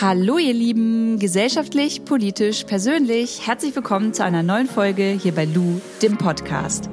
Hallo 0.00 0.38
ihr 0.38 0.54
Lieben, 0.54 1.18
gesellschaftlich, 1.18 2.04
politisch, 2.04 2.62
persönlich, 2.62 3.48
herzlich 3.48 3.74
willkommen 3.74 4.14
zu 4.14 4.22
einer 4.22 4.44
neuen 4.44 4.68
Folge 4.68 5.18
hier 5.20 5.34
bei 5.34 5.44
Lou, 5.44 5.80
dem 6.00 6.16
Podcast. 6.16 6.88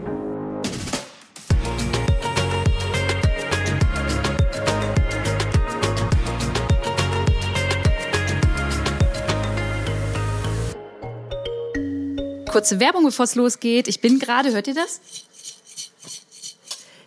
Kurze 12.49 12.79
Werbung, 12.79 13.03
bevor 13.03 13.25
es 13.25 13.35
losgeht. 13.35 13.87
Ich 13.87 14.01
bin 14.01 14.17
gerade, 14.17 14.51
hört 14.51 14.67
ihr 14.67 14.73
das? 14.73 14.99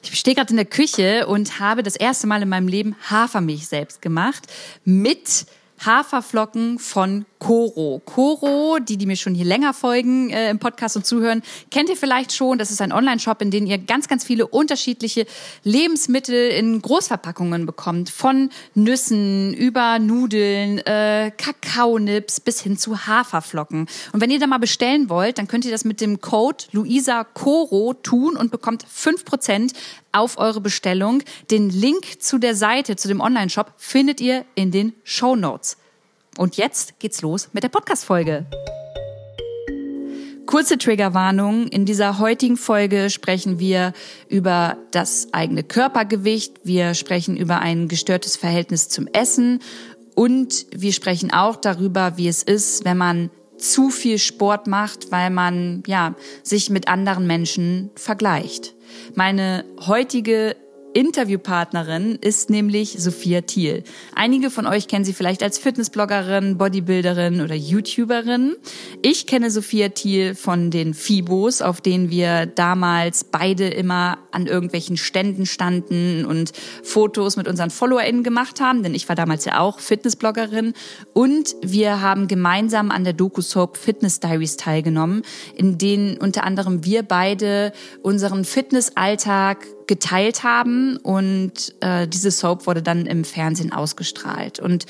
Ich 0.05 0.17
stehe 0.21 0.37
gerade 0.37 0.51
in 0.51 0.57
der 0.57 0.65
Küche 0.65 1.27
und 1.27 1.59
habe 1.59 1.83
das 1.83 1.97
erste 1.97 2.29
Mal 2.29 2.41
in 2.43 2.49
meinem 2.49 2.69
Leben 2.69 2.95
Hafermilch 3.11 3.67
selbst 3.67 4.01
gemacht 4.01 4.47
mit 4.85 5.47
Haferflocken 5.85 6.79
von 6.79 7.25
Coro. 7.39 8.03
Coro, 8.05 8.79
die, 8.81 8.97
die 8.97 9.07
mir 9.07 9.17
schon 9.17 9.35
hier 9.35 9.45
länger 9.45 9.73
folgen 9.75 10.31
äh, 10.31 10.51
im 10.51 10.59
Podcast 10.59 10.97
und 10.97 11.07
zuhören, 11.07 11.43
kennt 11.71 11.89
ihr 11.89 11.97
vielleicht 11.97 12.33
schon. 12.33 12.59
Das 12.59 12.71
ist 12.71 12.81
ein 12.81 12.93
Online-Shop, 12.93 13.41
in 13.43 13.51
dem 13.51 13.67
ihr 13.67 13.79
ganz, 13.79 14.09
ganz 14.09 14.25
viele 14.25 14.47
unterschiedliche 14.47 15.27
Lebensmittel 15.65 16.51
in 16.51 16.83
Großverpackungen 16.83 17.67
bekommt. 17.67 18.11
Von 18.11 18.51
Nüssen 18.75 19.55
über 19.55 19.99
Nudeln, 19.99 20.79
äh, 20.79 21.31
Kakaonips 21.37 22.41
bis 22.41 22.61
hin 22.61 22.77
zu 22.77 23.07
Haferflocken. 23.07 23.87
Und 24.13 24.21
wenn 24.21 24.31
ihr 24.31 24.41
da 24.41 24.47
mal 24.47 24.59
bestellen 24.59 25.09
wollt, 25.09 25.39
dann 25.39 25.49
könnt 25.49 25.65
ihr 25.65 25.71
das 25.71 25.85
mit 25.85 26.01
dem 26.01 26.21
Code 26.21 26.65
Luisa 26.73 27.25
Coro 27.25 27.95
tun 27.95 28.37
und 28.37 28.51
bekommt 28.51 28.85
fünf 28.89 29.25
Prozent 29.25 29.73
auf 30.13 30.39
eure 30.39 30.61
Bestellung. 30.61 31.23
Den 31.51 31.71
Link 31.71 32.21
zu 32.21 32.39
der 32.39 32.55
Seite, 32.55 32.97
zu 32.97 33.09
dem 33.09 33.21
Online-Shop, 33.21 33.73
findet 33.77 34.21
ihr 34.21 34.45
in 34.55 34.71
den 34.71 34.95
Show 35.05 35.37
Notes. 35.37 35.77
Und 36.39 36.57
jetzt 36.57 37.01
geht's 37.01 37.21
los 37.21 37.49
mit 37.53 37.65
der 37.65 37.69
Podcast-Folge. 37.69 38.47
Kurze 40.47 40.79
Triggerwarnung. 40.79 41.67
In 41.67 41.85
dieser 41.85 42.21
heutigen 42.21 42.57
Folge 42.57 43.11
sprechen 43.11 43.59
wir 43.59 43.93
über 44.29 44.79
das 44.93 45.29
eigene 45.33 45.65
Körpergewicht. 45.65 46.61
Wir 46.63 46.95
sprechen 46.95 47.37
über 47.37 47.59
ein 47.59 47.89
gestörtes 47.89 48.37
Verhältnis 48.37 48.89
zum 48.89 49.09
Essen. 49.09 49.59
Und 50.15 50.67
wir 50.71 50.93
sprechen 50.93 51.33
auch 51.33 51.57
darüber, 51.57 52.17
wie 52.17 52.29
es 52.29 52.45
ist, 52.45 52.85
wenn 52.85 52.97
man 52.97 53.31
zu 53.57 53.91
viel 53.91 54.19
Sport 54.19 54.69
macht, 54.69 55.11
weil 55.11 55.31
man, 55.31 55.83
ja, 55.89 56.15
sich 56.45 56.71
mit 56.71 56.87
anderen 56.87 57.27
Menschen 57.27 57.91
vergleicht. 57.97 58.75
Meine 59.17 59.65
heutige 59.89 60.55
Interviewpartnerin 60.99 62.19
ist 62.21 62.51
nämlich 62.51 62.97
Sophia 62.99 63.43
Thiel. 63.43 63.85
Einige 64.17 64.51
von 64.51 64.67
euch 64.67 64.89
kennen 64.89 65.05
sie 65.05 65.13
vielleicht 65.13 65.45
als 65.45 65.57
Fitnessbloggerin, 65.57 66.59
Bodybuilderin 66.59 67.41
oder 67.41 67.55
YouTuberin. 67.55 68.57
Ich 69.01 69.29
kenne 69.29 69.53
Sophia 69.53 69.91
Thiel 69.91 70.35
von 70.35 70.73
den 70.73 70.95
Fibos, 70.95 71.63
auf 71.63 71.81
denen 71.81 72.11
wir 72.11 72.47
damals 72.47 73.23
beide 73.23 73.69
immer 73.69 74.19
an 74.33 74.49
irgendwelchen 74.49 74.97
Ständen 74.97 75.47
standen 75.47 76.25
und 76.25 76.51
Fotos 76.83 77.37
mit 77.37 77.47
unseren 77.47 77.71
FollowerInnen 77.71 78.25
gemacht 78.25 78.61
haben, 78.61 78.83
denn 78.83 78.97
ich 78.97 79.09
war 79.09 79.15
damals 79.15 79.45
ja 79.45 79.61
auch 79.61 79.79
Fitnessbloggerin. 79.79 80.73
Und 81.15 81.55
wir 81.63 82.01
haben 82.01 82.27
gemeinsam 82.27 82.91
an 82.91 83.05
der 83.05 83.13
Doku-Soap 83.13 83.77
Fitness 83.77 84.19
Diaries 84.19 84.57
teilgenommen, 84.57 85.23
in 85.55 85.79
denen 85.79 86.17
unter 86.17 86.43
anderem 86.43 86.85
wir 86.85 87.05
beide 87.05 87.73
unseren 88.03 88.45
Fitnessalltag 88.45 89.65
geteilt 89.89 90.45
haben 90.45 90.97
und 90.99 91.75
äh, 91.81 92.07
diese 92.07 92.31
Soap 92.31 92.67
wurde 92.67 92.83
dann 92.83 93.07
im 93.07 93.25
Fernsehen 93.25 93.73
ausgestrahlt. 93.73 94.61
Und 94.61 94.87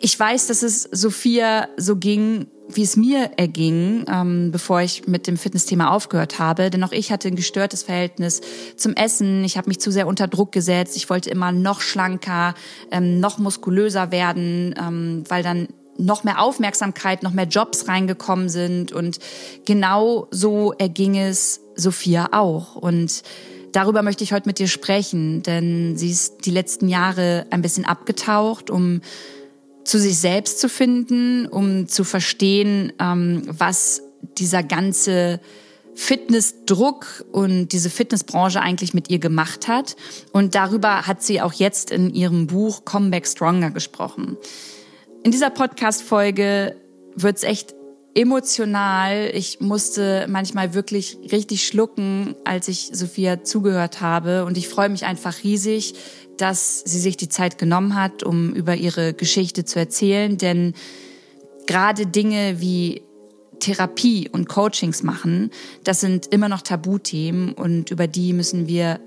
ich 0.00 0.18
weiß, 0.18 0.46
dass 0.46 0.62
es 0.62 0.82
Sophia 0.82 1.68
so 1.76 1.96
ging, 1.96 2.46
wie 2.68 2.82
es 2.82 2.96
mir 2.96 3.30
erging, 3.36 4.04
ähm, 4.08 4.50
bevor 4.50 4.80
ich 4.80 5.06
mit 5.06 5.26
dem 5.26 5.36
Fitnessthema 5.36 5.90
aufgehört 5.90 6.38
habe. 6.38 6.70
Denn 6.70 6.82
auch 6.82 6.92
ich 6.92 7.12
hatte 7.12 7.28
ein 7.28 7.36
gestörtes 7.36 7.84
Verhältnis 7.84 8.40
zum 8.76 8.94
Essen. 8.94 9.44
Ich 9.44 9.56
habe 9.56 9.68
mich 9.68 9.78
zu 9.78 9.92
sehr 9.92 10.06
unter 10.06 10.26
Druck 10.26 10.52
gesetzt. 10.52 10.96
Ich 10.96 11.08
wollte 11.08 11.30
immer 11.30 11.52
noch 11.52 11.80
schlanker, 11.80 12.54
ähm, 12.90 13.20
noch 13.20 13.38
muskulöser 13.38 14.10
werden, 14.10 14.74
ähm, 14.78 15.24
weil 15.28 15.42
dann 15.42 15.68
noch 15.98 16.24
mehr 16.24 16.40
Aufmerksamkeit, 16.40 17.22
noch 17.22 17.32
mehr 17.32 17.46
Jobs 17.46 17.88
reingekommen 17.88 18.48
sind. 18.48 18.92
Und 18.92 19.18
genau 19.64 20.26
so 20.30 20.72
erging 20.72 21.16
es 21.16 21.60
Sophia 21.76 22.28
auch. 22.32 22.74
Und 22.76 23.22
Darüber 23.76 24.00
möchte 24.00 24.24
ich 24.24 24.32
heute 24.32 24.48
mit 24.48 24.58
dir 24.58 24.68
sprechen, 24.68 25.42
denn 25.42 25.98
sie 25.98 26.10
ist 26.10 26.46
die 26.46 26.50
letzten 26.50 26.88
Jahre 26.88 27.44
ein 27.50 27.60
bisschen 27.60 27.84
abgetaucht, 27.84 28.70
um 28.70 29.02
zu 29.84 29.98
sich 29.98 30.18
selbst 30.18 30.60
zu 30.60 30.70
finden, 30.70 31.46
um 31.46 31.86
zu 31.86 32.02
verstehen, 32.02 32.94
ähm, 32.98 33.42
was 33.46 34.00
dieser 34.38 34.62
ganze 34.62 35.42
Fitnessdruck 35.94 37.26
und 37.32 37.68
diese 37.68 37.90
Fitnessbranche 37.90 38.62
eigentlich 38.62 38.94
mit 38.94 39.10
ihr 39.10 39.18
gemacht 39.18 39.68
hat. 39.68 39.96
Und 40.32 40.54
darüber 40.54 41.06
hat 41.06 41.22
sie 41.22 41.42
auch 41.42 41.52
jetzt 41.52 41.90
in 41.90 42.14
ihrem 42.14 42.46
Buch 42.46 42.86
Comeback 42.86 43.26
Stronger 43.26 43.72
gesprochen. 43.72 44.38
In 45.22 45.32
dieser 45.32 45.50
Podcast-Folge 45.50 46.76
wird 47.14 47.36
es 47.36 47.42
echt 47.42 47.75
emotional. 48.16 49.30
Ich 49.34 49.60
musste 49.60 50.26
manchmal 50.28 50.74
wirklich 50.74 51.18
richtig 51.30 51.66
schlucken, 51.66 52.34
als 52.44 52.66
ich 52.68 52.90
Sophia 52.92 53.44
zugehört 53.44 54.00
habe. 54.00 54.44
Und 54.44 54.56
ich 54.56 54.68
freue 54.68 54.88
mich 54.88 55.04
einfach 55.04 55.44
riesig, 55.44 55.94
dass 56.38 56.80
sie 56.80 56.98
sich 56.98 57.16
die 57.16 57.28
Zeit 57.28 57.58
genommen 57.58 57.94
hat, 57.94 58.22
um 58.22 58.52
über 58.54 58.74
ihre 58.74 59.12
Geschichte 59.12 59.64
zu 59.64 59.78
erzählen. 59.78 60.38
Denn 60.38 60.74
gerade 61.66 62.06
Dinge 62.06 62.60
wie 62.60 63.02
Therapie 63.60 64.28
und 64.30 64.48
Coachings 64.48 65.02
machen, 65.02 65.50
das 65.84 66.00
sind 66.00 66.26
immer 66.26 66.48
noch 66.48 66.62
Tabuthemen 66.62 67.52
und 67.52 67.90
über 67.90 68.06
die 68.06 68.32
müssen 68.32 68.66
wir 68.66 68.98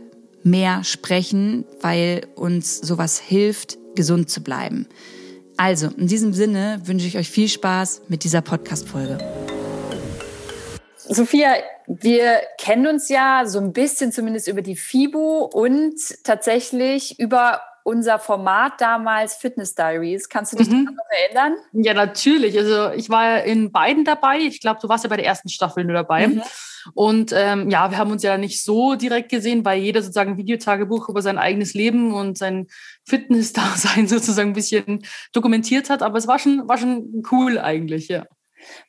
mehr 0.43 0.83
sprechen, 0.83 1.65
weil 1.81 2.27
uns 2.35 2.79
sowas 2.79 3.19
hilft, 3.19 3.77
gesund 3.95 4.29
zu 4.29 4.41
bleiben. 4.41 4.87
Also, 5.59 5.87
in 5.97 6.07
diesem 6.07 6.33
Sinne 6.33 6.79
wünsche 6.85 7.05
ich 7.05 7.17
euch 7.17 7.29
viel 7.29 7.49
Spaß 7.49 8.03
mit 8.07 8.23
dieser 8.23 8.39
Podcast-Folge. 8.39 9.17
Sophia, 10.95 11.55
wir 11.85 12.39
kennen 12.57 12.87
uns 12.87 13.09
ja 13.09 13.43
so 13.45 13.59
ein 13.59 13.73
bisschen 13.73 14.13
zumindest 14.13 14.47
über 14.47 14.61
die 14.61 14.77
FIBO 14.77 15.49
und 15.53 15.95
tatsächlich 16.23 17.19
über 17.19 17.59
unser 17.83 18.19
Format 18.19 18.79
damals 18.79 19.35
Fitness 19.35 19.75
Diaries. 19.75 20.29
Kannst 20.29 20.53
du 20.53 20.57
dich 20.57 20.69
mhm. 20.69 20.85
noch 20.85 21.17
erinnern? 21.25 21.57
Ja, 21.73 21.93
natürlich. 21.93 22.57
Also 22.57 22.91
ich 22.91 23.09
war 23.09 23.25
ja 23.25 23.37
in 23.39 23.73
beiden 23.73 24.05
dabei. 24.05 24.37
Ich 24.37 24.61
glaube, 24.61 24.79
du 24.81 24.87
warst 24.87 25.03
ja 25.03 25.09
bei 25.09 25.17
der 25.17 25.25
ersten 25.25 25.49
Staffel 25.49 25.83
nur 25.83 25.95
dabei. 25.95 26.29
Mhm. 26.29 26.41
Und 26.93 27.31
ähm, 27.35 27.69
ja, 27.69 27.91
wir 27.91 27.97
haben 27.97 28.11
uns 28.11 28.23
ja 28.23 28.37
nicht 28.37 28.63
so 28.63 28.95
direkt 28.95 29.29
gesehen, 29.29 29.65
weil 29.65 29.79
jeder 29.79 30.01
sozusagen 30.01 30.31
ein 30.31 30.37
Videotagebuch 30.37 31.09
über 31.09 31.21
sein 31.21 31.37
eigenes 31.37 31.73
Leben 31.73 32.13
und 32.13 32.37
sein 32.37 32.67
Fitness-Dasein 33.05 34.07
sozusagen 34.07 34.49
ein 34.49 34.53
bisschen 34.53 35.03
dokumentiert 35.33 35.89
hat. 35.89 36.01
Aber 36.01 36.17
es 36.17 36.27
war 36.27 36.39
schon, 36.39 36.67
war 36.67 36.77
schon 36.77 37.23
cool 37.31 37.59
eigentlich, 37.59 38.07
ja. 38.07 38.25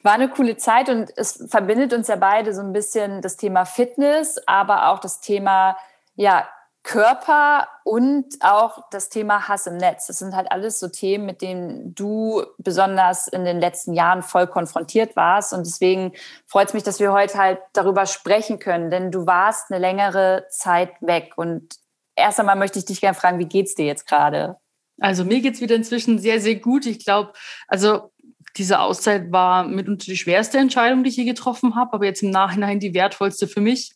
War 0.02 0.14
eine 0.14 0.28
coole 0.28 0.56
Zeit 0.56 0.88
und 0.88 1.10
es 1.16 1.46
verbindet 1.48 1.92
uns 1.92 2.08
ja 2.08 2.16
beide 2.16 2.52
so 2.52 2.60
ein 2.60 2.72
bisschen 2.72 3.22
das 3.22 3.36
Thema 3.36 3.64
Fitness, 3.64 4.36
aber 4.46 4.88
auch 4.88 4.98
das 4.98 5.20
Thema 5.20 5.76
ja, 6.16 6.48
Körper 6.82 7.68
und 7.84 8.26
auch 8.40 8.88
das 8.90 9.10
Thema 9.10 9.48
Hass 9.48 9.66
im 9.66 9.76
Netz. 9.76 10.06
Das 10.06 10.18
sind 10.18 10.34
halt 10.34 10.50
alles 10.50 10.80
so 10.80 10.88
Themen, 10.88 11.26
mit 11.26 11.42
denen 11.42 11.94
du 11.94 12.42
besonders 12.58 13.28
in 13.28 13.44
den 13.44 13.60
letzten 13.60 13.92
Jahren 13.92 14.22
voll 14.22 14.46
konfrontiert 14.46 15.14
warst. 15.14 15.52
Und 15.52 15.66
deswegen 15.66 16.12
freut 16.46 16.68
es 16.68 16.74
mich, 16.74 16.82
dass 16.82 16.98
wir 16.98 17.12
heute 17.12 17.36
halt 17.36 17.58
darüber 17.74 18.06
sprechen 18.06 18.58
können, 18.58 18.90
denn 18.90 19.10
du 19.10 19.26
warst 19.26 19.70
eine 19.70 19.78
längere 19.78 20.46
Zeit 20.50 20.92
weg. 21.00 21.34
Und 21.36 21.74
erst 22.16 22.40
einmal 22.40 22.56
möchte 22.56 22.78
ich 22.78 22.86
dich 22.86 23.00
gerne 23.00 23.16
fragen, 23.16 23.38
wie 23.38 23.48
geht's 23.48 23.74
dir 23.74 23.84
jetzt 23.84 24.06
gerade? 24.06 24.56
Also 24.98 25.24
mir 25.24 25.40
geht's 25.40 25.60
wieder 25.60 25.74
inzwischen 25.74 26.18
sehr, 26.18 26.40
sehr 26.40 26.56
gut. 26.56 26.86
Ich 26.86 27.04
glaube, 27.04 27.32
also 27.68 28.10
diese 28.56 28.80
Auszeit 28.80 29.30
war 29.30 29.64
mitunter 29.64 30.06
die 30.06 30.16
schwerste 30.16 30.58
Entscheidung, 30.58 31.04
die 31.04 31.10
ich 31.10 31.16
je 31.16 31.24
getroffen 31.24 31.74
habe, 31.76 31.92
aber 31.92 32.04
jetzt 32.04 32.22
im 32.22 32.30
Nachhinein 32.30 32.80
die 32.80 32.94
wertvollste 32.94 33.46
für 33.46 33.60
mich. 33.60 33.92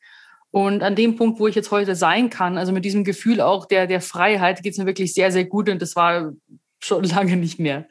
Und 0.55 0.85
an 0.85 0.95
dem 0.95 1.17
Punkt, 1.17 1.41
wo 1.41 1.49
ich 1.49 1.57
jetzt 1.57 1.73
heute 1.73 1.97
sein 1.97 2.31
kann, 2.31 2.59
also 2.59 2.71
mit 2.71 2.85
diesem 2.85 3.03
Gefühl 3.03 3.41
auch 3.41 3.67
der, 3.67 3.89
der 3.89 4.01
Freiheit, 4.01 4.63
geht 4.63 4.75
es 4.75 4.79
mir 4.79 4.87
wirklich 4.87 5.13
sehr, 5.13 5.33
sehr 5.33 5.45
gut 5.45 5.69
und 5.69 5.83
das 5.83 5.97
war 5.97 6.33
schon 6.79 7.03
lange 7.17 7.37
nicht 7.37 7.59
mehr. 7.59 7.87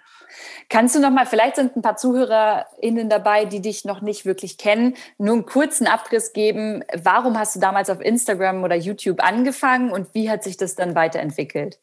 Kannst 0.69 0.95
du 0.95 1.01
noch 1.01 1.11
mal, 1.11 1.25
vielleicht 1.25 1.57
sind 1.57 1.75
ein 1.75 1.81
paar 1.81 1.97
ZuhörerInnen 1.97 3.09
dabei, 3.09 3.43
die 3.43 3.59
dich 3.59 3.83
noch 3.83 3.99
nicht 3.99 4.25
wirklich 4.25 4.57
kennen, 4.57 4.95
nur 5.17 5.33
einen 5.33 5.45
kurzen 5.45 5.87
Abriss 5.87 6.31
geben. 6.31 6.85
Warum 6.95 7.37
hast 7.37 7.57
du 7.57 7.59
damals 7.59 7.89
auf 7.89 7.99
Instagram 7.99 8.63
oder 8.63 8.75
YouTube 8.75 9.21
angefangen 9.21 9.91
und 9.91 10.13
wie 10.13 10.29
hat 10.29 10.41
sich 10.41 10.55
das 10.55 10.75
dann 10.75 10.95
weiterentwickelt? 10.95 11.79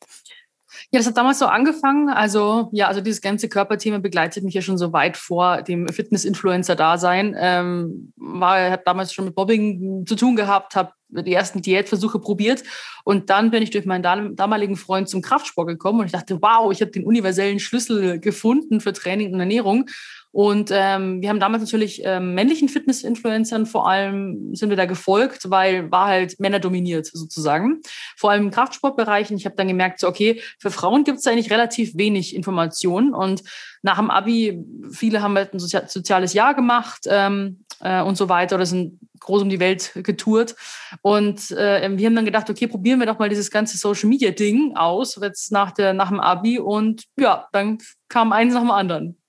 Ja, 0.91 0.99
das 0.99 1.07
hat 1.07 1.17
damals 1.17 1.39
so 1.39 1.47
angefangen. 1.47 2.09
Also 2.09 2.69
ja, 2.73 2.89
also 2.89 3.01
dieses 3.01 3.21
ganze 3.21 3.49
Körperthema 3.49 3.99
begleitet 3.99 4.45
mich 4.45 4.55
ja 4.55 4.63
schon 4.63 4.79
so 4.79 4.93
weit 4.93 5.17
vor 5.17 5.63
dem 5.63 5.89
Fitness-Influencer-Dasein. 5.89 7.37
Ähm, 7.39 8.13
war, 8.17 8.71
hat 8.71 8.87
damals 8.87 9.13
schon 9.13 9.27
mit 9.27 9.35
Bobbing 9.35 10.05
zu 10.07 10.17
tun 10.17 10.37
gehabt, 10.37 10.77
habe 10.77 10.93
die 11.09 11.35
ersten 11.35 11.63
Diätversuche 11.63 12.19
probiert. 12.19 12.63
Und 13.05 13.31
dann 13.31 13.51
bin 13.51 13.63
ich 13.63 13.71
durch 13.71 13.87
meinen 13.87 14.37
damaligen 14.37 14.77
Freund 14.77 15.09
zum 15.09 15.23
Kraftsport 15.23 15.69
gekommen 15.69 16.01
und 16.01 16.07
ich 16.07 16.13
dachte, 16.13 16.41
wow, 16.41 16.71
ich 16.73 16.81
habe 16.81 16.91
den 16.91 17.05
universellen 17.05 17.59
Schlüssel 17.59 18.21
gefunden 18.21 18.81
für 18.81 18.93
Training 18.93 19.33
und 19.33 19.41
Ernährung. 19.41 19.87
Und 20.33 20.71
ähm, 20.73 21.21
wir 21.21 21.29
haben 21.29 21.41
damals 21.41 21.63
natürlich 21.63 22.03
ähm, 22.05 22.35
männlichen 22.35 22.69
Fitness-Influencern 22.69 23.67
vor 23.67 23.89
allem 23.89 24.55
sind 24.55 24.71
wir 24.71 24.77
da 24.77 24.87
gefolgt, 24.87 25.51
weil 25.51 25.91
war 25.91 26.07
halt 26.07 26.39
Männer 26.39 26.61
dominiert 26.61 27.07
sozusagen. 27.07 27.81
Vor 28.17 28.31
allem 28.31 28.45
im 28.45 28.51
Kraftsportbereich. 28.51 29.31
Und 29.31 29.39
ich 29.39 29.45
habe 29.45 29.57
dann 29.57 29.69
gemerkt, 29.69 30.01
so 30.01 30.09
okay, 30.09 30.41
für 30.59 30.71
Frauen 30.71 31.03
gibt 31.03 31.19
es 31.19 31.27
eigentlich 31.27 31.51
relativ 31.51 31.97
wenig 31.97 32.37
Informationen. 32.37 33.13
Und 33.13 33.43
nach 33.83 33.99
dem 33.99 34.11
Abi, 34.11 34.65
viele 34.93 35.21
haben 35.21 35.37
halt 35.37 35.53
ein 35.53 35.59
soziales 35.59 36.33
Jahr 36.33 36.55
gemacht 36.55 37.07
ähm, 37.07 37.65
äh, 37.81 38.03
und 38.03 38.17
so 38.17 38.29
weiter 38.29 38.55
oder 38.57 38.67
sind 38.67 39.01
groß 39.19 39.43
um 39.43 39.49
die 39.49 39.61
Welt 39.61 39.93
getourt. 39.95 40.55
Und 41.03 41.51
äh, 41.51 41.91
wir 41.97 42.07
haben 42.07 42.17
dann 42.17 42.25
gedacht, 42.25 42.49
okay, 42.49 42.67
probieren 42.67 43.01
wir 43.01 43.07
doch 43.07 43.19
mal 43.19 43.29
dieses 43.29 43.51
ganze 43.51 43.77
Social 43.79 44.09
Media 44.09 44.31
Ding 44.31 44.77
aus, 44.77 45.19
jetzt 45.21 45.53
nach, 45.53 45.73
der, 45.73 45.93
nach 45.93 46.09
dem 46.09 46.21
Abi. 46.21 46.59
Und 46.59 47.05
ja, 47.19 47.49
dann 47.53 47.79
kam 48.09 48.33
eins 48.33 48.55
nach 48.55 48.63
dem 48.63 48.71
anderen. 48.71 49.20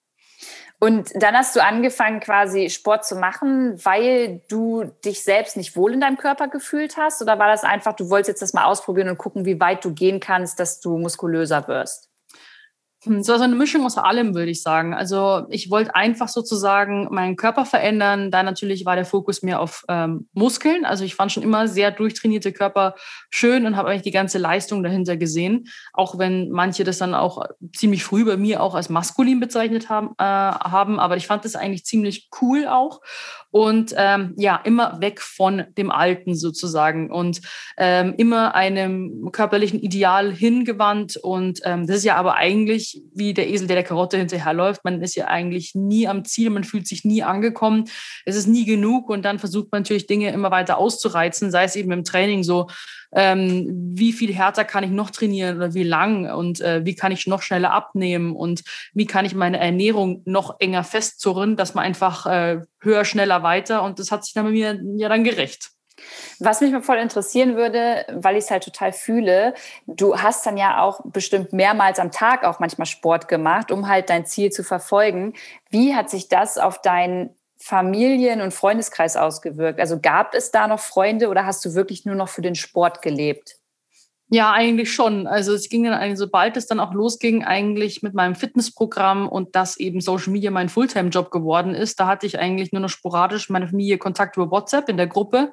Und 0.83 1.11
dann 1.13 1.37
hast 1.37 1.55
du 1.55 1.63
angefangen, 1.63 2.21
quasi 2.21 2.71
Sport 2.71 3.05
zu 3.05 3.15
machen, 3.15 3.79
weil 3.85 4.41
du 4.47 4.85
dich 5.05 5.23
selbst 5.23 5.55
nicht 5.55 5.75
wohl 5.75 5.93
in 5.93 6.01
deinem 6.01 6.17
Körper 6.17 6.47
gefühlt 6.47 6.97
hast? 6.97 7.21
Oder 7.21 7.37
war 7.37 7.47
das 7.49 7.63
einfach, 7.63 7.93
du 7.93 8.09
wolltest 8.09 8.29
jetzt 8.29 8.41
das 8.41 8.53
mal 8.53 8.65
ausprobieren 8.65 9.09
und 9.09 9.19
gucken, 9.19 9.45
wie 9.45 9.59
weit 9.59 9.85
du 9.85 9.93
gehen 9.93 10.19
kannst, 10.19 10.59
dass 10.59 10.79
du 10.79 10.97
muskulöser 10.97 11.67
wirst? 11.67 12.10
Hm, 13.03 13.17
es 13.17 13.27
war 13.27 13.37
so 13.37 13.43
eine 13.43 13.55
Mischung 13.55 13.83
aus 13.83 13.97
allem, 13.97 14.35
würde 14.35 14.51
ich 14.51 14.61
sagen. 14.61 14.93
Also 14.93 15.47
ich 15.49 15.71
wollte 15.71 15.95
einfach 15.95 16.27
sozusagen 16.27 17.07
meinen 17.09 17.35
Körper 17.35 17.65
verändern. 17.65 18.29
Da 18.29 18.43
natürlich 18.43 18.85
war 18.85 18.95
der 18.95 19.05
Fokus 19.05 19.41
mehr 19.41 19.59
auf 19.59 19.83
ähm, 19.87 20.27
Muskeln. 20.33 20.85
Also 20.85 21.03
ich 21.03 21.15
fand 21.15 21.31
schon 21.31 21.41
immer 21.41 21.67
sehr 21.67 21.89
durchtrainierte 21.89 22.53
Körper 22.53 22.93
schön 23.31 23.65
und 23.65 23.75
habe 23.75 23.89
eigentlich 23.89 24.03
die 24.03 24.11
ganze 24.11 24.37
Leistung 24.37 24.83
dahinter 24.83 25.17
gesehen. 25.17 25.67
Auch 25.93 26.19
wenn 26.19 26.51
manche 26.51 26.83
das 26.83 26.99
dann 26.99 27.15
auch 27.15 27.43
ziemlich 27.75 28.03
früh 28.03 28.23
bei 28.23 28.37
mir 28.37 28.61
auch 28.61 28.75
als 28.75 28.89
maskulin 28.89 29.39
bezeichnet 29.39 29.89
haben. 29.89 30.11
Äh, 30.19 30.23
haben. 30.23 30.99
Aber 30.99 31.17
ich 31.17 31.25
fand 31.25 31.43
das 31.43 31.55
eigentlich 31.55 31.85
ziemlich 31.85 32.29
cool 32.39 32.67
auch 32.67 33.01
und 33.51 33.93
ähm, 33.97 34.33
ja, 34.37 34.59
immer 34.63 35.01
weg 35.01 35.21
von 35.21 35.65
dem 35.77 35.91
Alten 35.91 36.35
sozusagen 36.35 37.11
und 37.11 37.41
ähm, 37.77 38.15
immer 38.17 38.55
einem 38.55 39.29
körperlichen 39.31 39.79
Ideal 39.79 40.33
hingewandt. 40.33 41.17
Und 41.17 41.59
ähm, 41.65 41.85
das 41.85 41.97
ist 41.97 42.05
ja 42.05 42.15
aber 42.15 42.35
eigentlich 42.35 42.90
wie 43.13 43.33
der 43.33 43.49
Esel, 43.49 43.67
der 43.67 43.75
der 43.75 43.83
Karotte 43.83 44.17
hinterherläuft. 44.17 44.83
Man 44.83 45.01
ist 45.01 45.15
ja 45.15 45.27
eigentlich 45.27 45.75
nie 45.75 46.07
am 46.07 46.25
Ziel, 46.25 46.49
man 46.49 46.63
fühlt 46.63 46.87
sich 46.87 47.05
nie 47.05 47.23
angekommen. 47.23 47.85
Es 48.25 48.35
ist 48.35 48.47
nie 48.47 48.65
genug 48.65 49.09
und 49.09 49.23
dann 49.23 49.39
versucht 49.39 49.71
man 49.71 49.81
natürlich 49.81 50.07
Dinge 50.07 50.31
immer 50.31 50.51
weiter 50.51 50.77
auszureizen, 50.77 51.51
sei 51.51 51.63
es 51.63 51.75
eben 51.75 51.91
im 51.91 52.03
Training 52.03 52.43
so, 52.43 52.67
ähm, 53.13 53.67
wie 53.93 54.13
viel 54.13 54.33
härter 54.33 54.63
kann 54.63 54.83
ich 54.83 54.91
noch 54.91 55.09
trainieren 55.09 55.57
oder 55.57 55.73
wie 55.73 55.83
lang 55.83 56.31
und 56.31 56.61
äh, 56.61 56.85
wie 56.85 56.95
kann 56.95 57.11
ich 57.11 57.27
noch 57.27 57.41
schneller 57.41 57.71
abnehmen 57.71 58.35
und 58.35 58.63
wie 58.93 59.05
kann 59.05 59.25
ich 59.25 59.35
meine 59.35 59.59
Ernährung 59.59 60.21
noch 60.25 60.59
enger 60.59 60.83
festzurren, 60.83 61.57
dass 61.57 61.73
man 61.73 61.83
einfach 61.83 62.25
äh, 62.25 62.61
höher, 62.79 63.05
schneller, 63.05 63.43
weiter 63.43 63.83
und 63.83 63.99
das 63.99 64.11
hat 64.11 64.23
sich 64.23 64.33
dann 64.33 64.45
bei 64.45 64.51
mir 64.51 64.79
ja 64.95 65.09
dann 65.09 65.23
gerecht. 65.23 65.71
Was 66.39 66.61
mich 66.61 66.71
mal 66.71 66.81
voll 66.81 66.97
interessieren 66.97 67.55
würde, 67.55 68.05
weil 68.11 68.35
ich 68.35 68.45
es 68.45 68.51
halt 68.51 68.63
total 68.63 68.93
fühle, 68.93 69.53
du 69.87 70.17
hast 70.17 70.45
dann 70.45 70.57
ja 70.57 70.81
auch 70.81 71.01
bestimmt 71.05 71.53
mehrmals 71.53 71.99
am 71.99 72.11
Tag 72.11 72.43
auch 72.43 72.59
manchmal 72.59 72.87
Sport 72.87 73.27
gemacht, 73.27 73.71
um 73.71 73.87
halt 73.87 74.09
dein 74.09 74.25
Ziel 74.25 74.51
zu 74.51 74.63
verfolgen. 74.63 75.33
Wie 75.69 75.95
hat 75.95 76.09
sich 76.09 76.29
das 76.29 76.57
auf 76.57 76.81
dein 76.81 77.35
Familien- 77.57 78.41
und 78.41 78.53
Freundeskreis 78.53 79.15
ausgewirkt? 79.15 79.79
Also 79.79 79.99
gab 79.99 80.33
es 80.33 80.51
da 80.51 80.67
noch 80.67 80.79
Freunde 80.79 81.29
oder 81.29 81.45
hast 81.45 81.63
du 81.63 81.75
wirklich 81.75 82.05
nur 82.05 82.15
noch 82.15 82.29
für 82.29 82.41
den 82.41 82.55
Sport 82.55 83.01
gelebt? 83.01 83.60
Ja, 84.33 84.53
eigentlich 84.53 84.93
schon. 84.93 85.27
Also 85.27 85.53
es 85.53 85.67
ging 85.67 85.83
dann 85.83 85.93
eigentlich, 85.93 86.17
sobald 86.17 86.55
es 86.55 86.65
dann 86.65 86.79
auch 86.79 86.93
losging, 86.93 87.43
eigentlich 87.43 88.01
mit 88.01 88.13
meinem 88.13 88.33
Fitnessprogramm 88.33 89.27
und 89.27 89.57
dass 89.57 89.75
eben 89.75 89.99
Social 89.99 90.31
Media 90.31 90.51
mein 90.51 90.69
Fulltime-Job 90.69 91.31
geworden 91.31 91.75
ist, 91.75 91.99
da 91.99 92.07
hatte 92.07 92.25
ich 92.25 92.39
eigentlich 92.39 92.71
nur 92.71 92.81
noch 92.81 92.89
sporadisch 92.89 93.49
meine 93.49 93.67
Familie 93.67 93.97
Kontakt 93.97 94.37
über 94.37 94.49
WhatsApp 94.49 94.87
in 94.87 94.95
der 94.95 95.07
Gruppe, 95.07 95.51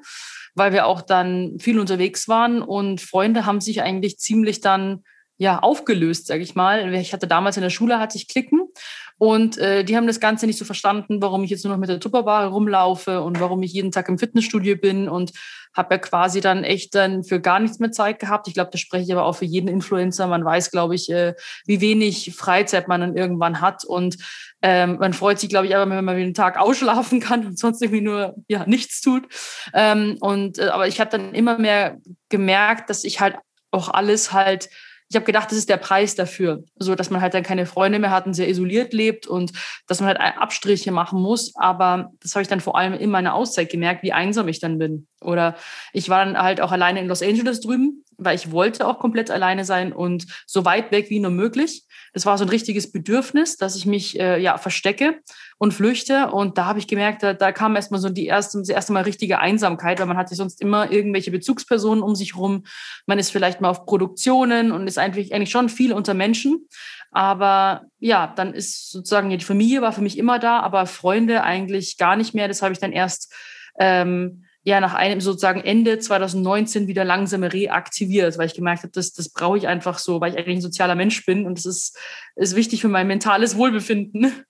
weil 0.54 0.72
wir 0.72 0.86
auch 0.86 1.02
dann 1.02 1.56
viel 1.58 1.80
unterwegs 1.80 2.28
waren 2.28 2.62
und 2.62 3.00
Freunde 3.00 3.46
haben 3.46 3.60
sich 3.60 3.82
eigentlich 3.82 4.19
ziemlich 4.19 4.60
dann 4.60 5.02
ja 5.38 5.61
aufgelöst, 5.61 6.26
sage 6.26 6.43
ich 6.43 6.55
mal. 6.55 6.93
Ich 6.94 7.12
hatte 7.12 7.26
damals 7.26 7.56
in 7.56 7.62
der 7.62 7.70
Schule 7.70 7.99
hatte 7.99 8.19
ich 8.19 8.29
Klicken 8.29 8.69
und 9.17 9.56
äh, 9.58 9.85
die 9.85 9.96
haben 9.96 10.06
das 10.06 10.20
Ganze 10.20 10.46
nicht 10.46 10.58
so 10.58 10.64
verstanden, 10.64 11.23
warum 11.23 11.44
ich 11.44 11.50
jetzt 11.50 11.64
nur 11.64 11.73
noch 11.73 11.81
mit 11.81 11.88
der 11.88 12.00
Tupperware 12.00 12.49
rumlaufe 12.49 13.23
und 13.23 13.40
warum 13.40 13.62
ich 13.62 13.73
jeden 13.73 13.93
Tag 13.93 14.08
im 14.08 14.19
Fitnessstudio 14.19 14.76
bin 14.76 15.08
und 15.08 15.32
habe 15.75 15.94
ja 15.94 15.99
quasi 15.99 16.40
dann 16.40 16.64
echt 16.64 16.94
dann 16.94 17.23
für 17.23 17.40
gar 17.40 17.61
nichts 17.61 17.79
mehr 17.79 17.93
Zeit 17.93 18.19
gehabt. 18.19 18.49
Ich 18.49 18.55
glaube, 18.55 18.70
das 18.73 18.81
spreche 18.81 19.05
ich 19.05 19.12
aber 19.12 19.25
auch 19.25 19.37
für 19.37 19.44
jeden 19.44 19.69
Influencer. 19.69 20.26
Man 20.26 20.44
weiß, 20.44 20.73
glaube 20.73 20.96
ich, 20.96 21.11
äh, 21.11 21.35
wie 21.67 21.81
wenig 21.81 22.34
Freizeit 22.34 22.88
man 22.88 23.00
dann 23.00 23.17
irgendwann 23.17 23.61
hat 23.61 23.84
und 23.84 24.17
ähm, 24.61 24.99
man 24.99 25.12
freut 25.12 25.38
sich, 25.38 25.49
glaube 25.49 25.67
ich, 25.67 25.76
aber 25.76 25.88
wenn 25.88 26.05
man 26.05 26.17
den 26.17 26.34
Tag 26.34 26.58
ausschlafen 26.58 27.20
kann 27.20 27.46
und 27.46 27.58
sonst 27.58 27.81
irgendwie 27.81 28.00
nur 28.00 28.34
ja 28.49 28.67
nichts 28.67 29.00
tut. 29.00 29.29
Ähm, 29.73 30.17
und 30.20 30.58
äh, 30.58 30.69
aber 30.69 30.88
ich 30.88 31.00
habe 31.00 31.11
dann 31.11 31.34
immer 31.34 31.58
mehr 31.58 31.99
gemerkt, 32.29 32.91
dass 32.91 33.05
ich 33.05 33.20
halt 33.20 33.37
auch 33.70 33.88
alles 33.88 34.32
halt 34.32 34.69
ich 35.10 35.16
habe 35.16 35.25
gedacht, 35.25 35.50
das 35.50 35.58
ist 35.58 35.70
der 35.70 35.78
Preis 35.78 36.14
dafür, 36.14 36.64
so 36.76 36.94
dass 36.94 37.08
man 37.10 37.22
halt 37.22 37.32
dann 37.32 37.43
keine 37.43 37.64
Freunde 37.64 37.99
mehr 37.99 38.10
hat 38.10 38.26
und 38.26 38.34
sehr 38.34 38.49
isoliert 38.49 38.93
lebt 38.93 39.26
und 39.26 39.52
dass 39.87 40.00
man 40.00 40.08
halt 40.08 40.20
Abstriche 40.20 40.93
machen 40.93 41.20
muss. 41.20 41.55
Aber 41.56 42.12
das 42.20 42.34
habe 42.34 42.43
ich 42.43 42.49
dann 42.49 42.60
vor 42.60 42.76
allem 42.76 42.93
in 42.93 43.10
meiner 43.10 43.34
Auszeit 43.34 43.70
gemerkt, 43.70 44.02
wie 44.02 44.12
einsam 44.12 44.49
ich 44.49 44.60
dann 44.60 44.78
bin. 44.78 45.06
Oder 45.22 45.56
ich 45.94 46.10
war 46.10 46.25
dann 46.25 46.37
halt 46.37 46.60
auch 46.60 46.72
alleine 46.72 47.00
in 47.00 47.08
Los 47.08 47.22
Angeles 47.22 47.60
drüben, 47.60 48.05
weil 48.19 48.37
ich 48.37 48.50
wollte 48.50 48.87
auch 48.87 48.99
komplett 48.99 49.31
alleine 49.31 49.65
sein 49.65 49.93
und 49.93 50.26
so 50.47 50.65
weit 50.65 50.91
weg 50.91 51.09
wie 51.09 51.20
nur 51.20 51.31
möglich. 51.31 51.85
Das 52.12 52.26
war 52.26 52.37
so 52.37 52.44
ein 52.44 52.50
richtiges 52.50 52.91
Bedürfnis, 52.91 53.56
dass 53.56 53.76
ich 53.76 53.87
mich 53.87 54.19
äh, 54.19 54.41
ja 54.41 54.59
verstecke 54.59 55.20
und 55.56 55.73
flüchte. 55.73 56.31
Und 56.32 56.59
da 56.59 56.67
habe 56.67 56.81
ich 56.81 56.88
gemerkt, 56.88 57.23
da, 57.23 57.32
da 57.32 57.53
kam 57.53 57.76
erstmal 57.76 58.00
so 58.00 58.09
die 58.09 58.26
erste, 58.26 58.59
das 58.59 58.69
erste 58.69 58.93
Mal 58.93 59.05
richtige 59.05 59.38
Einsamkeit, 59.38 60.00
weil 60.00 60.06
man 60.06 60.17
hat 60.17 60.29
sich 60.29 60.37
sonst 60.37 60.61
immer 60.61 60.91
irgendwelche 60.91 61.31
Bezugspersonen 61.31 62.03
um 62.03 62.17
sich 62.17 62.37
rum. 62.37 62.65
Man 63.06 63.19
ist 63.19 63.31
vielleicht 63.31 63.61
mal 63.61 63.70
auf 63.70 63.87
Produktionen 63.87 64.73
und 64.73 64.88
ist 64.88 64.99
eigentlich, 64.99 65.32
eigentlich 65.32 65.50
schon 65.50 65.69
viel 65.69 65.93
unter 65.93 66.15
Menschen. 66.15 66.67
Aber 67.12 67.87
ja, 68.00 68.32
dann 68.35 68.53
ist 68.53 68.91
sozusagen 68.91 69.31
ja, 69.31 69.37
die 69.37 69.44
Familie 69.44 69.81
war 69.81 69.93
für 69.93 70.03
mich 70.03 70.19
immer 70.19 70.38
da, 70.38 70.61
aber 70.61 70.87
Freunde 70.87 71.44
eigentlich 71.44 71.97
gar 71.99 72.17
nicht 72.17 72.35
mehr. 72.35 72.49
Das 72.49 72.62
habe 72.62 72.73
ich 72.73 72.81
dann 72.81 72.93
erst 72.93 73.32
ähm, 73.79 74.44
ja 74.69 74.81
nach 74.81 74.94
einem 74.94 75.20
sozusagen 75.20 75.61
Ende 75.61 75.99
2019 75.99 76.87
wieder 76.87 77.05
langsam 77.05 77.43
reaktiviert, 77.43 78.38
weil 78.38 78.47
ich 78.47 78.55
gemerkt 78.55 78.82
habe, 78.82 78.93
das, 78.93 79.12
das 79.12 79.31
brauche 79.31 79.59
ich 79.59 79.67
einfach 79.67 79.99
so, 79.99 80.20
weil 80.20 80.32
ich 80.32 80.38
eigentlich 80.38 80.59
ein 80.59 80.62
sozialer 80.62 80.94
Mensch 80.94 81.25
bin 81.25 81.47
und 81.47 81.59
das 81.59 81.67
ist, 81.67 81.99
ist 82.37 82.55
wichtig 82.55 82.81
für 82.81 82.88
mein 82.88 83.06
mentales 83.06 83.56
Wohlbefinden. 83.56 84.44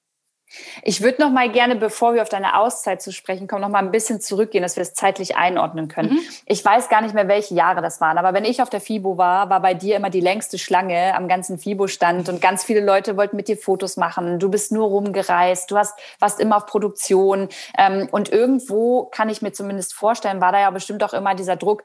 Ich 0.83 1.03
würde 1.03 1.21
noch 1.21 1.31
mal 1.31 1.51
gerne, 1.51 1.77
bevor 1.77 2.15
wir 2.15 2.23
auf 2.23 2.29
deine 2.29 2.59
Auszeit 2.59 3.03
zu 3.03 3.13
sprechen 3.13 3.47
kommen, 3.47 3.61
noch 3.63 3.69
mal 3.69 3.81
ein 3.81 3.91
bisschen 3.91 4.21
zurückgehen, 4.21 4.63
dass 4.63 4.77
wir 4.77 4.83
es 4.83 4.95
zeitlich 4.95 5.37
einordnen 5.37 5.89
können. 5.89 6.15
Mhm. 6.15 6.21
Ich 6.47 6.65
weiß 6.65 6.89
gar 6.89 7.03
nicht 7.03 7.15
mehr, 7.15 7.29
welche 7.29 7.55
Jahre 7.55 7.83
das 7.83 8.01
waren, 8.01 8.17
aber 8.17 8.33
wenn 8.33 8.45
ich 8.45 8.63
auf 8.63 8.71
der 8.71 8.81
FIBO 8.81 9.19
war, 9.19 9.51
war 9.51 9.61
bei 9.61 9.75
dir 9.75 9.97
immer 9.97 10.11
die 10.11 10.21
längste 10.21 10.59
Schlange 10.59 11.15
am 11.15 11.29
ganzen 11.29 11.59
FIBO-Stand 11.59 12.29
und 12.29 12.41
ganz 12.41 12.65
viele 12.65 12.81
Leute 12.81 13.17
wollten 13.17 13.37
mit 13.37 13.49
dir 13.49 13.59
Fotos 13.59 13.97
machen. 13.97 14.39
Du 14.39 14.51
bist 14.51 14.73
nur 14.73 14.89
rumgereist, 14.89 15.71
du 15.71 15.77
hast, 15.77 15.99
warst 16.19 16.41
immer 16.41 16.57
auf 16.57 16.67
Produktion 16.67 17.49
ähm, 17.77 18.09
und 18.11 18.31
irgendwo 18.31 19.05
kann 19.05 19.29
ich 19.29 19.43
mir 19.43 19.53
zumindest 19.53 19.95
vorstellen, 19.95 20.41
war 20.41 20.53
da 20.53 20.61
ja 20.61 20.71
bestimmt 20.71 21.05
auch 21.05 21.13
immer 21.13 21.35
dieser 21.35 21.57
Druck, 21.57 21.85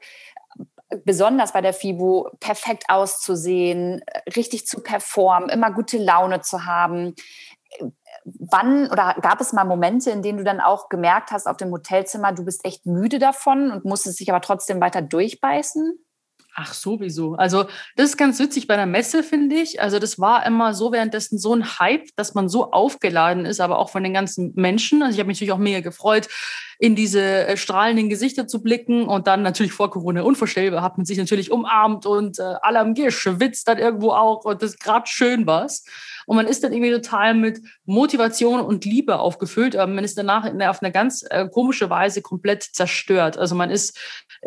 besonders 1.04 1.52
bei 1.52 1.60
der 1.60 1.74
FIBO 1.74 2.30
perfekt 2.40 2.84
auszusehen, 2.88 4.02
richtig 4.36 4.66
zu 4.66 4.80
performen, 4.80 5.48
immer 5.48 5.72
gute 5.72 5.98
Laune 5.98 6.40
zu 6.40 6.66
haben 6.66 7.14
wann 8.24 8.90
oder 8.90 9.16
gab 9.20 9.40
es 9.40 9.52
mal 9.52 9.64
Momente, 9.64 10.10
in 10.10 10.22
denen 10.22 10.38
du 10.38 10.44
dann 10.44 10.60
auch 10.60 10.88
gemerkt 10.88 11.30
hast 11.30 11.46
auf 11.46 11.56
dem 11.56 11.70
Hotelzimmer, 11.70 12.32
du 12.32 12.44
bist 12.44 12.64
echt 12.64 12.86
müde 12.86 13.18
davon 13.18 13.70
und 13.70 13.84
musstest 13.84 14.20
dich 14.20 14.30
aber 14.30 14.40
trotzdem 14.40 14.80
weiter 14.80 15.02
durchbeißen? 15.02 15.98
Ach, 16.56 16.72
sowieso. 16.72 17.34
Also, 17.34 17.64
das 17.96 18.10
ist 18.10 18.16
ganz 18.16 18.38
witzig 18.38 18.68
bei 18.68 18.76
der 18.76 18.86
Messe, 18.86 19.24
finde 19.24 19.56
ich. 19.56 19.82
Also, 19.82 19.98
das 19.98 20.20
war 20.20 20.46
immer 20.46 20.72
so 20.72 20.92
währenddessen 20.92 21.36
so 21.36 21.52
ein 21.52 21.80
Hype, 21.80 22.06
dass 22.14 22.34
man 22.34 22.48
so 22.48 22.70
aufgeladen 22.70 23.44
ist, 23.44 23.60
aber 23.60 23.78
auch 23.80 23.90
von 23.90 24.04
den 24.04 24.14
ganzen 24.14 24.52
Menschen. 24.54 25.02
Also, 25.02 25.14
ich 25.14 25.18
habe 25.18 25.26
mich 25.26 25.38
natürlich 25.38 25.52
auch 25.52 25.58
mega 25.58 25.80
gefreut, 25.80 26.28
in 26.78 26.94
diese 26.94 27.20
äh, 27.20 27.56
strahlenden 27.56 28.08
Gesichter 28.08 28.46
zu 28.46 28.62
blicken 28.62 29.04
und 29.04 29.26
dann 29.26 29.42
natürlich 29.42 29.72
vor 29.72 29.90
Corona 29.90 30.22
unvorstellbar 30.22 30.82
hat 30.82 30.96
man 30.96 31.06
sich 31.06 31.18
natürlich 31.18 31.50
umarmt 31.50 32.06
und 32.06 32.38
äh, 32.38 32.54
alle 32.62 32.78
haben 32.78 32.94
geschwitzt 32.94 33.68
dann 33.68 33.78
irgendwo 33.78 34.10
auch 34.10 34.44
und 34.44 34.62
das 34.62 34.78
gerade 34.78 35.06
schön 35.06 35.46
war's. 35.46 35.84
Und 36.26 36.36
man 36.36 36.46
ist 36.46 36.64
dann 36.64 36.72
irgendwie 36.72 36.92
total 36.92 37.34
mit 37.34 37.60
Motivation 37.84 38.60
und 38.60 38.84
Liebe 38.84 39.18
aufgefüllt, 39.18 39.76
aber 39.76 39.92
man 39.92 40.04
ist 40.04 40.16
danach 40.16 40.44
auf 40.68 40.82
eine 40.82 40.92
ganz 40.92 41.24
äh, 41.28 41.48
komische 41.48 41.90
Weise 41.90 42.22
komplett 42.22 42.62
zerstört. 42.62 43.36
Also 43.36 43.54
man 43.54 43.70
ist, 43.70 43.98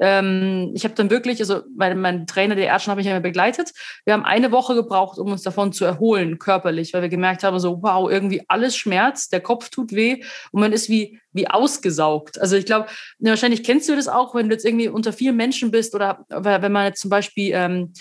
ähm, 0.01 0.71
ich 0.73 0.83
habe 0.83 0.95
dann 0.95 1.09
wirklich, 1.09 1.39
also 1.39 1.61
mein, 1.75 1.99
mein 1.99 2.27
Trainer, 2.27 2.55
der 2.55 2.65
Ärzte, 2.65 2.91
habe 2.91 3.01
ich 3.01 3.07
ja 3.07 3.19
begleitet. 3.19 3.73
Wir 4.05 4.13
haben 4.13 4.25
eine 4.25 4.51
Woche 4.51 4.75
gebraucht, 4.75 5.19
um 5.19 5.31
uns 5.31 5.43
davon 5.43 5.71
zu 5.71 5.85
erholen, 5.85 6.39
körperlich, 6.39 6.93
weil 6.93 7.01
wir 7.01 7.09
gemerkt 7.09 7.43
haben, 7.43 7.59
so, 7.59 7.81
wow, 7.81 8.09
irgendwie 8.09 8.43
alles 8.47 8.75
schmerzt, 8.75 9.31
der 9.33 9.41
Kopf 9.41 9.69
tut 9.69 9.91
weh 9.91 10.23
und 10.51 10.61
man 10.61 10.73
ist 10.73 10.89
wie 10.89 11.19
wie 11.37 11.47
ausgesaugt. 11.49 12.39
Also 12.41 12.55
ich 12.55 12.65
glaube, 12.65 12.87
wahrscheinlich 13.19 13.63
kennst 13.63 13.87
du 13.87 13.95
das 13.95 14.07
auch, 14.07 14.35
wenn 14.35 14.49
du 14.49 14.55
jetzt 14.55 14.65
irgendwie 14.65 14.89
unter 14.89 15.13
vielen 15.13 15.37
Menschen 15.37 15.71
bist 15.71 15.95
oder 15.95 16.25
wenn 16.29 16.71
man 16.71 16.87
jetzt 16.87 17.01
zum 17.01 17.09
Beispiel 17.09 17.51
ähm, 17.53 17.93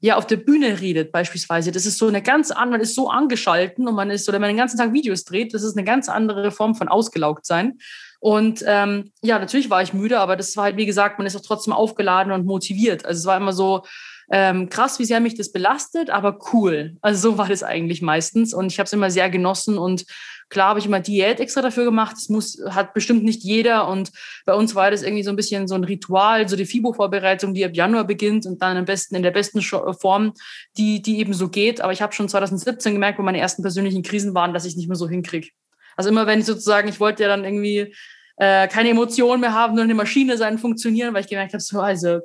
ja 0.00 0.16
auf 0.16 0.26
der 0.26 0.36
Bühne 0.36 0.80
redet 0.80 1.12
beispielsweise. 1.12 1.72
Das 1.72 1.86
ist 1.86 1.98
so 1.98 2.06
eine 2.06 2.22
ganz 2.22 2.50
andere, 2.50 2.72
man 2.72 2.80
ist 2.80 2.94
so 2.94 3.08
angeschalten 3.08 3.88
und 3.88 3.94
man 3.94 4.10
ist, 4.10 4.28
oder 4.28 4.38
man 4.38 4.48
den 4.48 4.56
ganzen 4.56 4.78
Tag 4.78 4.92
Videos 4.92 5.24
dreht, 5.24 5.54
das 5.54 5.62
ist 5.62 5.76
eine 5.76 5.84
ganz 5.84 6.08
andere 6.08 6.50
Form 6.50 6.74
von 6.74 6.88
ausgelaugt 6.88 7.46
sein. 7.46 7.78
Und 8.20 8.64
ähm, 8.66 9.12
ja, 9.22 9.38
natürlich 9.38 9.70
war 9.70 9.82
ich 9.82 9.92
müde, 9.92 10.20
aber 10.20 10.36
das 10.36 10.56
war 10.56 10.64
halt, 10.64 10.76
wie 10.76 10.86
gesagt, 10.86 11.18
man 11.18 11.26
ist 11.26 11.36
auch 11.36 11.42
trotzdem 11.42 11.72
aufgeladen 11.72 12.32
und 12.32 12.46
motiviert. 12.46 13.04
Also 13.04 13.20
es 13.20 13.26
war 13.26 13.36
immer 13.36 13.52
so, 13.52 13.82
ähm, 14.30 14.68
krass, 14.68 14.98
wie 14.98 15.04
sehr 15.04 15.20
mich 15.20 15.34
das 15.34 15.52
belastet, 15.52 16.10
aber 16.10 16.38
cool. 16.52 16.96
Also 17.02 17.30
so 17.30 17.38
war 17.38 17.48
das 17.48 17.62
eigentlich 17.62 18.02
meistens. 18.02 18.54
Und 18.54 18.66
ich 18.66 18.78
habe 18.78 18.86
es 18.86 18.92
immer 18.92 19.10
sehr 19.10 19.30
genossen 19.30 19.78
und 19.78 20.04
Klar 20.48 20.70
habe 20.70 20.78
ich 20.78 20.86
immer 20.86 21.00
Diät 21.00 21.40
extra 21.40 21.62
dafür 21.62 21.84
gemacht. 21.84 22.16
Das 22.16 22.28
muss, 22.28 22.58
hat 22.70 22.94
bestimmt 22.94 23.24
nicht 23.24 23.42
jeder. 23.42 23.88
Und 23.88 24.10
bei 24.44 24.54
uns 24.54 24.74
war 24.74 24.90
das 24.90 25.02
irgendwie 25.02 25.22
so 25.22 25.30
ein 25.30 25.36
bisschen 25.36 25.68
so 25.68 25.74
ein 25.74 25.84
Ritual, 25.84 26.48
so 26.48 26.56
die 26.56 26.66
FIBO-Vorbereitung, 26.66 27.54
die 27.54 27.64
ab 27.64 27.72
Januar 27.74 28.04
beginnt 28.04 28.46
und 28.46 28.62
dann 28.62 28.76
am 28.76 28.84
besten 28.84 29.16
in 29.16 29.22
der 29.22 29.30
besten 29.30 29.60
Form, 29.62 30.32
die, 30.76 31.02
die 31.02 31.18
eben 31.18 31.34
so 31.34 31.48
geht. 31.48 31.80
Aber 31.80 31.92
ich 31.92 32.02
habe 32.02 32.12
schon 32.12 32.28
2017 32.28 32.92
gemerkt, 32.92 33.18
wo 33.18 33.22
meine 33.22 33.38
ersten 33.38 33.62
persönlichen 33.62 34.02
Krisen 34.02 34.34
waren, 34.34 34.54
dass 34.54 34.64
ich 34.64 34.76
nicht 34.76 34.88
mehr 34.88 34.96
so 34.96 35.08
hinkriege. 35.08 35.48
Also 35.96 36.10
immer 36.10 36.26
wenn 36.26 36.40
ich 36.40 36.46
sozusagen, 36.46 36.88
ich 36.88 37.00
wollte 37.00 37.22
ja 37.22 37.28
dann 37.28 37.44
irgendwie 37.44 37.94
äh, 38.36 38.68
keine 38.68 38.90
Emotionen 38.90 39.40
mehr 39.40 39.52
haben, 39.52 39.74
nur 39.74 39.84
eine 39.84 39.94
Maschine 39.94 40.36
sein, 40.36 40.58
funktionieren, 40.58 41.14
weil 41.14 41.22
ich 41.22 41.28
gemerkt 41.28 41.52
habe, 41.52 41.62
so, 41.62 41.80
also 41.80 42.20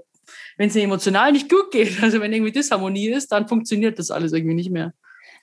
wenn 0.58 0.70
es 0.70 0.76
emotional 0.76 1.32
nicht 1.32 1.50
gut 1.50 1.72
geht, 1.72 1.98
also 2.04 2.20
wenn 2.20 2.34
irgendwie 2.34 2.52
Disharmonie 2.52 3.10
ist, 3.10 3.32
dann 3.32 3.48
funktioniert 3.48 4.00
das 4.00 4.12
alles 4.12 4.34
irgendwie 4.34 4.56
nicht 4.56 4.72
mehr. 4.72 4.94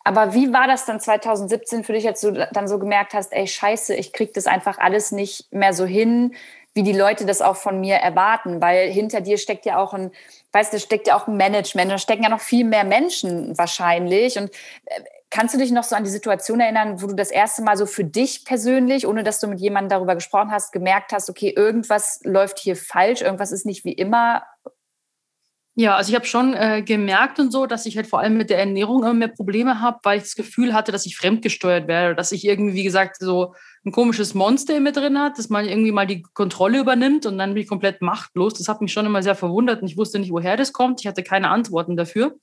Aber 0.07 0.35
wie 0.35 0.53
war 0.53 0.69
das 0.69 0.85
dann 0.85 1.01
2017 1.01 1.83
für 1.83 1.93
dich, 1.93 2.07
als 2.07 2.21
du 2.21 2.31
dann 2.53 2.69
so 2.69 2.79
gemerkt 2.79 3.13
hast, 3.13 3.33
ey, 3.33 3.49
scheiße, 3.49 3.93
ich 3.93 4.13
krieg 4.13 4.33
das 4.35 4.47
einfach 4.47 4.79
alles 4.79 5.11
nicht 5.11 5.53
mehr 5.53 5.73
so 5.73 5.85
hin, 5.85 6.37
wie 6.75 6.85
die 6.85 6.93
Leute 6.93 7.27
das 7.27 7.43
auch 7.43 7.57
von 7.57 7.81
mir 7.81 7.97
erwarten? 7.97 8.63
Weil 8.63 8.89
hinter 8.89 9.21
dir 9.21 9.37
steckt 9.37 9.67
ja 9.67 9.79
auch 9.79 9.95
ein, 9.95 10.13
weißt 10.53 10.73
du, 10.73 10.79
steckt 10.79 11.09
ja 11.09 11.17
auch 11.17 11.27
ein 11.27 11.37
Management, 11.37 11.91
da 11.91 11.99
stecken 11.99 12.23
ja 12.23 12.29
noch 12.29 12.41
viel 12.41 12.65
mehr 12.65 12.85
Menschen 12.85 13.59
wahrscheinlich. 13.59 14.39
Und 14.39 14.51
äh, 14.85 15.01
kannst 15.29 15.57
du 15.57 15.59
dich 15.59 15.73
noch 15.73 15.83
so 15.83 15.97
an 15.97 16.05
die 16.05 16.11
Situation 16.11 16.61
erinnern, 16.61 17.03
wo 17.03 17.09
du 17.09 17.17
das 17.17 17.33
erste 17.33 17.63
Mal 17.63 17.77
so 17.77 17.85
für 17.85 18.05
dich 18.05 18.45
persönlich, 18.45 19.09
ohne 19.09 19.25
dass 19.25 19.41
du 19.41 19.49
mit 19.49 19.59
jemandem 19.59 19.89
darüber 19.89 20.15
gesprochen 20.15 20.53
hast, 20.53 20.71
gemerkt 20.71 21.11
hast, 21.11 21.29
okay, 21.29 21.51
irgendwas 21.51 22.21
läuft 22.23 22.61
hier 22.61 22.77
falsch, 22.77 23.23
irgendwas 23.23 23.51
ist 23.51 23.67
nicht 23.67 23.85
wie 23.85 23.95
immer 23.95 24.45
ja, 25.79 25.95
also 25.95 26.09
ich 26.09 26.15
habe 26.15 26.25
schon 26.25 26.55
äh, 26.55 26.81
gemerkt 26.81 27.39
und 27.39 27.53
so, 27.53 27.67
dass 27.67 27.85
ich 27.85 27.99
halt 27.99 28.07
vor 28.07 28.21
allem 28.21 28.39
mit 28.39 28.49
der 28.49 28.59
Ernährung 28.59 29.03
immer 29.03 29.13
mehr 29.13 29.29
Probleme 29.29 29.79
habe, 29.79 29.99
weil 30.05 30.17
ich 30.17 30.25
das 30.25 30.35
Gefühl 30.35 30.73
hatte, 30.73 30.91
dass 30.91 31.05
ich 31.05 31.19
fremdgesteuert 31.19 31.87
werde, 31.87 32.15
dass 32.15 32.33
ich 32.33 32.47
irgendwie, 32.47 32.73
wie 32.73 32.83
gesagt, 32.83 33.19
so 33.19 33.55
ein 33.85 33.93
komisches 33.93 34.33
Monster 34.33 34.81
mir 34.81 34.93
drin 34.93 35.19
hat, 35.19 35.39
dass 35.39 35.51
man 35.51 35.67
irgendwie 35.67 35.93
mal 35.93 36.07
die 36.07 36.23
Kontrolle 36.23 36.79
übernimmt 36.79 37.27
und 37.27 37.37
dann 37.37 37.53
bin 37.53 37.63
ich 37.63 37.69
komplett 37.69 38.01
machtlos. 38.01 38.55
Das 38.55 38.69
hat 38.69 38.81
mich 38.81 38.91
schon 38.91 39.05
immer 39.05 39.23
sehr 39.23 39.35
verwundert 39.35 39.83
und 39.83 39.89
ich 39.89 39.99
wusste 39.99 40.19
nicht, 40.19 40.33
woher 40.33 40.57
das 40.57 40.73
kommt. 40.73 41.03
Ich 41.03 41.07
hatte 41.07 41.23
keine 41.23 41.51
Antworten 41.51 41.95
dafür. 41.95 42.37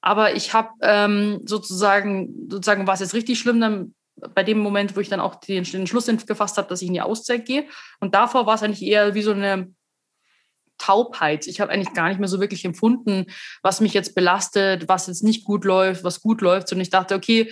Aber 0.00 0.34
ich 0.34 0.54
habe 0.54 0.70
ähm, 0.80 1.42
sozusagen, 1.44 2.48
sozusagen 2.48 2.86
war 2.86 2.94
es 2.94 3.00
jetzt 3.00 3.12
richtig 3.12 3.38
schlimm, 3.38 3.60
dann 3.60 3.94
bei 4.34 4.42
dem 4.42 4.58
Moment, 4.58 4.96
wo 4.96 5.00
ich 5.00 5.10
dann 5.10 5.20
auch 5.20 5.34
den, 5.34 5.64
den 5.64 5.86
Schluss 5.86 6.06
gefasst 6.26 6.56
habe, 6.56 6.68
dass 6.68 6.80
ich 6.80 6.88
in 6.88 6.94
die 6.94 7.02
Auszeit 7.02 7.44
gehe. 7.44 7.66
Und 8.00 8.14
davor 8.14 8.46
war 8.46 8.54
es 8.54 8.62
eigentlich 8.62 8.82
eher 8.82 9.14
wie 9.14 9.22
so 9.22 9.32
eine 9.32 9.68
Taubheit. 10.80 11.46
Ich 11.46 11.60
habe 11.60 11.70
eigentlich 11.70 11.94
gar 11.94 12.08
nicht 12.08 12.18
mehr 12.18 12.28
so 12.28 12.40
wirklich 12.40 12.64
empfunden, 12.64 13.26
was 13.62 13.80
mich 13.80 13.94
jetzt 13.94 14.14
belastet, 14.14 14.88
was 14.88 15.06
jetzt 15.06 15.22
nicht 15.22 15.44
gut 15.44 15.64
läuft, 15.64 16.02
was 16.02 16.20
gut 16.20 16.40
läuft. 16.40 16.72
Und 16.72 16.80
ich 16.80 16.90
dachte, 16.90 17.14
okay, 17.14 17.50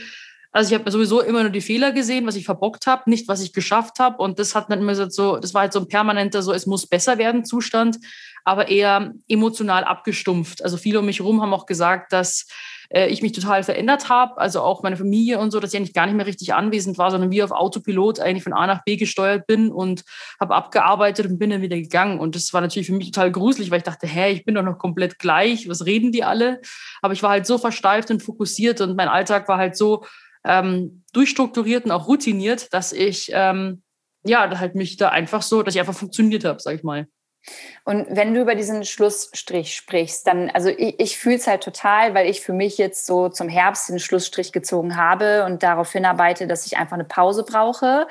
also 0.51 0.75
ich 0.75 0.81
habe 0.81 0.91
sowieso 0.91 1.21
immer 1.21 1.43
nur 1.43 1.51
die 1.51 1.61
Fehler 1.61 1.93
gesehen, 1.93 2.27
was 2.27 2.37
ich 2.37 2.47
verbockt 2.47 2.87
habe, 2.87 3.09
nicht 3.11 3.29
was 3.29 3.43
ich 3.43 3.53
geschafft 3.53 3.99
habe. 3.99 4.23
Und 4.23 4.39
das 4.39 4.55
hat 4.55 4.71
dann 4.71 4.81
immer 4.81 4.95
so, 4.95 5.37
das 5.37 5.55
war 5.55 5.63
halt 5.63 5.73
so 5.73 5.81
ein 5.81 5.89
permanenter, 5.89 6.43
so 6.43 6.53
es 6.53 6.67
muss 6.67 6.87
besser 6.87 7.19
werden 7.19 7.45
Zustand, 7.45 7.99
aber 8.45 8.69
eher 8.69 9.13
emotional 9.29 9.85
abgestumpft. 9.85 10.65
Also 10.65 10.79
viele 10.79 11.01
um 11.01 11.07
mich 11.07 11.19
herum 11.19 11.43
haben 11.43 11.53
auch 11.53 11.67
gesagt, 11.67 12.13
dass 12.13 12.47
äh, 12.90 13.09
ich 13.09 13.23
mich 13.23 13.33
total 13.33 13.62
verändert 13.62 14.09
habe, 14.09 14.38
also 14.38 14.61
auch 14.61 14.83
meine 14.83 14.97
Familie 14.97 15.38
und 15.38 15.50
so, 15.50 15.61
dass 15.61 15.73
ich 15.73 15.78
eigentlich 15.78 15.95
gar 15.95 16.07
nicht 16.07 16.14
mehr 16.14 16.26
richtig 16.26 16.54
anwesend 16.54 16.99
war, 16.99 17.11
sondern 17.11 17.30
wie 17.30 17.42
auf 17.42 17.50
Autopilot 17.50 18.21
eigentlich 18.21 18.45
von 18.45 18.52
A 18.52 18.66
nach 18.66 18.85
B 18.85 18.97
gesteuert 18.97 19.47
bin 19.47 19.71
und 19.71 20.04
habe 20.40 20.54
abgearbeitet 20.54 21.26
und 21.26 21.38
bin 21.38 21.50
dann 21.50 21.62
wieder 21.62 21.76
gegangen. 21.76 22.18
Und 22.18 22.35
das 22.35 22.52
war 22.52 22.61
natürlich 22.61 22.87
für 22.87 22.95
mich 22.95 23.11
total 23.11 23.30
gruselig, 23.30 23.71
weil 23.71 23.78
ich 23.78 23.85
dachte, 23.85 24.07
hä, 24.07 24.30
ich 24.30 24.45
bin 24.45 24.54
doch 24.54 24.62
noch 24.62 24.78
komplett 24.78 25.18
gleich, 25.18 25.68
was 25.68 25.87
reden 25.87 26.12
die 26.12 26.25
alle? 26.25 26.61
Aber 27.02 27.12
ich 27.12 27.23
war 27.23 27.30
halt 27.30 27.47
so 27.47 27.59
versteift 27.59 28.11
und 28.11 28.23
fokussiert 28.23 28.80
und 28.80 28.97
mein 28.97 29.09
Alltag 29.09 29.49
war 29.49 29.59
halt 29.59 29.76
so 29.76 30.04
ähm, 30.45 31.04
durchstrukturiert 31.12 31.85
und 31.85 31.90
auch 31.90 32.09
routiniert, 32.09 32.73
dass 32.73 32.92
ich 32.92 33.30
ähm, 33.33 33.83
ja 34.25 34.59
halt 34.59 34.75
mich 34.75 34.97
da 34.97 35.11
einfach 35.11 35.42
so, 35.42 35.62
dass 35.62 35.75
ich 35.75 35.80
einfach 35.80 35.95
funktioniert 35.95 36.45
habe, 36.45 36.61
sag 36.61 36.76
ich 36.76 36.83
mal. 36.83 37.07
Und 37.85 38.07
wenn 38.11 38.35
du 38.35 38.42
über 38.42 38.54
diesen 38.54 38.85
Schlussstrich 38.85 39.75
sprichst, 39.75 40.26
dann, 40.26 40.50
also 40.50 40.68
ich, 40.68 41.00
ich 41.00 41.18
fühle 41.18 41.37
es 41.37 41.47
halt 41.47 41.62
total, 41.62 42.14
weil 42.14 42.28
ich 42.28 42.40
für 42.40 42.52
mich 42.52 42.78
jetzt 42.78 43.07
so 43.07 43.28
zum 43.28 43.49
Herbst 43.49 43.88
den 43.88 43.99
Schlussstrich 43.99 44.52
gezogen 44.52 44.97
habe 44.97 45.45
und 45.45 45.62
darauf 45.62 45.90
hinarbeite, 45.92 46.47
dass 46.47 46.66
ich 46.66 46.76
einfach 46.76 46.95
eine 46.95 47.04
Pause 47.04 47.45
brauche. 47.45 48.07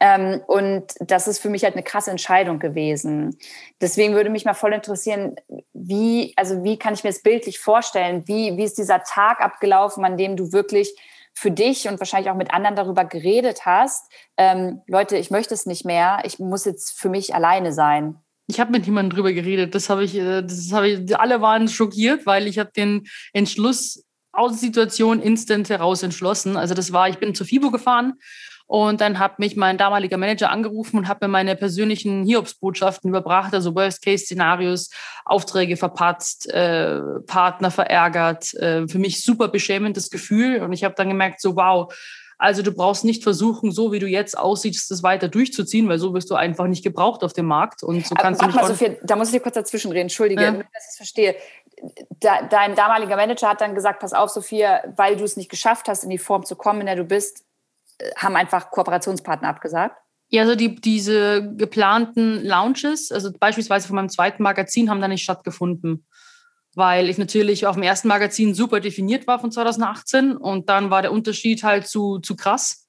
Ähm, 0.00 0.42
und 0.46 0.94
das 1.00 1.28
ist 1.28 1.40
für 1.40 1.50
mich 1.50 1.64
halt 1.64 1.74
eine 1.74 1.82
krasse 1.82 2.10
Entscheidung 2.10 2.58
gewesen. 2.58 3.36
Deswegen 3.80 4.14
würde 4.14 4.30
mich 4.30 4.44
mal 4.44 4.54
voll 4.54 4.72
interessieren, 4.72 5.36
wie, 5.72 6.32
also 6.36 6.64
wie 6.64 6.78
kann 6.78 6.94
ich 6.94 7.04
mir 7.04 7.10
das 7.10 7.22
bildlich 7.22 7.58
vorstellen? 7.58 8.26
Wie, 8.26 8.56
wie 8.56 8.64
ist 8.64 8.78
dieser 8.78 9.02
Tag 9.02 9.40
abgelaufen, 9.40 10.04
an 10.04 10.16
dem 10.16 10.36
du 10.36 10.52
wirklich 10.52 10.94
für 11.34 11.50
dich 11.50 11.86
und 11.86 12.00
wahrscheinlich 12.00 12.30
auch 12.30 12.36
mit 12.36 12.52
anderen 12.52 12.74
darüber 12.74 13.04
geredet 13.04 13.64
hast, 13.64 14.10
ähm, 14.36 14.82
Leute, 14.86 15.16
ich 15.16 15.30
möchte 15.30 15.54
es 15.54 15.66
nicht 15.66 15.84
mehr, 15.84 16.20
ich 16.24 16.38
muss 16.38 16.64
jetzt 16.64 16.98
für 16.98 17.08
mich 17.08 17.34
alleine 17.34 17.72
sein. 17.72 18.16
Ich 18.50 18.58
habe 18.60 18.72
mit 18.72 18.86
niemandem 18.86 19.14
drüber 19.14 19.32
geredet. 19.32 19.74
Das 19.74 19.90
habe 19.90 20.04
ich, 20.04 20.16
äh, 20.16 20.42
das 20.42 20.72
habe 20.72 20.88
ich, 20.88 21.18
alle 21.18 21.40
waren 21.40 21.68
schockiert, 21.68 22.26
weil 22.26 22.46
ich 22.46 22.58
habe 22.58 22.70
den 22.74 23.06
Entschluss 23.32 24.04
aus 24.32 24.52
der 24.52 24.60
Situation 24.60 25.20
instant 25.20 25.68
heraus 25.68 26.02
entschlossen. 26.02 26.56
Also 26.56 26.74
das 26.74 26.92
war, 26.92 27.08
ich 27.08 27.18
bin 27.18 27.34
zur 27.34 27.46
FIBO 27.46 27.70
gefahren 27.70 28.14
und 28.68 29.00
dann 29.00 29.18
hat 29.18 29.38
mich 29.38 29.56
mein 29.56 29.78
damaliger 29.78 30.18
Manager 30.18 30.50
angerufen 30.50 30.98
und 30.98 31.08
hat 31.08 31.22
mir 31.22 31.28
meine 31.28 31.56
persönlichen 31.56 32.24
Hiobsbotschaften 32.24 33.08
überbracht, 33.08 33.54
also 33.54 33.74
Worst-Case-Szenarios, 33.74 34.90
Aufträge 35.24 35.78
verpatzt, 35.78 36.50
äh, 36.50 37.00
Partner 37.26 37.70
verärgert. 37.70 38.52
Äh, 38.54 38.86
für 38.86 38.98
mich 38.98 39.24
super 39.24 39.48
beschämendes 39.48 40.10
Gefühl. 40.10 40.60
Und 40.60 40.74
ich 40.74 40.84
habe 40.84 40.94
dann 40.94 41.08
gemerkt, 41.08 41.40
so 41.40 41.56
wow, 41.56 41.92
also 42.38 42.62
du 42.62 42.70
brauchst 42.70 43.04
nicht 43.04 43.24
versuchen, 43.24 43.72
so 43.72 43.90
wie 43.90 43.98
du 43.98 44.06
jetzt 44.06 44.38
aussiehst, 44.38 44.90
das 44.92 45.02
weiter 45.02 45.26
durchzuziehen, 45.26 45.88
weil 45.88 45.98
so 45.98 46.14
wirst 46.14 46.30
du 46.30 46.36
einfach 46.36 46.68
nicht 46.68 46.84
gebraucht 46.84 47.24
auf 47.24 47.32
dem 47.32 47.46
Markt. 47.46 47.82
Und 47.82 48.06
so 48.06 48.14
kannst 48.14 48.40
Aber, 48.40 48.52
du 48.52 48.56
nicht. 48.56 48.62
Mal, 48.62 48.68
Sophia, 48.68 48.96
da 49.02 49.16
muss 49.16 49.28
ich 49.28 49.34
dir 49.34 49.40
kurz 49.40 49.56
dazwischen 49.56 49.90
reden. 49.90 50.02
Entschuldige, 50.02 50.42
ja. 50.42 50.52
dass 50.52 50.84
ich 50.84 50.90
es 50.90 50.96
verstehe. 50.96 51.34
Da, 52.20 52.42
dein 52.42 52.76
damaliger 52.76 53.16
Manager 53.16 53.48
hat 53.48 53.60
dann 53.60 53.74
gesagt, 53.74 53.98
pass 53.98 54.12
auf, 54.12 54.30
Sophia, 54.30 54.82
weil 54.96 55.16
du 55.16 55.24
es 55.24 55.36
nicht 55.36 55.50
geschafft 55.50 55.88
hast, 55.88 56.04
in 56.04 56.10
die 56.10 56.18
Form 56.18 56.44
zu 56.44 56.54
kommen, 56.54 56.80
in 56.80 56.86
der 56.86 56.96
du 56.96 57.04
bist, 57.04 57.44
äh, 57.98 58.10
haben 58.16 58.36
einfach 58.36 58.70
Kooperationspartner 58.70 59.48
abgesagt? 59.48 59.96
Ja, 60.28 60.42
also 60.42 60.54
die, 60.54 60.76
diese 60.76 61.54
geplanten 61.56 62.44
Launches, 62.44 63.10
also 63.10 63.32
beispielsweise 63.32 63.88
von 63.88 63.96
meinem 63.96 64.10
zweiten 64.10 64.44
Magazin, 64.44 64.90
haben 64.90 65.00
da 65.00 65.08
nicht 65.08 65.24
stattgefunden 65.24 66.06
weil 66.78 67.10
ich 67.10 67.18
natürlich 67.18 67.66
auf 67.66 67.74
dem 67.74 67.82
ersten 67.82 68.06
Magazin 68.06 68.54
super 68.54 68.78
definiert 68.78 69.26
war 69.26 69.40
von 69.40 69.50
2018 69.50 70.36
und 70.36 70.68
dann 70.68 70.90
war 70.90 71.02
der 71.02 71.12
Unterschied 71.12 71.64
halt 71.64 71.88
zu, 71.88 72.20
zu 72.20 72.36
krass. 72.36 72.86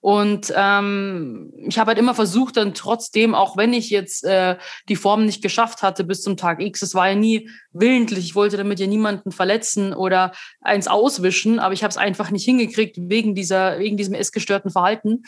Und 0.00 0.52
ähm, 0.54 1.50
ich 1.66 1.78
habe 1.78 1.88
halt 1.88 1.98
immer 1.98 2.14
versucht, 2.14 2.58
dann 2.58 2.74
trotzdem, 2.74 3.34
auch 3.34 3.56
wenn 3.56 3.72
ich 3.72 3.90
jetzt 3.90 4.22
äh, 4.22 4.56
die 4.88 4.96
Form 4.96 5.24
nicht 5.24 5.42
geschafft 5.42 5.82
hatte 5.82 6.04
bis 6.04 6.22
zum 6.22 6.36
Tag 6.36 6.60
X, 6.62 6.82
es 6.82 6.94
war 6.94 7.08
ja 7.08 7.14
nie 7.14 7.50
willentlich, 7.72 8.26
ich 8.26 8.34
wollte 8.34 8.56
damit 8.56 8.78
ja 8.78 8.86
niemanden 8.86 9.32
verletzen 9.32 9.94
oder 9.94 10.32
eins 10.60 10.86
auswischen, 10.86 11.58
aber 11.58 11.72
ich 11.72 11.82
habe 11.82 11.90
es 11.90 11.96
einfach 11.96 12.30
nicht 12.30 12.44
hingekriegt 12.44 12.96
wegen 13.00 13.34
dieser, 13.34 13.78
wegen 13.78 13.96
diesem 13.96 14.14
essgestörten 14.14 14.70
Verhalten. 14.70 15.22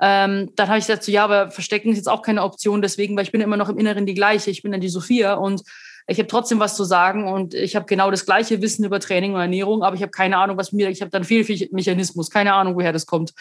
Ähm, 0.00 0.52
dann 0.54 0.68
habe 0.68 0.78
ich 0.78 0.84
so, 0.84 1.10
ja, 1.10 1.24
aber 1.24 1.50
verstecken 1.50 1.90
ist 1.90 1.96
jetzt 1.96 2.08
auch 2.08 2.22
keine 2.22 2.44
Option, 2.44 2.82
deswegen, 2.82 3.16
weil 3.16 3.24
ich 3.24 3.32
bin 3.32 3.40
immer 3.40 3.56
noch 3.56 3.70
im 3.70 3.78
Inneren 3.78 4.06
die 4.06 4.14
gleiche, 4.14 4.50
ich 4.50 4.62
bin 4.62 4.72
dann 4.72 4.80
die 4.80 4.90
Sophia 4.90 5.34
und 5.34 5.62
ich 6.10 6.18
habe 6.18 6.26
trotzdem 6.26 6.58
was 6.58 6.74
zu 6.74 6.84
sagen 6.84 7.28
und 7.28 7.52
ich 7.52 7.76
habe 7.76 7.84
genau 7.84 8.10
das 8.10 8.24
gleiche 8.24 8.62
Wissen 8.62 8.82
über 8.82 8.98
Training 8.98 9.34
und 9.34 9.40
Ernährung, 9.40 9.82
aber 9.82 9.94
ich 9.94 10.00
habe 10.00 10.10
keine 10.10 10.38
Ahnung, 10.38 10.56
was 10.56 10.72
mir, 10.72 10.88
ich 10.88 11.02
habe 11.02 11.10
dann 11.10 11.22
viel, 11.22 11.44
viel 11.44 11.68
Mechanismus, 11.70 12.30
keine 12.30 12.54
Ahnung, 12.54 12.76
woher 12.76 12.94
das 12.94 13.04
kommt. 13.04 13.34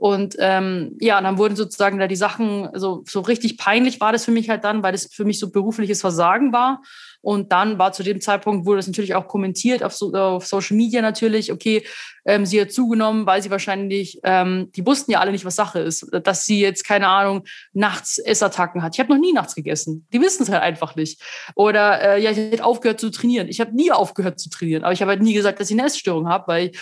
Und 0.00 0.34
ähm, 0.38 0.96
ja, 0.98 1.18
und 1.18 1.24
dann 1.24 1.36
wurden 1.36 1.56
sozusagen 1.56 1.98
da 1.98 2.06
die 2.06 2.16
Sachen, 2.16 2.70
so, 2.72 3.04
so 3.06 3.20
richtig 3.20 3.58
peinlich 3.58 4.00
war 4.00 4.12
das 4.12 4.24
für 4.24 4.30
mich 4.30 4.48
halt 4.48 4.64
dann, 4.64 4.82
weil 4.82 4.92
das 4.92 5.10
für 5.12 5.26
mich 5.26 5.38
so 5.38 5.50
berufliches 5.50 6.00
Versagen 6.00 6.54
war. 6.54 6.80
Und 7.20 7.52
dann 7.52 7.78
war 7.78 7.92
zu 7.92 8.02
dem 8.02 8.18
Zeitpunkt, 8.22 8.64
wurde 8.64 8.78
das 8.78 8.86
natürlich 8.86 9.14
auch 9.14 9.28
kommentiert 9.28 9.82
auf, 9.82 9.94
so, 9.94 10.10
auf 10.14 10.46
Social 10.46 10.74
Media 10.74 11.02
natürlich, 11.02 11.52
okay, 11.52 11.84
ähm, 12.24 12.46
sie 12.46 12.58
hat 12.62 12.72
zugenommen, 12.72 13.26
weil 13.26 13.42
sie 13.42 13.50
wahrscheinlich, 13.50 14.18
ähm, 14.24 14.72
die 14.74 14.86
wussten 14.86 15.12
ja 15.12 15.20
alle 15.20 15.32
nicht, 15.32 15.44
was 15.44 15.56
Sache 15.56 15.80
ist, 15.80 16.06
dass 16.22 16.46
sie 16.46 16.60
jetzt, 16.62 16.86
keine 16.86 17.08
Ahnung, 17.08 17.44
nachts 17.74 18.16
Essattacken 18.16 18.82
hat. 18.82 18.94
Ich 18.94 19.00
habe 19.00 19.12
noch 19.12 19.20
nie 19.20 19.34
nachts 19.34 19.54
gegessen. 19.54 20.06
Die 20.14 20.20
wissen 20.22 20.44
es 20.44 20.48
halt 20.48 20.62
einfach 20.62 20.96
nicht. 20.96 21.20
Oder 21.54 22.00
äh, 22.00 22.22
ja, 22.22 22.30
ich 22.30 22.38
hätte 22.38 22.64
aufgehört 22.64 23.00
zu 23.00 23.10
trainieren. 23.10 23.48
Ich 23.48 23.60
habe 23.60 23.76
nie 23.76 23.92
aufgehört 23.92 24.40
zu 24.40 24.48
trainieren, 24.48 24.82
aber 24.82 24.94
ich 24.94 25.02
habe 25.02 25.10
halt 25.10 25.20
nie 25.20 25.34
gesagt, 25.34 25.60
dass 25.60 25.70
ich 25.70 25.78
eine 25.78 25.86
Essstörung 25.86 26.26
habe, 26.26 26.48
weil 26.48 26.70
ich 26.70 26.78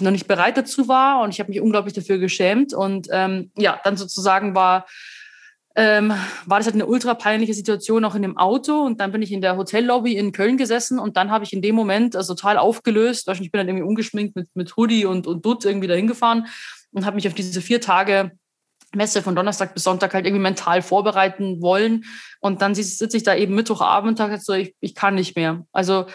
noch 0.00 0.10
nicht 0.10 0.28
bereit 0.28 0.56
dazu 0.56 0.88
war 0.88 1.22
und 1.22 1.30
ich 1.30 1.40
habe 1.40 1.50
mich 1.50 1.60
unglaublich 1.60 1.94
dafür 1.94 2.18
geschämt. 2.18 2.74
Und 2.74 3.08
ähm, 3.10 3.50
ja, 3.56 3.80
dann 3.84 3.96
sozusagen 3.96 4.54
war 4.54 4.86
ähm, 5.78 6.12
war 6.44 6.58
das 6.58 6.66
halt 6.66 6.74
eine 6.74 6.86
ultra 6.86 7.14
peinliche 7.14 7.54
Situation 7.54 8.04
auch 8.04 8.16
in 8.16 8.22
dem 8.22 8.36
Auto. 8.36 8.80
Und 8.80 9.00
dann 9.00 9.12
bin 9.12 9.22
ich 9.22 9.30
in 9.30 9.40
der 9.40 9.56
Hotellobby 9.56 10.16
in 10.16 10.32
Köln 10.32 10.56
gesessen 10.56 10.98
und 10.98 11.16
dann 11.16 11.30
habe 11.30 11.44
ich 11.44 11.52
in 11.52 11.62
dem 11.62 11.76
Moment 11.76 12.16
also 12.16 12.34
total 12.34 12.58
aufgelöst. 12.58 13.28
Ich 13.28 13.52
bin 13.52 13.58
dann 13.60 13.68
irgendwie 13.68 13.86
umgeschminkt 13.86 14.34
mit, 14.34 14.48
mit 14.54 14.76
Hoodie 14.76 15.04
und, 15.04 15.28
und 15.28 15.46
Dutt 15.46 15.64
irgendwie 15.64 15.86
dahin 15.86 16.08
gefahren 16.08 16.48
und 16.90 17.06
habe 17.06 17.14
mich 17.14 17.28
auf 17.28 17.34
diese 17.34 17.60
vier 17.60 17.80
Tage 17.80 18.32
Messe 18.92 19.22
von 19.22 19.36
Donnerstag 19.36 19.72
bis 19.72 19.84
Sonntag 19.84 20.14
halt 20.14 20.26
irgendwie 20.26 20.42
mental 20.42 20.82
vorbereiten 20.82 21.62
wollen. 21.62 22.04
Und 22.40 22.60
dann 22.60 22.74
sitze 22.74 23.16
ich 23.16 23.22
da 23.22 23.36
eben 23.36 23.54
Mittwochabend 23.54 24.10
und 24.10 24.16
sage 24.16 24.38
so, 24.38 24.54
ich, 24.54 24.74
ich 24.80 24.96
kann 24.96 25.14
nicht 25.14 25.36
mehr. 25.36 25.64
Also 25.70 26.06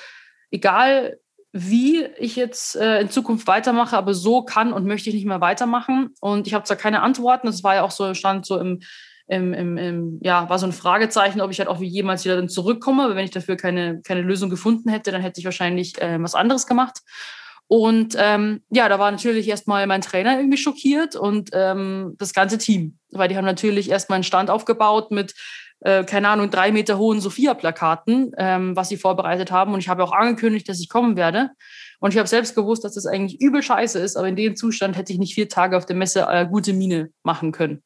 egal 0.51 1.20
wie 1.53 2.03
ich 2.17 2.36
jetzt 2.36 2.75
äh, 2.75 3.00
in 3.00 3.12
Zukunft 3.12 3.45
weitermache, 3.45 3.95
aber 3.95 4.15
so 4.15 4.41
kann 4.41 4.74
und 4.74 4.88
möchte 4.88 5.10
ich 5.10 5.15
nicht 5.15 5.27
mehr 5.27 5.39
weitermachen. 5.39 6.10
Und 6.19 6.48
ich 6.48 6.55
habe 6.55 6.65
zwar 6.65 6.77
keine 6.77 7.03
Antworten, 7.03 7.45
das 7.45 7.63
war 7.63 7.75
ja 7.75 7.83
auch 7.83 7.91
so, 7.91 8.15
stand 8.15 8.45
so 8.48 8.60
im, 8.60 8.81
im, 9.27 9.53
im, 9.53 9.77
im, 9.77 10.19
ja, 10.24 10.50
war 10.50 10.57
so 10.57 10.65
ein 10.65 10.74
Fragezeichen, 10.74 11.41
ob 11.41 11.51
ich 11.51 11.60
halt 11.60 11.69
auch 11.69 11.79
wie 11.79 11.88
jemals 11.88 12.25
wieder 12.25 12.36
dann 12.36 12.50
zurückkomme. 12.50 13.03
Aber 13.03 13.15
wenn 13.15 13.24
ich 13.24 13.31
dafür 13.31 13.55
keine, 13.55 14.01
keine 14.01 14.22
Lösung 14.22 14.50
gefunden 14.50 14.89
hätte, 14.89 15.12
dann 15.12 15.22
hätte 15.22 15.39
ich 15.39 15.45
wahrscheinlich 15.45 16.01
äh, 16.01 16.17
was 16.19 16.33
anderes 16.33 16.65
gemacht. 16.65 17.01
Und 17.67 18.15
ähm, 18.17 18.63
ja, 18.72 18.89
da 18.89 18.98
war 18.98 19.12
natürlich 19.12 19.48
erstmal 19.48 19.86
mein 19.86 20.01
Trainer 20.01 20.38
irgendwie 20.38 20.57
schockiert 20.57 21.15
und 21.15 21.51
ähm, 21.53 22.15
das 22.17 22.33
ganze 22.33 22.57
Team, 22.57 22.98
weil 23.12 23.29
die 23.29 23.38
haben 23.38 23.45
natürlich 23.45 23.89
erstmal 23.89 24.17
einen 24.17 24.24
Stand 24.24 24.50
aufgebaut 24.50 25.12
mit, 25.12 25.33
äh, 25.84 26.04
keine 26.06 26.30
Ahnung, 26.30 26.50
drei 26.50 26.72
Meter 26.72 26.98
hohen 26.98 27.20
Sophia-Plakaten, 27.20 28.32
ähm, 28.38 28.75
was 28.75 28.90
sie 28.90 28.98
vorbereitet 28.98 29.52
haben. 29.52 29.74
Und 29.74 29.80
ich 29.80 29.90
habe 29.90 30.04
auch 30.04 30.13
angekündigt, 30.13 30.68
dass 30.70 30.80
ich 30.80 30.90
kommen 30.90 31.18
werde. 31.18 31.50
Und 32.00 32.13
ich 32.13 32.18
habe 32.18 32.28
selbst 32.28 32.56
gewusst, 32.56 32.84
dass 32.84 32.94
das 32.94 33.06
eigentlich 33.06 33.42
übel 33.42 33.62
scheiße 33.62 34.00
ist, 34.00 34.16
aber 34.16 34.28
in 34.28 34.36
dem 34.36 34.56
Zustand 34.56 34.98
hätte 34.98 35.12
ich 35.12 35.20
nicht 35.20 35.36
vier 35.36 35.50
Tage 35.50 35.78
auf 35.78 35.86
der 35.86 35.96
Messe 35.96 36.25
äh, 36.30 36.46
gute 36.46 36.74
Miene 36.74 37.10
machen 37.24 37.52
können. 37.52 37.84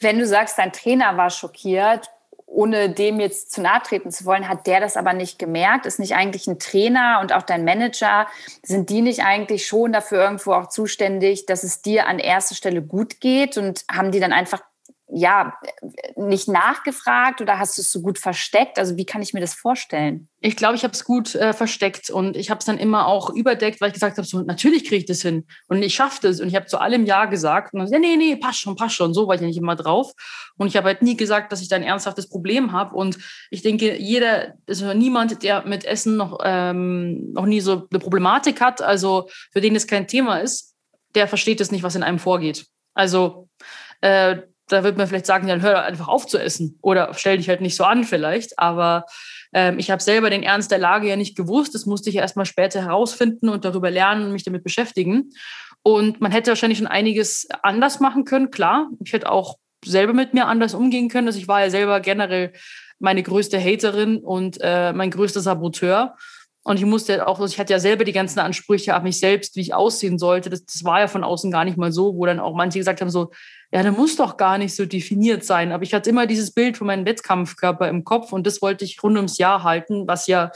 Wenn 0.00 0.18
du 0.18 0.26
sagst, 0.26 0.58
dein 0.58 0.72
Trainer 0.72 1.16
war 1.16 1.30
schockiert, 1.30 2.08
ohne 2.46 2.90
dem 2.90 3.18
jetzt 3.18 3.50
zu 3.50 3.62
nahe 3.62 3.82
treten 3.82 4.12
zu 4.12 4.24
wollen, 4.24 4.48
hat 4.48 4.66
der 4.66 4.78
das 4.78 4.96
aber 4.96 5.12
nicht 5.12 5.38
gemerkt? 5.38 5.86
Ist 5.86 5.98
nicht 5.98 6.14
eigentlich 6.14 6.46
ein 6.46 6.60
Trainer 6.60 7.18
und 7.20 7.32
auch 7.32 7.42
dein 7.42 7.64
Manager, 7.64 8.28
sind 8.62 8.90
die 8.90 9.02
nicht 9.02 9.24
eigentlich 9.24 9.66
schon 9.66 9.92
dafür 9.92 10.22
irgendwo 10.22 10.52
auch 10.52 10.68
zuständig, 10.68 11.46
dass 11.46 11.64
es 11.64 11.82
dir 11.82 12.06
an 12.06 12.20
erster 12.20 12.54
Stelle 12.54 12.82
gut 12.82 13.20
geht 13.20 13.58
und 13.58 13.84
haben 13.90 14.12
die 14.12 14.20
dann 14.20 14.32
einfach 14.32 14.60
ja, 15.14 15.54
nicht 16.16 16.48
nachgefragt 16.48 17.40
oder 17.40 17.58
hast 17.58 17.78
du 17.78 17.82
es 17.82 17.92
so 17.92 18.02
gut 18.02 18.18
versteckt? 18.18 18.78
Also 18.78 18.96
wie 18.96 19.06
kann 19.06 19.22
ich 19.22 19.32
mir 19.32 19.40
das 19.40 19.54
vorstellen? 19.54 20.28
Ich 20.40 20.56
glaube, 20.56 20.74
ich 20.74 20.82
habe 20.82 20.92
es 20.92 21.04
gut 21.04 21.36
äh, 21.36 21.52
versteckt 21.52 22.10
und 22.10 22.36
ich 22.36 22.50
habe 22.50 22.58
es 22.58 22.64
dann 22.64 22.78
immer 22.78 23.06
auch 23.06 23.30
überdeckt, 23.30 23.80
weil 23.80 23.88
ich 23.88 23.94
gesagt 23.94 24.18
habe, 24.18 24.26
so 24.26 24.40
natürlich 24.40 24.82
kriege 24.82 24.96
ich 24.96 25.04
das 25.04 25.22
hin 25.22 25.46
und 25.68 25.82
ich 25.82 25.94
schaffe 25.94 26.18
das 26.22 26.40
und 26.40 26.48
ich 26.48 26.56
habe 26.56 26.66
zu 26.66 26.78
allem 26.78 27.06
Ja 27.06 27.26
gesagt 27.26 27.72
und 27.72 27.80
dann, 27.80 27.92
ja, 27.92 27.98
nee, 28.00 28.16
nee, 28.16 28.34
passt 28.34 28.58
schon, 28.58 28.74
passt 28.74 28.96
schon, 28.96 29.14
so 29.14 29.28
war 29.28 29.36
ich 29.36 29.40
ja 29.40 29.46
nicht 29.46 29.56
immer 29.56 29.76
drauf 29.76 30.12
und 30.56 30.66
ich 30.66 30.76
habe 30.76 30.88
halt 30.88 31.02
nie 31.02 31.16
gesagt, 31.16 31.52
dass 31.52 31.62
ich 31.62 31.68
da 31.68 31.76
ein 31.76 31.84
ernsthaftes 31.84 32.28
Problem 32.28 32.72
habe 32.72 32.96
und 32.96 33.18
ich 33.50 33.62
denke, 33.62 33.96
jeder, 33.96 34.54
also 34.68 34.92
niemand, 34.94 35.44
der 35.44 35.64
mit 35.64 35.84
Essen 35.84 36.16
noch, 36.16 36.40
ähm, 36.42 37.32
noch 37.32 37.46
nie 37.46 37.60
so 37.60 37.86
eine 37.90 38.00
Problematik 38.00 38.60
hat, 38.60 38.82
also 38.82 39.28
für 39.52 39.60
den 39.60 39.76
es 39.76 39.86
kein 39.86 40.08
Thema 40.08 40.38
ist, 40.38 40.74
der 41.14 41.28
versteht 41.28 41.60
es 41.60 41.70
nicht, 41.70 41.84
was 41.84 41.94
in 41.94 42.02
einem 42.02 42.18
vorgeht. 42.18 42.66
Also 42.94 43.48
äh, 44.00 44.38
da 44.68 44.82
wird 44.82 44.96
man 44.96 45.06
vielleicht 45.06 45.26
sagen, 45.26 45.46
dann 45.46 45.62
hör 45.62 45.84
einfach 45.84 46.08
auf 46.08 46.26
zu 46.26 46.38
essen 46.38 46.78
oder 46.80 47.12
stell 47.14 47.36
dich 47.36 47.48
halt 47.48 47.60
nicht 47.60 47.76
so 47.76 47.84
an 47.84 48.04
vielleicht. 48.04 48.58
Aber 48.58 49.04
ähm, 49.52 49.78
ich 49.78 49.90
habe 49.90 50.02
selber 50.02 50.30
den 50.30 50.42
Ernst 50.42 50.70
der 50.70 50.78
Lage 50.78 51.08
ja 51.08 51.16
nicht 51.16 51.36
gewusst. 51.36 51.74
Das 51.74 51.86
musste 51.86 52.10
ich 52.10 52.16
erst 52.16 52.36
mal 52.36 52.46
später 52.46 52.80
herausfinden 52.80 53.48
und 53.48 53.64
darüber 53.64 53.90
lernen 53.90 54.26
und 54.26 54.32
mich 54.32 54.44
damit 54.44 54.64
beschäftigen. 54.64 55.30
Und 55.82 56.20
man 56.20 56.32
hätte 56.32 56.50
wahrscheinlich 56.50 56.78
schon 56.78 56.86
einiges 56.86 57.46
anders 57.62 58.00
machen 58.00 58.24
können, 58.24 58.50
klar. 58.50 58.88
Ich 59.04 59.12
hätte 59.12 59.30
auch 59.30 59.58
selber 59.84 60.14
mit 60.14 60.32
mir 60.32 60.46
anders 60.46 60.74
umgehen 60.74 61.10
können. 61.10 61.26
Also 61.26 61.38
ich 61.38 61.48
war 61.48 61.60
ja 61.60 61.68
selber 61.68 62.00
generell 62.00 62.52
meine 62.98 63.22
größte 63.22 63.60
Haterin 63.60 64.18
und 64.18 64.58
äh, 64.62 64.94
mein 64.94 65.10
größter 65.10 65.40
Saboteur. 65.40 66.16
Und 66.66 66.78
ich 66.78 66.86
musste 66.86 67.28
auch, 67.28 67.44
ich 67.46 67.58
hatte 67.58 67.74
ja 67.74 67.78
selber 67.78 68.04
die 68.04 68.12
ganzen 68.12 68.40
Ansprüche 68.40 68.94
an 68.94 69.02
mich 69.02 69.18
selbst, 69.18 69.54
wie 69.54 69.60
ich 69.60 69.74
aussehen 69.74 70.18
sollte. 70.18 70.48
Das, 70.48 70.64
das 70.64 70.82
war 70.82 71.00
ja 71.00 71.08
von 71.08 71.22
außen 71.22 71.50
gar 71.50 71.66
nicht 71.66 71.76
mal 71.76 71.92
so, 71.92 72.16
wo 72.16 72.24
dann 72.24 72.40
auch 72.40 72.54
manche 72.54 72.78
gesagt 72.78 73.02
haben, 73.02 73.10
so, 73.10 73.30
ja, 73.70 73.82
der 73.82 73.92
muss 73.92 74.16
doch 74.16 74.38
gar 74.38 74.56
nicht 74.56 74.74
so 74.74 74.86
definiert 74.86 75.44
sein. 75.44 75.72
Aber 75.72 75.82
ich 75.82 75.92
hatte 75.92 76.08
immer 76.08 76.26
dieses 76.26 76.52
Bild 76.52 76.78
von 76.78 76.86
meinem 76.86 77.04
Wettkampfkörper 77.04 77.86
im 77.88 78.04
Kopf 78.04 78.32
und 78.32 78.46
das 78.46 78.62
wollte 78.62 78.86
ich 78.86 79.02
rund 79.02 79.16
ums 79.16 79.36
Jahr 79.36 79.62
halten, 79.62 80.08
was 80.08 80.26
ja 80.26 80.52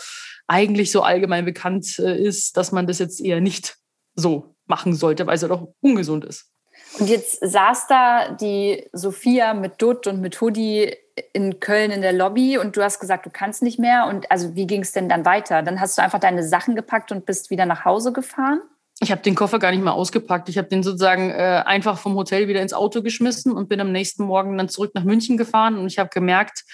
eigentlich 0.47 0.91
so 0.91 1.03
allgemein 1.03 1.45
bekannt 1.45 1.99
äh, 1.99 2.19
ist, 2.19 2.57
dass 2.57 2.73
man 2.73 2.87
das 2.87 2.99
jetzt 2.99 3.21
eher 3.21 3.43
nicht 3.43 3.77
so 4.15 4.55
machen 4.67 4.95
sollte, 4.95 5.27
weil 5.27 5.35
es 5.35 5.43
ja 5.43 5.49
doch 5.49 5.69
ungesund 5.81 6.25
ist. 6.25 6.51
Und 6.99 7.09
jetzt 7.09 7.39
saß 7.41 7.87
da 7.87 8.31
die 8.31 8.89
Sophia 8.93 9.55
mit 9.55 9.81
Dutt 9.81 10.07
und 10.07 10.21
mit 10.21 10.41
Hoodie 10.41 10.95
in 11.33 11.61
Köln 11.61 11.91
in 11.91 12.03
der 12.03 12.13
Lobby 12.13 12.59
und 12.59 12.77
du 12.77 12.83
hast 12.83 13.01
gesagt, 13.01 13.27
du 13.27 13.31
kannst 13.31 13.63
nicht 13.63 13.79
mehr. 13.79 14.07
Und 14.07 14.31
also 14.31 14.55
wie 14.55 14.67
ging 14.67 14.83
es 14.83 14.93
denn 14.93 15.09
dann 15.09 15.25
weiter? 15.25 15.63
Dann 15.63 15.81
hast 15.81 15.99
du 15.99 16.03
einfach 16.03 16.21
deine 16.21 16.45
Sachen 16.45 16.75
gepackt 16.75 17.13
und 17.13 17.27
bist 17.27 17.51
wieder 17.51 17.67
nach 17.67 17.85
Hause 17.85 18.13
gefahren? 18.13 18.61
Ich 19.01 19.13
habe 19.13 19.23
den 19.23 19.37
Koffer 19.37 19.59
gar 19.59 19.71
nicht 19.71 19.83
mehr 19.83 19.93
ausgepackt. 19.93 20.49
Ich 20.49 20.59
habe 20.59 20.69
den 20.69 20.83
sozusagen 20.83 21.31
äh, 21.31 21.63
einfach 21.65 21.99
vom 21.99 22.15
Hotel 22.15 22.49
wieder 22.49 22.61
ins 22.61 22.73
Auto 22.73 23.03
geschmissen 23.03 23.53
und 23.53 23.69
bin 23.69 23.81
am 23.81 23.93
nächsten 23.93 24.25
Morgen 24.25 24.59
dann 24.59 24.69
zurück 24.69 24.93
nach 24.95 25.05
München 25.05 25.37
gefahren. 25.37 25.79
Und 25.79 25.87
ich 25.87 25.99
habe 25.99 26.11
gemerkt, 26.13 26.65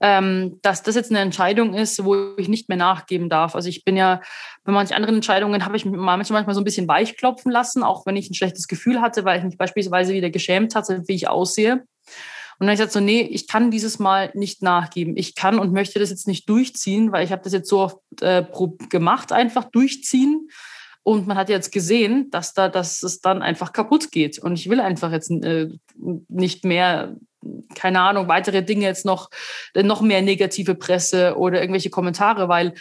ähm, 0.00 0.58
dass 0.62 0.82
das 0.82 0.94
jetzt 0.94 1.10
eine 1.10 1.20
Entscheidung 1.20 1.74
ist, 1.74 2.04
wo 2.04 2.36
ich 2.36 2.48
nicht 2.48 2.68
mehr 2.68 2.78
nachgeben 2.78 3.28
darf. 3.28 3.54
Also 3.54 3.68
ich 3.68 3.84
bin 3.84 3.96
ja 3.96 4.20
bei 4.64 4.72
manchen 4.72 4.94
anderen 4.94 5.16
Entscheidungen 5.16 5.64
habe 5.64 5.76
ich 5.76 5.84
mich 5.84 5.96
manchmal 5.96 6.54
so 6.54 6.60
ein 6.60 6.64
bisschen 6.64 6.88
weichklopfen 6.88 7.50
lassen, 7.50 7.82
auch 7.82 8.06
wenn 8.06 8.16
ich 8.16 8.30
ein 8.30 8.34
schlechtes 8.34 8.68
Gefühl 8.68 9.00
hatte, 9.00 9.24
weil 9.24 9.38
ich 9.38 9.44
mich 9.44 9.58
beispielsweise 9.58 10.12
wieder 10.12 10.30
geschämt 10.30 10.74
hatte, 10.74 11.02
wie 11.06 11.14
ich 11.14 11.28
aussehe. 11.28 11.84
Und 12.60 12.66
dann 12.66 12.70
habe 12.70 12.74
ich 12.74 12.78
gesagt 12.80 12.92
so, 12.92 13.00
nee, 13.00 13.20
ich 13.20 13.46
kann 13.46 13.70
dieses 13.70 14.00
Mal 14.00 14.30
nicht 14.34 14.62
nachgeben. 14.62 15.16
Ich 15.16 15.36
kann 15.36 15.60
und 15.60 15.72
möchte 15.72 16.00
das 16.00 16.10
jetzt 16.10 16.26
nicht 16.26 16.48
durchziehen, 16.48 17.12
weil 17.12 17.24
ich 17.24 17.30
habe 17.30 17.42
das 17.42 17.52
jetzt 17.52 17.68
so 17.68 17.80
oft 17.80 17.98
äh, 18.20 18.44
gemacht, 18.88 19.30
einfach 19.30 19.64
durchziehen. 19.64 20.48
Und 21.02 21.26
man 21.26 21.36
hat 21.36 21.48
jetzt 21.48 21.72
gesehen, 21.72 22.30
dass 22.30 22.52
da, 22.52 22.68
dass 22.68 23.02
es 23.02 23.20
dann 23.20 23.42
einfach 23.42 23.72
kaputt 23.72 24.10
geht. 24.10 24.38
Und 24.38 24.58
ich 24.58 24.68
will 24.68 24.80
einfach 24.80 25.10
jetzt 25.12 25.30
äh, 25.30 25.68
nicht 26.28 26.64
mehr, 26.64 27.16
keine 27.74 28.00
Ahnung, 28.00 28.28
weitere 28.28 28.62
Dinge 28.62 28.84
jetzt 28.84 29.06
noch, 29.06 29.30
noch 29.74 30.02
mehr 30.02 30.22
negative 30.22 30.74
Presse 30.74 31.36
oder 31.36 31.60
irgendwelche 31.60 31.90
Kommentare, 31.90 32.48
weil 32.48 32.74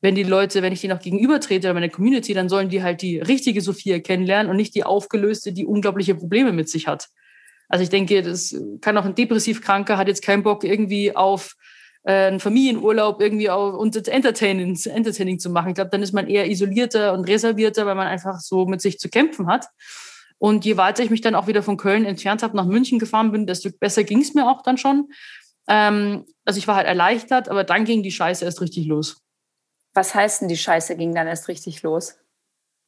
wenn 0.00 0.14
die 0.14 0.22
Leute, 0.22 0.62
wenn 0.62 0.72
ich 0.72 0.82
die 0.82 0.88
noch 0.88 1.00
gegenübertrete 1.00 1.66
oder 1.66 1.74
meine 1.74 1.90
Community, 1.90 2.34
dann 2.34 2.48
sollen 2.48 2.68
die 2.68 2.82
halt 2.82 3.02
die 3.02 3.18
richtige 3.18 3.60
Sophia 3.60 3.98
kennenlernen 3.98 4.50
und 4.50 4.56
nicht 4.56 4.74
die 4.74 4.84
aufgelöste, 4.84 5.52
die 5.52 5.64
unglaubliche 5.64 6.14
Probleme 6.14 6.52
mit 6.52 6.68
sich 6.68 6.86
hat. 6.86 7.08
Also 7.68 7.82
ich 7.82 7.90
denke, 7.90 8.22
das 8.22 8.54
kann 8.80 8.96
auch 8.96 9.04
ein 9.04 9.14
Depressivkranker, 9.14 9.96
hat 9.96 10.06
jetzt 10.06 10.22
keinen 10.22 10.42
Bock 10.44 10.62
irgendwie 10.62 11.16
auf 11.16 11.56
äh, 11.56 11.75
einen 12.10 12.40
Familienurlaub 12.40 13.20
irgendwie 13.20 13.50
auf, 13.50 13.74
und 13.74 13.96
Entertaining, 14.08 14.78
Entertaining 14.84 15.38
zu 15.38 15.50
machen. 15.50 15.68
Ich 15.68 15.74
glaube, 15.74 15.90
dann 15.90 16.02
ist 16.02 16.12
man 16.12 16.28
eher 16.28 16.48
isolierter 16.48 17.12
und 17.12 17.24
reservierter, 17.24 17.84
weil 17.86 17.96
man 17.96 18.06
einfach 18.06 18.38
so 18.40 18.66
mit 18.66 18.80
sich 18.80 18.98
zu 18.98 19.08
kämpfen 19.08 19.48
hat. 19.48 19.66
Und 20.38 20.64
je 20.64 20.76
weiter 20.76 21.02
ich 21.02 21.10
mich 21.10 21.20
dann 21.20 21.34
auch 21.34 21.46
wieder 21.46 21.62
von 21.62 21.76
Köln 21.76 22.04
entfernt 22.04 22.42
habe, 22.42 22.56
nach 22.56 22.66
München 22.66 22.98
gefahren 22.98 23.32
bin, 23.32 23.46
desto 23.46 23.70
besser 23.70 24.04
ging 24.04 24.20
es 24.20 24.34
mir 24.34 24.48
auch 24.48 24.62
dann 24.62 24.78
schon. 24.78 25.08
Ähm, 25.66 26.26
also 26.44 26.58
ich 26.58 26.68
war 26.68 26.76
halt 26.76 26.86
erleichtert, 26.86 27.48
aber 27.48 27.64
dann 27.64 27.84
ging 27.84 28.02
die 28.02 28.12
Scheiße 28.12 28.44
erst 28.44 28.60
richtig 28.60 28.86
los. 28.86 29.22
Was 29.94 30.14
heißt 30.14 30.42
denn, 30.42 30.48
die 30.48 30.56
Scheiße 30.56 30.96
ging 30.96 31.14
dann 31.14 31.26
erst 31.26 31.48
richtig 31.48 31.82
los? 31.82 32.16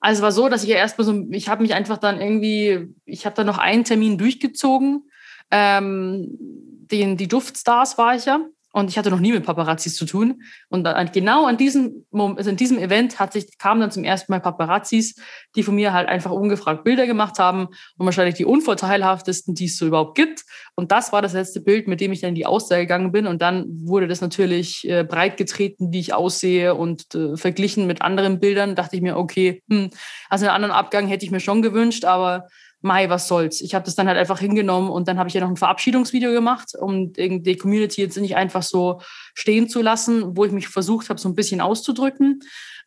Also 0.00 0.18
es 0.18 0.22
war 0.22 0.33
so, 0.33 0.48
dass 0.48 0.62
ich 0.62 0.68
ja 0.68 0.76
erstmal 0.76 1.07
so, 1.07 1.26
ich 1.31 1.48
habe 1.48 1.62
mich 1.62 1.74
einfach 1.74 1.98
dann 1.98 2.20
irgendwie, 2.20 2.94
ich 3.04 3.26
habe 3.26 3.35
dann 3.35 3.46
noch 3.46 3.59
einen 3.59 3.85
Termin 3.85 4.16
durchgezogen. 4.16 5.11
Ähm, 5.50 6.37
den, 6.38 7.16
die 7.16 7.26
Duftstars 7.26 7.98
war 7.98 8.14
ich 8.14 8.26
ja. 8.26 8.40
Und 8.78 8.88
ich 8.90 8.96
hatte 8.96 9.10
noch 9.10 9.18
nie 9.18 9.32
mit 9.32 9.44
Paparazzis 9.44 9.96
zu 9.96 10.06
tun. 10.06 10.40
Und 10.68 10.86
genau 11.12 11.46
an 11.46 11.56
diesem, 11.56 12.06
also 12.12 12.48
in 12.48 12.54
diesem 12.54 12.78
Event 12.78 13.18
hat 13.18 13.32
sich, 13.32 13.58
kamen 13.58 13.80
dann 13.80 13.90
zum 13.90 14.04
ersten 14.04 14.30
Mal 14.30 14.38
Paparazzis, 14.38 15.16
die 15.56 15.64
von 15.64 15.74
mir 15.74 15.92
halt 15.92 16.08
einfach 16.08 16.30
ungefragt 16.30 16.84
Bilder 16.84 17.08
gemacht 17.08 17.40
haben 17.40 17.66
und 17.96 18.06
wahrscheinlich 18.06 18.36
die 18.36 18.44
unvorteilhaftesten, 18.44 19.56
die 19.56 19.64
es 19.64 19.78
so 19.78 19.86
überhaupt 19.88 20.14
gibt. 20.14 20.44
Und 20.76 20.92
das 20.92 21.12
war 21.12 21.22
das 21.22 21.32
letzte 21.32 21.60
Bild, 21.60 21.88
mit 21.88 22.00
dem 22.00 22.12
ich 22.12 22.20
dann 22.20 22.28
in 22.28 22.34
die 22.36 22.46
Auswahl 22.46 22.82
gegangen 22.82 23.10
bin. 23.10 23.26
Und 23.26 23.42
dann 23.42 23.64
wurde 23.82 24.06
das 24.06 24.20
natürlich 24.20 24.88
äh, 24.88 25.02
breit 25.02 25.36
getreten, 25.36 25.90
wie 25.90 25.98
ich 25.98 26.14
aussehe 26.14 26.76
und 26.76 27.16
äh, 27.16 27.36
verglichen 27.36 27.88
mit 27.88 28.00
anderen 28.00 28.38
Bildern. 28.38 28.76
Dachte 28.76 28.94
ich 28.94 29.02
mir, 29.02 29.16
okay, 29.16 29.60
hm, 29.68 29.90
also 30.30 30.46
einen 30.46 30.54
anderen 30.54 30.74
Abgang 30.76 31.08
hätte 31.08 31.24
ich 31.24 31.32
mir 31.32 31.40
schon 31.40 31.62
gewünscht, 31.62 32.04
aber 32.04 32.46
Mai, 32.80 33.10
was 33.10 33.26
soll's. 33.26 33.60
Ich 33.60 33.74
habe 33.74 33.84
das 33.84 33.96
dann 33.96 34.06
halt 34.06 34.18
einfach 34.18 34.38
hingenommen 34.38 34.90
und 34.90 35.08
dann 35.08 35.18
habe 35.18 35.28
ich 35.28 35.34
ja 35.34 35.40
noch 35.40 35.48
ein 35.48 35.56
Verabschiedungsvideo 35.56 36.32
gemacht, 36.32 36.74
um 36.78 37.12
die 37.12 37.56
Community 37.56 38.00
jetzt 38.00 38.16
nicht 38.16 38.36
einfach 38.36 38.62
so 38.62 39.00
stehen 39.34 39.68
zu 39.68 39.82
lassen, 39.82 40.36
wo 40.36 40.44
ich 40.44 40.52
mich 40.52 40.68
versucht 40.68 41.08
habe, 41.08 41.18
so 41.18 41.28
ein 41.28 41.34
bisschen 41.34 41.60
auszudrücken. 41.60 42.40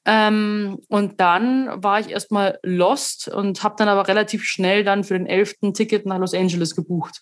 Ähm, 0.05 0.79
und 0.87 1.19
dann 1.19 1.83
war 1.83 1.99
ich 1.99 2.09
erstmal 2.09 2.57
lost 2.63 3.27
und 3.27 3.63
habe 3.63 3.75
dann 3.77 3.87
aber 3.87 4.07
relativ 4.07 4.43
schnell 4.43 4.83
dann 4.83 5.03
für 5.03 5.13
den 5.13 5.27
elften 5.27 5.73
Ticket 5.73 6.05
nach 6.05 6.17
Los 6.17 6.33
Angeles 6.33 6.75
gebucht. 6.75 7.21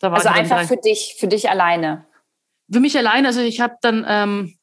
also 0.00 0.28
einfach 0.28 0.62
für 0.64 0.76
dich, 0.76 1.16
für 1.18 1.26
dich 1.26 1.50
alleine. 1.50 2.06
Für 2.70 2.80
mich 2.80 2.96
alleine. 2.96 3.28
Also 3.28 3.40
ich 3.40 3.60
habe 3.60 3.76
dann 3.80 4.04
ähm, 4.06 4.57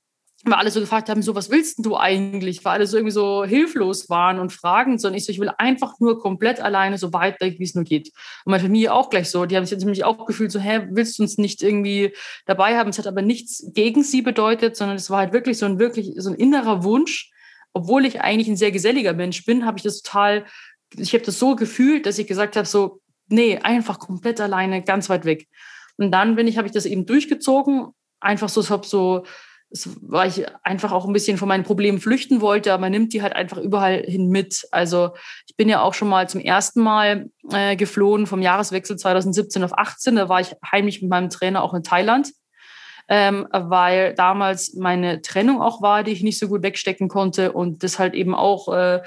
weil 0.46 0.60
alle 0.60 0.72
so 0.72 0.80
gefragt 0.80 1.10
haben, 1.10 1.22
so, 1.22 1.34
was 1.34 1.50
willst 1.50 1.84
du 1.86 1.98
eigentlich? 1.98 2.64
Weil 2.64 2.74
alle 2.74 2.88
so 2.88 2.98
irgendwie 2.98 3.12
so 3.12 3.44
hilflos 3.44 4.10
waren 4.10 4.40
und 4.40 4.54
fragen, 4.54 5.00
sondern 5.00 5.18
ich 5.18 5.26
so, 5.26 5.32
ich 5.32 5.40
will 5.40 5.52
einfach 5.58 6.00
nur 6.00 6.20
komplett 6.20 6.60
alleine 6.60 6.98
so 6.98 7.14
weit 7.14 7.42
weg, 7.42 7.58
wie 7.58 7.64
es 7.64 7.74
nur 7.74 7.84
geht. 7.84 8.10
Und 8.46 8.52
meine 8.52 8.64
Familie 8.64 8.94
auch 8.94 9.10
gleich 9.10 9.30
so, 9.30 9.46
die 9.46 9.56
haben 9.56 9.64
sich 9.66 9.72
jetzt 9.72 9.84
nämlich 9.84 10.04
auch 10.04 10.26
gefühlt 10.26 10.52
so, 10.52 10.60
hä, 10.60 10.88
willst 10.92 11.18
du 11.18 11.24
uns 11.24 11.38
nicht 11.38 11.64
irgendwie 11.64 12.14
dabei 12.46 12.78
haben? 12.78 12.90
Es 12.90 13.00
hat 13.00 13.08
aber 13.08 13.22
nichts 13.22 13.66
gegen 13.74 14.04
sie 14.04 14.22
bedeutet, 14.22 14.76
sondern 14.76 14.98
es 14.98 15.10
war 15.10 15.20
halt 15.20 15.34
wirklich 15.34 15.58
so 15.58 15.66
ein 15.66 15.80
wirklich, 15.80 16.14
so 16.18 16.30
ein 16.30 16.36
innerer 16.36 16.84
Wunsch. 16.84 17.32
Obwohl 17.74 18.06
ich 18.06 18.22
eigentlich 18.22 18.48
ein 18.48 18.56
sehr 18.56 18.72
geselliger 18.72 19.14
Mensch 19.14 19.46
bin, 19.46 19.66
habe 19.66 19.78
ich 19.78 19.84
das 19.84 20.02
total, 20.02 20.46
ich 20.96 21.14
habe 21.14 21.26
das 21.26 21.40
so 21.40 21.56
gefühlt, 21.56 22.06
dass 22.06 22.20
ich 22.20 22.28
gesagt 22.28 22.56
habe, 22.56 22.68
so, 22.68 23.02
nee, 23.28 23.58
einfach 23.58 24.00
komplett 24.00 24.40
alleine, 24.40 24.82
ganz 24.84 25.10
weit 25.10 25.26
weg. 25.26 25.48
Und 25.98 26.12
dann 26.12 26.36
bin 26.36 26.48
ich, 26.48 26.58
habe 26.58 26.68
ich 26.68 26.74
das 26.74 26.86
eben 26.86 27.06
durchgezogen, 27.06 27.88
einfach 28.20 28.50
so, 28.50 28.68
habe 28.70 28.86
so, 28.86 29.26
weil 30.02 30.30
ich 30.30 30.46
einfach 30.64 30.92
auch 30.92 31.06
ein 31.06 31.14
bisschen 31.14 31.38
von 31.38 31.48
meinen 31.48 31.64
Problemen 31.64 32.00
flüchten 32.00 32.42
wollte, 32.42 32.72
aber 32.72 32.82
man 32.82 32.92
nimmt 32.92 33.14
die 33.14 33.22
halt 33.22 33.36
einfach 33.36 33.58
überall 33.58 34.04
hin 34.04 34.30
mit. 34.30 34.68
Also 34.72 35.12
ich 35.48 35.56
bin 35.56 35.70
ja 35.70 35.82
auch 35.82 35.94
schon 35.94 36.08
mal 36.08 36.30
zum 36.30 36.42
ersten 36.42 36.82
Mal 36.82 37.30
äh, 37.52 37.76
geflohen 37.76 38.28
vom 38.28 38.42
Jahreswechsel 38.42 38.98
2017 38.98 39.64
auf 39.64 39.78
18. 39.78 40.16
Da 40.16 40.30
war 40.30 40.40
ich 40.40 40.56
heimlich 40.72 41.02
mit 41.02 41.10
meinem 41.10 41.30
Trainer 41.30 41.64
auch 41.64 41.74
in 41.74 41.84
Thailand, 41.84 42.32
ähm, 43.10 43.48
weil 43.52 44.14
damals 44.14 44.76
meine 44.76 45.22
Trennung 45.22 45.62
auch 45.62 45.82
war, 45.82 46.04
die 46.04 46.12
ich 46.12 46.24
nicht 46.24 46.40
so 46.40 46.48
gut 46.48 46.64
wegstecken 46.64 47.10
konnte 47.10 47.52
und 47.52 47.84
das 47.84 48.00
halt 48.00 48.14
eben 48.14 48.36
auch, 48.36 48.74
äh, 48.74 49.02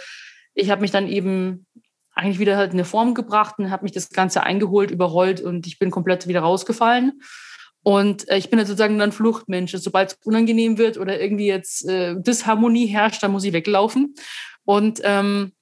ich 0.54 0.70
habe 0.70 0.82
mich 0.82 0.90
dann 0.90 1.08
eben 1.08 1.66
eigentlich 2.14 2.40
wieder 2.40 2.56
halt 2.56 2.72
in 2.72 2.78
eine 2.78 2.84
Form 2.84 3.14
gebracht 3.14 3.54
und 3.58 3.70
habe 3.70 3.84
mich 3.84 3.92
das 3.92 4.10
Ganze 4.10 4.42
eingeholt, 4.42 4.90
überrollt 4.90 5.40
und 5.40 5.66
ich 5.68 5.78
bin 5.78 5.90
komplett 5.90 6.26
wieder 6.26 6.40
rausgefallen. 6.40 7.20
Und 7.82 8.28
äh, 8.28 8.36
ich 8.36 8.50
bin 8.50 8.58
halt 8.58 8.68
sozusagen 8.68 8.98
dann 8.98 9.12
Fluchtmensch. 9.12 9.74
Also, 9.74 9.84
sobald 9.84 10.12
es 10.12 10.18
unangenehm 10.24 10.78
wird 10.78 10.98
oder 10.98 11.20
irgendwie 11.20 11.46
jetzt 11.46 11.88
äh, 11.88 12.16
Disharmonie 12.18 12.86
herrscht, 12.86 13.22
dann 13.22 13.32
muss 13.32 13.44
ich 13.44 13.52
weglaufen. 13.52 14.14
Und 14.64 15.00
ähm, 15.04 15.52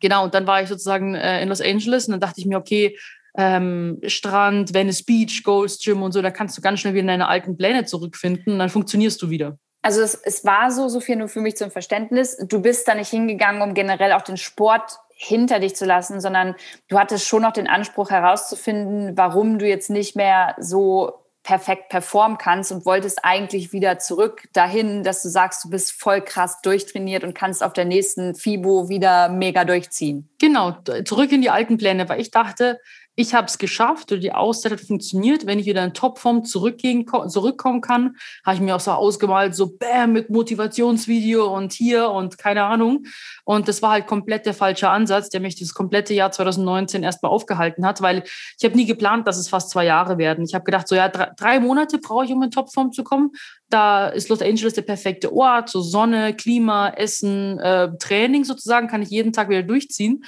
genau, 0.00 0.24
und 0.24 0.34
dann 0.34 0.46
war 0.46 0.62
ich 0.62 0.68
sozusagen 0.68 1.14
äh, 1.14 1.42
in 1.42 1.48
Los 1.48 1.60
Angeles 1.60 2.06
und 2.06 2.12
dann 2.12 2.20
dachte 2.20 2.40
ich 2.40 2.46
mir, 2.46 2.58
okay, 2.58 2.98
ähm, 3.36 4.00
Strand, 4.06 4.74
Venice 4.74 5.02
Beach, 5.04 5.42
Gold's 5.42 5.82
Gym 5.82 6.02
und 6.02 6.12
so, 6.12 6.22
da 6.22 6.30
kannst 6.30 6.56
du 6.56 6.62
ganz 6.62 6.80
schnell 6.80 6.94
wieder 6.94 7.02
in 7.02 7.08
deine 7.08 7.28
alten 7.28 7.56
Pläne 7.56 7.84
zurückfinden 7.84 8.52
und 8.52 8.58
dann 8.58 8.68
funktionierst 8.68 9.20
du 9.22 9.30
wieder. 9.30 9.58
Also 9.82 10.00
es, 10.00 10.14
es 10.14 10.44
war 10.44 10.70
so, 10.70 10.88
so 10.88 11.00
viel 11.00 11.16
nur 11.16 11.28
für 11.28 11.40
mich 11.40 11.56
zum 11.56 11.70
Verständnis. 11.70 12.38
Du 12.48 12.62
bist 12.62 12.88
da 12.88 12.94
nicht 12.94 13.10
hingegangen, 13.10 13.60
um 13.60 13.74
generell 13.74 14.12
auch 14.12 14.22
den 14.22 14.36
Sport 14.36 14.98
hinter 15.14 15.60
dich 15.60 15.76
zu 15.76 15.86
lassen, 15.86 16.20
sondern 16.20 16.54
du 16.88 16.98
hattest 16.98 17.26
schon 17.26 17.42
noch 17.42 17.52
den 17.52 17.68
Anspruch 17.68 18.10
herauszufinden, 18.10 19.16
warum 19.16 19.58
du 19.58 19.66
jetzt 19.66 19.90
nicht 19.90 20.16
mehr 20.16 20.56
so 20.58 21.24
perfekt 21.44 21.90
performen 21.90 22.38
kannst 22.38 22.72
und 22.72 22.86
wolltest 22.86 23.22
eigentlich 23.22 23.72
wieder 23.72 23.98
zurück 23.98 24.44
dahin, 24.54 25.04
dass 25.04 25.22
du 25.22 25.28
sagst, 25.28 25.62
du 25.62 25.70
bist 25.70 25.92
voll 25.92 26.22
krass 26.22 26.62
durchtrainiert 26.62 27.22
und 27.22 27.34
kannst 27.34 27.62
auf 27.62 27.74
der 27.74 27.84
nächsten 27.84 28.34
FIBO 28.34 28.88
wieder 28.88 29.28
mega 29.28 29.64
durchziehen. 29.64 30.30
Genau, 30.40 30.72
zurück 31.04 31.30
in 31.32 31.42
die 31.42 31.50
alten 31.50 31.76
Pläne, 31.76 32.08
weil 32.08 32.20
ich 32.20 32.30
dachte, 32.30 32.80
ich 33.16 33.34
habe 33.34 33.46
es 33.46 33.58
geschafft 33.58 34.10
oder 34.10 34.20
die 34.20 34.32
Auszeit 34.32 34.72
hat 34.72 34.80
funktioniert. 34.80 35.46
Wenn 35.46 35.58
ich 35.58 35.66
wieder 35.66 35.84
in 35.84 35.94
Topform 35.94 36.44
zurückgehen, 36.44 37.06
zurückkommen 37.28 37.80
kann, 37.80 38.16
habe 38.44 38.56
ich 38.56 38.60
mir 38.60 38.74
auch 38.74 38.80
so 38.80 38.90
ausgemalt, 38.90 39.54
so 39.54 39.76
bam, 39.76 40.12
mit 40.12 40.30
Motivationsvideo 40.30 41.46
und 41.46 41.72
hier 41.72 42.10
und 42.10 42.38
keine 42.38 42.64
Ahnung. 42.64 43.04
Und 43.44 43.68
das 43.68 43.82
war 43.82 43.92
halt 43.92 44.06
komplett 44.06 44.46
der 44.46 44.54
falsche 44.54 44.88
Ansatz, 44.88 45.28
der 45.28 45.40
mich 45.40 45.58
das 45.58 45.74
komplette 45.74 46.12
Jahr 46.12 46.32
2019 46.32 47.04
erstmal 47.04 47.30
aufgehalten 47.30 47.86
hat, 47.86 48.02
weil 48.02 48.24
ich 48.58 48.64
habe 48.64 48.76
nie 48.76 48.86
geplant, 48.86 49.28
dass 49.28 49.38
es 49.38 49.48
fast 49.48 49.70
zwei 49.70 49.84
Jahre 49.84 50.18
werden. 50.18 50.44
Ich 50.44 50.54
habe 50.54 50.64
gedacht, 50.64 50.88
so 50.88 50.96
ja, 50.96 51.08
drei, 51.08 51.30
drei 51.36 51.60
Monate 51.60 51.98
brauche 51.98 52.24
ich, 52.24 52.32
um 52.32 52.42
in 52.42 52.50
Topform 52.50 52.92
zu 52.92 53.04
kommen. 53.04 53.30
Da 53.70 54.08
ist 54.08 54.28
Los 54.28 54.42
Angeles 54.42 54.74
der 54.74 54.82
perfekte 54.82 55.32
Ort, 55.32 55.68
so 55.68 55.82
Sonne, 55.82 56.34
Klima, 56.34 56.88
Essen, 56.90 57.58
äh, 57.60 57.90
Training 57.98 58.44
sozusagen, 58.44 58.88
kann 58.88 59.02
ich 59.02 59.10
jeden 59.10 59.32
Tag 59.32 59.48
wieder 59.48 59.62
durchziehen. 59.62 60.24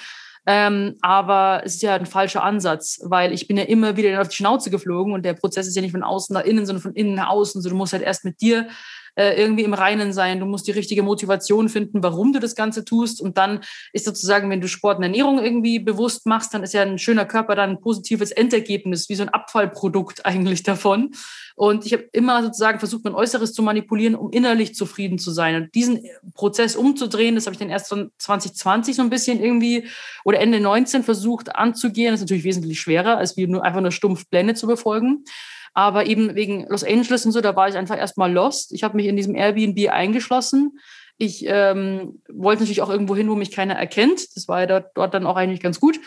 Ähm, 0.47 0.97
aber 1.01 1.63
es 1.65 1.75
ist 1.75 1.83
ja 1.83 1.95
ein 1.97 2.07
falscher 2.07 2.45
Ansatz, 2.45 3.01
weil 3.03 3.33
ich 3.33 3.49
bin 3.49 3.57
ja 3.57 3.65
immer 3.65 3.97
wieder 3.97 4.21
auf 4.21 4.29
die 4.29 4.37
Schnauze 4.37 4.71
geflogen 4.71 5.13
und 5.13 5.25
der 5.25 5.35
Prozess 5.35 5.67
ist 5.67 5.75
ja 5.75 5.83
nicht 5.83 5.93
von 5.93 6.05
außen 6.05 6.35
nach 6.35 6.45
innen, 6.45 6.67
sondern 6.67 6.83
von 6.83 6.95
innen 6.95 7.15
nach 7.15 7.29
außen. 7.29 7.61
So, 7.63 7.69
du 7.69 7.75
musst 7.75 7.93
halt 7.93 8.05
erst 8.05 8.25
mit 8.25 8.41
dir 8.41 8.69
äh, 9.17 9.41
irgendwie 9.41 9.65
im 9.65 9.75
Reinen 9.75 10.13
sein. 10.13 10.41
Du 10.41 10.47
musst 10.47 10.67
die 10.67 10.73
richtige 10.73 11.03
Motivation 11.03 11.69
finden, 11.69 12.03
warum 12.03 12.33
du 12.33 12.39
das 12.39 12.55
Ganze 12.55 12.85
tust. 12.85 13.21
Und 13.21 13.37
dann 13.39 13.61
ist 13.93 14.05
sozusagen, 14.05 14.49
wenn 14.51 14.61
du 14.61 14.69
Sport 14.69 14.99
und 14.99 15.03
Ernährung 15.03 15.43
irgendwie 15.43 15.79
bewusst 15.79 16.27
machst, 16.27 16.55
dann 16.55 16.63
ist 16.63 16.75
ja 16.75 16.83
ein 16.83 16.99
schöner 16.99 17.25
Körper 17.25 17.55
dann 17.55 17.71
ein 17.71 17.81
positives 17.81 18.31
Endergebnis, 18.31 19.09
wie 19.09 19.15
so 19.15 19.23
ein 19.23 19.29
Abfallprodukt 19.31 20.25
eigentlich 20.25 20.63
davon. 20.63 21.13
Und 21.55 21.87
ich 21.87 21.95
habe 21.95 22.05
immer 22.13 22.43
sozusagen 22.43 22.79
versucht, 22.79 23.05
mein 23.05 23.15
Äußeres 23.15 23.55
zu 23.55 23.63
manipulieren, 23.63 24.15
um 24.15 24.31
innerlich 24.31 24.75
zufrieden 24.75 25.19
zu 25.19 25.31
sein. 25.31 25.57
Und 25.57 25.75
diesen 25.75 26.05
Prozess 26.35 26.77
umzudrehen, 26.77 27.35
das 27.35 27.47
habe 27.47 27.55
ich 27.55 27.59
dann 27.59 27.71
erst 27.71 27.89
von 27.89 28.11
2020 28.19 28.95
so 28.95 29.03
ein 29.03 29.09
bisschen 29.09 29.43
irgendwie 29.43 29.89
oder 30.25 30.39
Ende 30.39 30.61
19 30.61 31.03
versucht 31.03 31.57
anzugehen. 31.57 32.13
Das 32.13 32.21
ist 32.21 32.25
natürlich 32.25 32.45
wesentlich 32.45 32.79
schwerer, 32.79 33.17
als 33.17 33.39
wie 33.39 33.47
nur 33.47 33.65
einfach 33.65 33.81
nur 33.81 33.91
stumpf 33.91 34.29
Pläne 34.29 34.55
zu 34.55 34.67
befolgen. 34.67 35.25
Aber 35.75 36.07
eben 36.07 36.35
wegen 36.35 36.67
Los 36.69 36.85
Angeles 36.85 37.27
und 37.27 37.33
so, 37.33 37.41
da 37.41 37.57
war 37.57 37.69
ich 37.69 37.77
einfach 37.77 37.99
erstmal 37.99 38.33
lost. 38.33 38.73
Ich 38.73 38.83
habe 38.83 38.97
mich 38.97 39.07
in 39.07 39.17
diesem 39.17 39.35
Airbnb 39.35 39.91
eingeschlossen. 39.91 40.79
Ich 41.19 41.45
ähm, 41.47 42.23
wollte 42.29 42.63
natürlich 42.63 42.83
auch 42.83 42.91
irgendwo 42.91 43.17
hin, 43.17 43.31
wo 43.31 43.35
mich 43.35 43.51
keiner 43.51 43.75
erkennt. 43.75 44.37
Das 44.37 44.49
war 44.49 44.61
ja 44.61 44.67
dort, 44.67 44.91
dort 44.95 45.15
dann 45.15 45.27
auch 45.27 45.37
eigentlich 45.37 45.61
ganz 45.61 45.81
gut. 45.81 45.99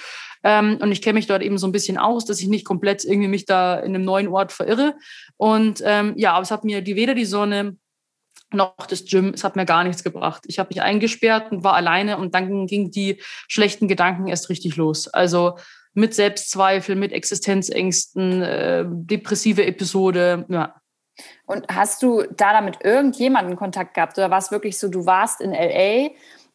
Ähm, 0.44 0.78
und 0.82 0.92
ich 0.92 1.02
kenne 1.02 1.16
mich 1.16 1.28
dort 1.28 1.42
eben 1.42 1.58
so 1.58 1.68
ein 1.68 1.72
bisschen 1.72 1.98
aus, 1.98 2.26
dass 2.26 2.40
ich 2.40 2.48
nicht 2.48 2.66
komplett 2.66 3.04
irgendwie 3.04 3.28
mich 3.28 3.46
da 3.46 3.78
in 3.78 3.96
einem 3.96 4.06
neuen 4.06 4.28
Ort 4.28 4.52
verirre. 4.52 4.96
Und 5.38 5.82
ähm, 5.84 6.14
ja, 6.16 6.34
aber 6.34 6.44
es 6.44 6.52
hat 6.52 6.64
mir 6.64 6.82
die 6.82 6.96
weder 6.96 7.16
die 7.16 7.26
Sonne 7.26 7.78
noch 8.52 8.76
das 8.90 9.06
Gym, 9.06 9.34
es 9.34 9.44
hat 9.44 9.56
mir 9.56 9.66
gar 9.66 9.84
nichts 9.84 10.04
gebracht. 10.04 10.44
Ich 10.48 10.60
habe 10.60 10.70
mich 10.70 10.82
eingesperrt 10.82 11.52
und 11.52 11.64
war 11.64 11.76
alleine 11.76 12.18
und 12.18 12.34
dann 12.34 12.66
ging 12.66 12.90
die 12.90 13.22
schlechten 13.48 13.88
Gedanken 13.88 14.28
erst 14.28 14.50
richtig 14.50 14.76
los. 14.76 15.08
Also 15.08 15.58
mit 15.94 16.14
Selbstzweifel, 16.14 16.96
mit 16.96 17.12
Existenzängsten, 17.12 18.42
äh, 18.42 18.86
depressive 18.88 19.66
Episode, 19.66 20.46
ja. 20.50 20.76
Und 21.46 21.66
hast 21.70 22.02
du 22.02 22.24
da 22.24 22.54
damit 22.54 22.78
irgendjemanden 22.84 23.56
Kontakt 23.58 23.94
gehabt 23.94 24.18
oder 24.18 24.32
war 24.32 24.38
es 24.38 24.52
wirklich 24.52 24.78
so, 24.78 24.88
du 24.88 25.06
warst 25.06 25.42
in 25.42 25.52
LA, 25.52 26.12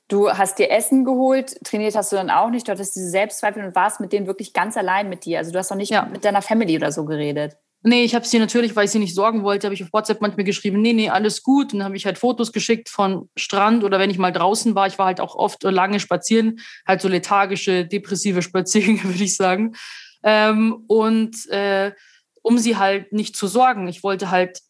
du 0.08 0.30
hast 0.30 0.58
dir 0.58 0.70
Essen 0.70 1.04
geholt, 1.04 1.62
trainiert 1.64 1.94
hast 1.96 2.12
du 2.12 2.16
dann 2.16 2.30
auch 2.30 2.50
nicht, 2.50 2.66
du 2.66 2.72
hattest 2.72 2.96
diese 2.96 3.10
Selbstzweifel 3.10 3.64
und 3.64 3.74
warst 3.74 4.00
mit 4.00 4.12
denen 4.12 4.26
wirklich 4.26 4.52
ganz 4.52 4.76
allein 4.76 5.08
mit 5.08 5.24
dir. 5.24 5.38
Also 5.38 5.52
du 5.52 5.58
hast 5.58 5.70
doch 5.70 5.76
nicht 5.76 5.90
ja. 5.90 6.06
mit 6.06 6.24
deiner 6.24 6.42
Family 6.42 6.76
oder 6.76 6.92
so 6.92 7.04
geredet. 7.04 7.58
Nee, 7.86 8.02
ich 8.02 8.14
habe 8.14 8.26
sie 8.26 8.38
natürlich, 8.38 8.74
weil 8.74 8.86
ich 8.86 8.92
sie 8.92 8.98
nicht 8.98 9.14
sorgen 9.14 9.42
wollte, 9.42 9.66
habe 9.66 9.74
ich 9.74 9.82
auf 9.82 9.92
WhatsApp 9.92 10.22
manchmal 10.22 10.44
geschrieben, 10.44 10.80
nee, 10.80 10.94
nee, 10.94 11.10
alles 11.10 11.42
gut. 11.42 11.74
Und 11.74 11.80
dann 11.80 11.84
habe 11.84 11.96
ich 11.98 12.06
halt 12.06 12.16
Fotos 12.16 12.50
geschickt 12.50 12.88
von 12.88 13.28
Strand 13.36 13.84
oder 13.84 13.98
wenn 13.98 14.08
ich 14.08 14.16
mal 14.16 14.32
draußen 14.32 14.74
war, 14.74 14.86
ich 14.86 14.98
war 14.98 15.04
halt 15.04 15.20
auch 15.20 15.34
oft 15.34 15.62
lange 15.64 16.00
spazieren, 16.00 16.60
halt 16.88 17.02
so 17.02 17.08
lethargische, 17.08 17.84
depressive 17.84 18.40
Spaziergänge, 18.40 19.04
würde 19.04 19.22
ich 19.22 19.36
sagen. 19.36 19.74
Ähm, 20.22 20.84
und 20.86 21.46
äh, 21.50 21.92
um 22.40 22.56
sie 22.56 22.78
halt 22.78 23.12
nicht 23.12 23.36
zu 23.36 23.46
sorgen. 23.46 23.86
Ich 23.86 24.02
wollte 24.02 24.30
halt 24.30 24.60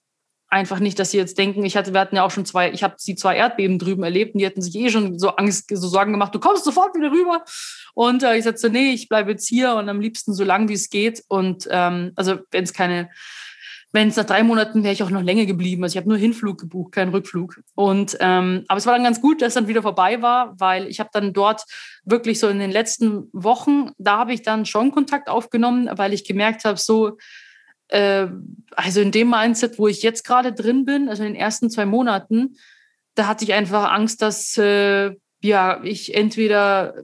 einfach 0.54 0.78
nicht, 0.78 1.00
dass 1.00 1.10
sie 1.10 1.18
jetzt 1.18 1.36
denken, 1.36 1.64
ich 1.64 1.76
hatte, 1.76 1.92
wir 1.92 2.00
hatten 2.00 2.14
ja 2.14 2.22
auch 2.22 2.30
schon 2.30 2.46
zwei, 2.46 2.70
ich 2.70 2.84
habe 2.84 2.94
sie 2.96 3.16
zwei 3.16 3.36
Erdbeben 3.36 3.80
drüben 3.80 4.04
erlebt 4.04 4.34
und 4.34 4.38
die 4.38 4.46
hatten 4.46 4.62
sich 4.62 4.74
eh 4.76 4.88
schon 4.88 5.18
so 5.18 5.30
Angst, 5.30 5.68
so 5.68 5.88
Sorgen 5.88 6.12
gemacht, 6.12 6.32
du 6.32 6.38
kommst 6.38 6.64
sofort 6.64 6.94
wieder 6.94 7.10
rüber. 7.10 7.44
Und 7.94 8.22
äh, 8.22 8.36
ich 8.36 8.44
sagte 8.44 8.70
nee, 8.70 8.92
ich 8.92 9.08
bleibe 9.08 9.32
jetzt 9.32 9.48
hier 9.48 9.74
und 9.74 9.88
am 9.88 10.00
liebsten 10.00 10.32
so 10.32 10.44
lang 10.44 10.68
wie 10.68 10.74
es 10.74 10.90
geht. 10.90 11.24
Und 11.26 11.66
ähm, 11.70 12.12
also 12.14 12.38
wenn 12.52 12.62
es 12.62 12.72
keine, 12.72 13.10
wenn 13.90 14.08
es 14.08 14.16
nach 14.16 14.26
drei 14.26 14.44
Monaten 14.44 14.84
wäre 14.84 14.92
ich 14.92 15.02
auch 15.02 15.10
noch 15.10 15.22
länger 15.22 15.44
geblieben. 15.44 15.82
Also 15.82 15.94
ich 15.94 15.96
habe 15.96 16.08
nur 16.08 16.18
Hinflug 16.18 16.60
gebucht, 16.60 16.92
keinen 16.92 17.10
Rückflug. 17.10 17.60
Und 17.74 18.16
ähm, 18.20 18.64
aber 18.68 18.78
es 18.78 18.86
war 18.86 18.94
dann 18.94 19.04
ganz 19.04 19.20
gut, 19.20 19.42
dass 19.42 19.48
es 19.48 19.54
dann 19.54 19.66
wieder 19.66 19.82
vorbei 19.82 20.22
war, 20.22 20.54
weil 20.60 20.86
ich 20.86 21.00
habe 21.00 21.10
dann 21.12 21.32
dort 21.32 21.64
wirklich 22.04 22.38
so 22.38 22.48
in 22.48 22.60
den 22.60 22.70
letzten 22.70 23.28
Wochen, 23.32 23.90
da 23.98 24.18
habe 24.18 24.32
ich 24.32 24.42
dann 24.42 24.66
schon 24.66 24.92
Kontakt 24.92 25.28
aufgenommen, 25.28 25.90
weil 25.96 26.12
ich 26.12 26.24
gemerkt 26.24 26.64
habe, 26.64 26.78
so 26.78 27.16
äh, 27.88 28.26
also 28.72 29.00
in 29.00 29.10
dem 29.10 29.30
Mindset, 29.30 29.78
wo 29.78 29.88
ich 29.88 30.02
jetzt 30.02 30.24
gerade 30.24 30.52
drin 30.52 30.84
bin, 30.84 31.08
also 31.08 31.22
in 31.22 31.32
den 31.32 31.40
ersten 31.40 31.70
zwei 31.70 31.86
Monaten, 31.86 32.56
da 33.14 33.26
hatte 33.26 33.44
ich 33.44 33.52
einfach 33.52 33.92
Angst, 33.92 34.22
dass 34.22 34.56
äh, 34.58 35.12
ja 35.42 35.82
ich 35.84 36.14
entweder 36.14 36.94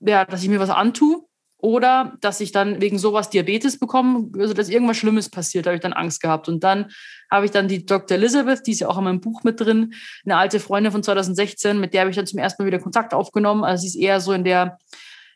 ja, 0.00 0.24
dass 0.24 0.42
ich 0.42 0.48
mir 0.48 0.60
was 0.60 0.70
antue 0.70 1.24
oder 1.58 2.16
dass 2.20 2.40
ich 2.40 2.52
dann 2.52 2.80
wegen 2.80 2.98
sowas 2.98 3.28
Diabetes 3.28 3.78
bekomme, 3.78 4.30
also 4.38 4.54
dass 4.54 4.70
irgendwas 4.70 4.96
Schlimmes 4.96 5.28
passiert, 5.28 5.66
habe 5.66 5.76
ich 5.76 5.82
dann 5.82 5.92
Angst 5.92 6.22
gehabt. 6.22 6.48
Und 6.48 6.64
dann 6.64 6.90
habe 7.30 7.44
ich 7.44 7.50
dann 7.50 7.68
die 7.68 7.84
Dr. 7.84 8.16
Elizabeth, 8.16 8.66
die 8.66 8.72
ist 8.72 8.80
ja 8.80 8.88
auch 8.88 8.98
in 8.98 9.04
meinem 9.04 9.20
Buch 9.20 9.44
mit 9.44 9.60
drin, 9.60 9.92
eine 10.24 10.36
alte 10.36 10.58
Freundin 10.58 10.92
von 10.92 11.02
2016, 11.02 11.78
mit 11.78 11.92
der 11.92 12.02
habe 12.02 12.10
ich 12.10 12.16
dann 12.16 12.26
zum 12.26 12.38
ersten 12.38 12.62
Mal 12.62 12.66
wieder 12.66 12.78
Kontakt 12.78 13.12
aufgenommen. 13.12 13.62
Also 13.62 13.82
sie 13.82 13.88
ist 13.88 13.96
eher 13.96 14.20
so 14.20 14.32
in 14.32 14.44
der 14.44 14.78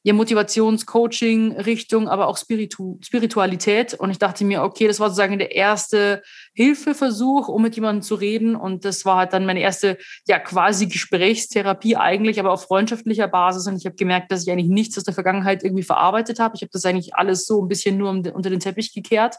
ja, 0.05 0.12
Motivationscoaching-Richtung, 0.12 2.09
aber 2.09 2.29
auch 2.29 2.37
Spiritu 2.37 2.99
Spiritualität. 3.03 3.95
Und 3.95 4.11
ich 4.11 4.19
dachte 4.19 4.45
mir, 4.45 4.62
okay, 4.62 4.87
das 4.87 5.01
war 5.01 5.09
sozusagen 5.09 5.38
der 5.38 5.55
erste 5.57 6.23
Hilfeversuch, 6.53 7.49
um 7.49 7.62
mit 7.62 7.75
jemandem 7.75 8.03
zu 8.03 8.14
reden. 8.14 8.55
Und 8.55 8.85
das 8.85 9.07
war 9.07 9.17
halt 9.17 9.33
dann 9.33 9.47
meine 9.47 9.61
erste, 9.61 9.97
ja, 10.29 10.38
quasi 10.38 10.88
Gesprächstherapie 10.88 11.97
eigentlich, 11.97 12.38
aber 12.38 12.53
auf 12.53 12.64
freundschaftlicher 12.64 13.29
Basis. 13.29 13.67
Und 13.67 13.77
ich 13.79 13.87
habe 13.87 13.97
gemerkt, 13.97 14.31
dass 14.31 14.47
ich 14.47 14.53
eigentlich 14.53 14.69
nichts 14.69 14.99
aus 14.99 15.05
der 15.05 15.14
Vergangenheit 15.14 15.64
irgendwie 15.64 15.83
verarbeitet 15.83 16.38
habe. 16.38 16.55
Ich 16.55 16.61
habe 16.61 16.71
das 16.71 16.85
eigentlich 16.85 17.14
alles 17.14 17.47
so 17.47 17.62
ein 17.62 17.69
bisschen 17.69 17.97
nur 17.97 18.11
unter 18.11 18.51
den 18.51 18.61
Teppich 18.61 18.93
gekehrt. 18.93 19.37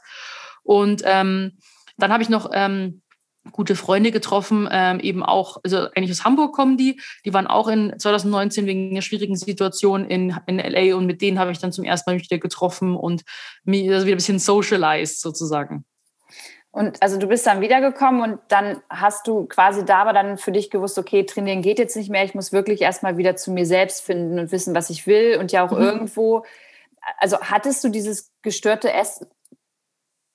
Und 0.64 1.04
ähm, 1.06 1.60
dann 1.98 2.12
habe 2.12 2.24
ich 2.24 2.30
noch 2.30 2.50
ähm, 2.52 3.04
gute 3.52 3.76
Freunde 3.76 4.12
getroffen, 4.12 4.68
ähm, 4.72 5.00
eben 5.00 5.24
auch, 5.24 5.58
also 5.64 5.88
eigentlich 5.96 6.12
aus 6.12 6.26
Hamburg 6.26 6.54
kommen 6.54 6.78
die, 6.78 7.00
die 7.26 7.34
waren 7.34 7.48
auch 7.48 7.68
in 7.68 7.94
2019 7.98 8.66
wegen 8.66 8.92
einer 8.92 9.02
schwierigen 9.02 9.36
Situation 9.36 10.06
in, 10.06 10.36
in 10.48 10.58
LA 10.60 10.96
und 10.96 11.06
mit 11.06 11.22
denen 11.22 11.40
habe 11.40 11.52
ich 11.52 11.60
dann 11.60 11.72
zum 11.72 11.86
ersten 11.86 12.10
Mal 12.10 12.20
wieder 12.20 12.38
getroffen 12.38 12.96
und 12.96 13.24
mich 13.64 13.90
also 13.92 14.06
wieder 14.06 14.16
ein 14.16 14.18
bisschen 14.18 14.40
socialized 14.40 15.22
sozusagen. 15.22 15.86
Und 16.72 17.02
also 17.02 17.18
du 17.18 17.28
bist 17.28 17.48
dann 17.48 17.62
wiedergekommen 17.62 18.22
und 18.22 18.40
dann 18.50 18.82
hast 18.90 19.28
du 19.28 19.46
quasi 19.46 19.86
da 19.86 20.00
aber 20.00 20.12
dann 20.12 20.38
für 20.38 20.52
dich 20.52 20.70
gewusst, 20.70 20.98
okay, 20.98 21.24
trainieren 21.24 21.62
geht 21.62 21.80
jetzt 21.80 21.96
nicht 21.96 22.10
mehr, 22.10 22.26
ich 22.26 22.36
muss 22.36 22.52
wirklich 22.52 22.82
erstmal 22.82 23.16
wieder 23.16 23.38
zu 23.38 23.52
mir 23.52 23.66
selbst 23.66 24.02
finden 24.04 24.40
und 24.40 24.52
wissen, 24.52 24.76
was 24.76 24.90
ich 24.90 25.08
will 25.08 25.38
und 25.40 25.54
ja 25.54 25.66
auch 25.66 25.72
mhm. 25.72 25.82
irgendwo, 25.84 26.44
also 27.18 27.40
hattest 27.40 27.82
du 27.84 27.90
dieses 27.90 28.34
gestörte 28.42 28.92
Essen, 28.92 29.28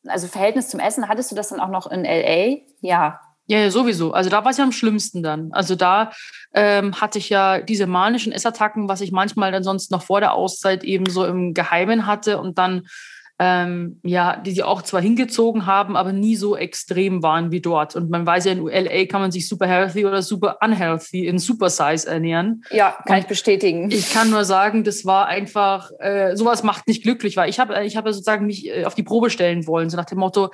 also 0.07 0.27
Verhältnis 0.27 0.69
zum 0.69 0.81
Essen, 0.81 1.09
hattest 1.09 1.31
du 1.31 1.37
das 1.37 1.49
dann 1.49 1.61
auch 1.61 1.69
noch 1.69 1.91
in 1.91 2.05
LA? 2.05 2.59
Ja. 2.81 3.21
Ja, 3.47 3.69
sowieso. 3.71 4.13
Also 4.13 4.31
da 4.31 4.45
war 4.45 4.53
es 4.53 4.59
ja 4.59 4.65
am 4.65 4.71
schlimmsten 4.71 5.25
dann. 5.25 5.53
Also 5.53 5.75
da 5.75 6.13
ähm, 6.55 7.01
hatte 7.01 7.19
ich 7.19 7.31
ja 7.31 7.61
diese 7.61 7.89
manischen 7.89 8.33
Essattacken, 8.33 8.89
was 8.89 9.01
ich 9.01 9.11
manchmal 9.11 9.51
dann 9.51 9.65
sonst 9.65 9.91
noch 9.91 10.03
vor 10.03 10.21
der 10.21 10.35
Auszeit 10.35 10.85
eben 10.85 11.11
so 11.11 11.25
im 11.25 11.53
Geheimen 11.53 12.07
hatte 12.07 12.39
und 12.39 12.59
dann 12.59 12.87
ähm, 13.43 14.01
ja, 14.03 14.37
die 14.37 14.51
sie 14.51 14.63
auch 14.63 14.83
zwar 14.83 15.01
hingezogen 15.01 15.65
haben, 15.65 15.97
aber 15.97 16.13
nie 16.13 16.37
so 16.37 16.57
extrem 16.57 17.23
waren 17.23 17.51
wie 17.51 17.63
dort. 17.63 17.97
Und 17.97 18.11
man 18.11 18.27
weiß 18.27 18.45
ja, 18.45 18.53
in 18.53 18.67
LA 18.67 19.07
kann 19.07 19.23
man 19.23 19.33
sich 19.33 19.49
super 19.49 19.67
healthy 19.67 20.05
oder 20.05 20.21
super 20.21 20.59
unhealthy 20.63 21.27
in 21.27 21.39
Super 21.39 21.71
Size 21.71 22.07
ernähren. 22.07 22.63
Ja, 22.71 22.99
kann 23.07 23.17
Und 23.17 23.23
ich 23.23 23.29
bestätigen. 23.29 23.91
Ich 23.91 24.13
kann 24.13 24.29
nur 24.29 24.45
sagen, 24.45 24.85
das 24.85 25.07
war 25.07 25.27
einfach, 25.27 25.91
äh, 26.01 26.37
sowas 26.37 26.63
macht 26.65 26.87
nicht 26.87 27.03
glücklich, 27.03 27.39
weil 27.39 27.49
ich 27.49 27.59
habe 27.59 27.83
ich 27.83 27.97
hab 27.97 28.07
sozusagen 28.07 28.45
mich 28.45 28.69
äh, 28.69 28.85
auf 28.85 28.95
die 28.95 29.05
Probe 29.05 29.31
stellen 29.31 29.67
wollen, 29.67 29.89
so 29.89 29.97
nach 29.97 30.05
dem 30.05 30.19
Motto, 30.19 30.51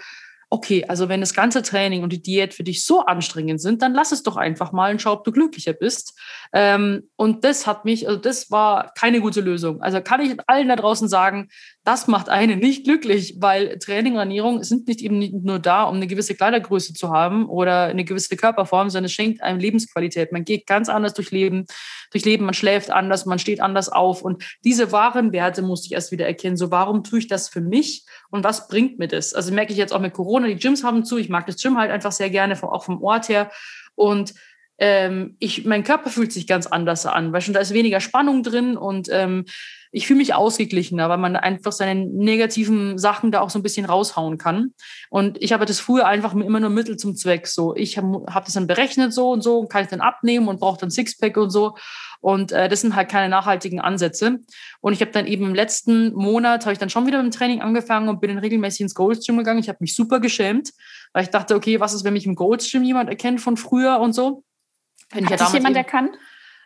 okay, 0.48 0.84
also 0.86 1.08
wenn 1.08 1.20
das 1.20 1.34
ganze 1.34 1.62
Training 1.62 2.02
und 2.02 2.12
die 2.12 2.22
Diät 2.22 2.54
für 2.54 2.62
dich 2.62 2.84
so 2.84 3.04
anstrengend 3.04 3.60
sind, 3.60 3.82
dann 3.82 3.94
lass 3.94 4.12
es 4.12 4.22
doch 4.22 4.36
einfach 4.36 4.72
mal 4.72 4.92
und 4.92 5.02
schau, 5.02 5.12
ob 5.14 5.24
du 5.24 5.32
glücklicher 5.32 5.72
bist. 5.72 6.16
Ähm, 6.52 7.10
und 7.16 7.44
das 7.44 7.66
hat 7.66 7.84
mich, 7.84 8.06
also 8.06 8.20
das 8.20 8.50
war 8.50 8.92
keine 8.94 9.20
gute 9.20 9.40
Lösung. 9.40 9.82
Also 9.82 10.00
kann 10.00 10.20
ich 10.20 10.36
allen 10.46 10.68
da 10.68 10.76
draußen 10.76 11.08
sagen, 11.08 11.48
das 11.86 12.08
macht 12.08 12.28
einen 12.28 12.58
nicht 12.58 12.82
glücklich, 12.82 13.36
weil 13.38 13.78
Training 13.78 14.16
Ernährung 14.16 14.64
sind 14.64 14.88
nicht 14.88 15.00
eben 15.00 15.20
nur 15.44 15.60
da, 15.60 15.84
um 15.84 15.94
eine 15.94 16.08
gewisse 16.08 16.34
Kleidergröße 16.34 16.94
zu 16.94 17.10
haben 17.10 17.48
oder 17.48 17.84
eine 17.84 18.04
gewisse 18.04 18.36
Körperform, 18.36 18.90
sondern 18.90 19.04
es 19.04 19.12
schenkt 19.12 19.40
einem 19.40 19.60
Lebensqualität. 19.60 20.32
Man 20.32 20.44
geht 20.44 20.66
ganz 20.66 20.88
anders 20.88 21.14
durch 21.14 21.30
Leben, 21.30 21.66
durch 22.10 22.24
Leben, 22.24 22.44
man 22.44 22.54
schläft 22.54 22.90
anders, 22.90 23.24
man 23.24 23.38
steht 23.38 23.60
anders 23.60 23.88
auf. 23.88 24.22
Und 24.22 24.42
diese 24.64 24.90
wahren 24.90 25.32
Werte 25.32 25.62
musste 25.62 25.86
ich 25.86 25.92
erst 25.92 26.10
wieder 26.10 26.26
erkennen. 26.26 26.56
So, 26.56 26.72
warum 26.72 27.04
tue 27.04 27.20
ich 27.20 27.28
das 27.28 27.48
für 27.48 27.60
mich 27.60 28.04
und 28.30 28.42
was 28.42 28.66
bringt 28.66 28.98
mir 28.98 29.06
das? 29.06 29.32
Also 29.32 29.54
merke 29.54 29.70
ich 29.70 29.78
jetzt 29.78 29.92
auch 29.92 30.00
mit 30.00 30.12
Corona, 30.12 30.48
die 30.48 30.56
Gyms 30.56 30.82
haben 30.82 31.04
zu, 31.04 31.18
ich 31.18 31.28
mag 31.28 31.46
das 31.46 31.62
Gym 31.62 31.78
halt 31.78 31.92
einfach 31.92 32.10
sehr 32.10 32.30
gerne, 32.30 32.60
auch 32.64 32.82
vom 32.82 33.00
Ort 33.00 33.28
her. 33.28 33.48
Und 33.94 34.34
ähm, 34.78 35.36
ich, 35.38 35.64
mein 35.64 35.84
Körper 35.84 36.10
fühlt 36.10 36.32
sich 36.32 36.46
ganz 36.46 36.66
anders 36.66 37.06
an, 37.06 37.32
weil 37.32 37.40
schon 37.40 37.54
da 37.54 37.60
ist 37.60 37.72
weniger 37.72 38.00
Spannung 38.00 38.42
drin 38.42 38.76
und 38.76 39.08
ähm, 39.10 39.44
ich 39.92 40.06
fühle 40.06 40.18
mich 40.18 40.34
ausgeglichener, 40.34 41.08
weil 41.08 41.16
man 41.16 41.36
einfach 41.36 41.72
seine 41.72 42.04
negativen 42.04 42.98
Sachen 42.98 43.30
da 43.30 43.40
auch 43.40 43.48
so 43.48 43.58
ein 43.58 43.62
bisschen 43.62 43.86
raushauen 43.86 44.36
kann. 44.36 44.74
Und 45.08 45.42
ich 45.42 45.54
habe 45.54 45.64
das 45.64 45.80
früher 45.80 46.06
einfach 46.06 46.34
immer 46.34 46.60
nur 46.60 46.68
Mittel 46.68 46.98
zum 46.98 47.16
Zweck. 47.16 47.46
So, 47.46 47.74
ich 47.74 47.96
habe 47.96 48.26
hab 48.28 48.44
das 48.44 48.52
dann 48.52 48.66
berechnet 48.66 49.14
so 49.14 49.30
und 49.30 49.42
so, 49.42 49.64
kann 49.66 49.84
ich 49.84 49.88
dann 49.88 50.02
abnehmen 50.02 50.48
und 50.48 50.60
brauche 50.60 50.78
dann 50.78 50.90
Sixpack 50.90 51.38
und 51.38 51.48
so. 51.48 51.76
Und 52.20 52.52
äh, 52.52 52.68
das 52.68 52.82
sind 52.82 52.94
halt 52.94 53.08
keine 53.08 53.30
nachhaltigen 53.30 53.80
Ansätze. 53.80 54.40
Und 54.80 54.92
ich 54.92 55.00
habe 55.00 55.12
dann 55.12 55.26
eben 55.26 55.46
im 55.46 55.54
letzten 55.54 56.12
Monat, 56.12 56.66
habe 56.66 56.72
ich 56.72 56.78
dann 56.78 56.90
schon 56.90 57.06
wieder 57.06 57.22
mit 57.22 57.32
dem 57.32 57.38
Training 57.38 57.62
angefangen 57.62 58.08
und 58.08 58.20
bin 58.20 58.28
dann 58.28 58.38
regelmäßig 58.38 58.82
ins 58.82 58.94
Goldstream 58.94 59.38
gegangen. 59.38 59.60
Ich 59.60 59.68
habe 59.68 59.78
mich 59.80 59.94
super 59.94 60.20
geschämt, 60.20 60.72
weil 61.12 61.22
ich 61.22 61.30
dachte, 61.30 61.54
okay, 61.54 61.80
was 61.80 61.94
ist, 61.94 62.04
wenn 62.04 62.12
mich 62.12 62.26
im 62.26 62.34
Goldstream 62.34 62.82
jemand 62.82 63.08
erkennt 63.08 63.40
von 63.40 63.56
früher 63.56 63.98
und 64.00 64.12
so. 64.12 64.42
Wenn 65.12 65.24
Hat 65.26 65.34
ich 65.34 65.40
ja 65.40 65.46
dich 65.46 65.54
jemand 65.54 65.76
eben, 65.76 65.84
erkannt? 65.84 66.18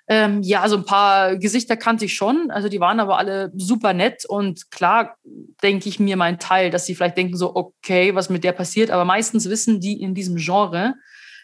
Ähm, 0.08 0.42
ja, 0.42 0.60
also 0.60 0.76
ein 0.76 0.84
paar 0.84 1.36
Gesichter 1.36 1.76
kannte 1.76 2.04
ich 2.04 2.14
schon. 2.14 2.50
Also 2.50 2.68
die 2.68 2.80
waren 2.80 2.98
aber 2.98 3.18
alle 3.18 3.52
super 3.54 3.92
nett 3.92 4.24
und 4.24 4.70
klar 4.72 5.16
denke 5.62 5.88
ich 5.88 6.00
mir 6.00 6.16
mein 6.16 6.40
Teil, 6.40 6.70
dass 6.70 6.84
sie 6.84 6.96
vielleicht 6.96 7.16
denken 7.16 7.36
so, 7.36 7.54
okay, 7.54 8.14
was 8.14 8.28
mit 8.28 8.42
der 8.42 8.52
passiert. 8.52 8.90
Aber 8.90 9.04
meistens 9.04 9.48
wissen 9.48 9.80
die 9.80 10.00
in 10.02 10.14
diesem 10.14 10.36
Genre, 10.36 10.94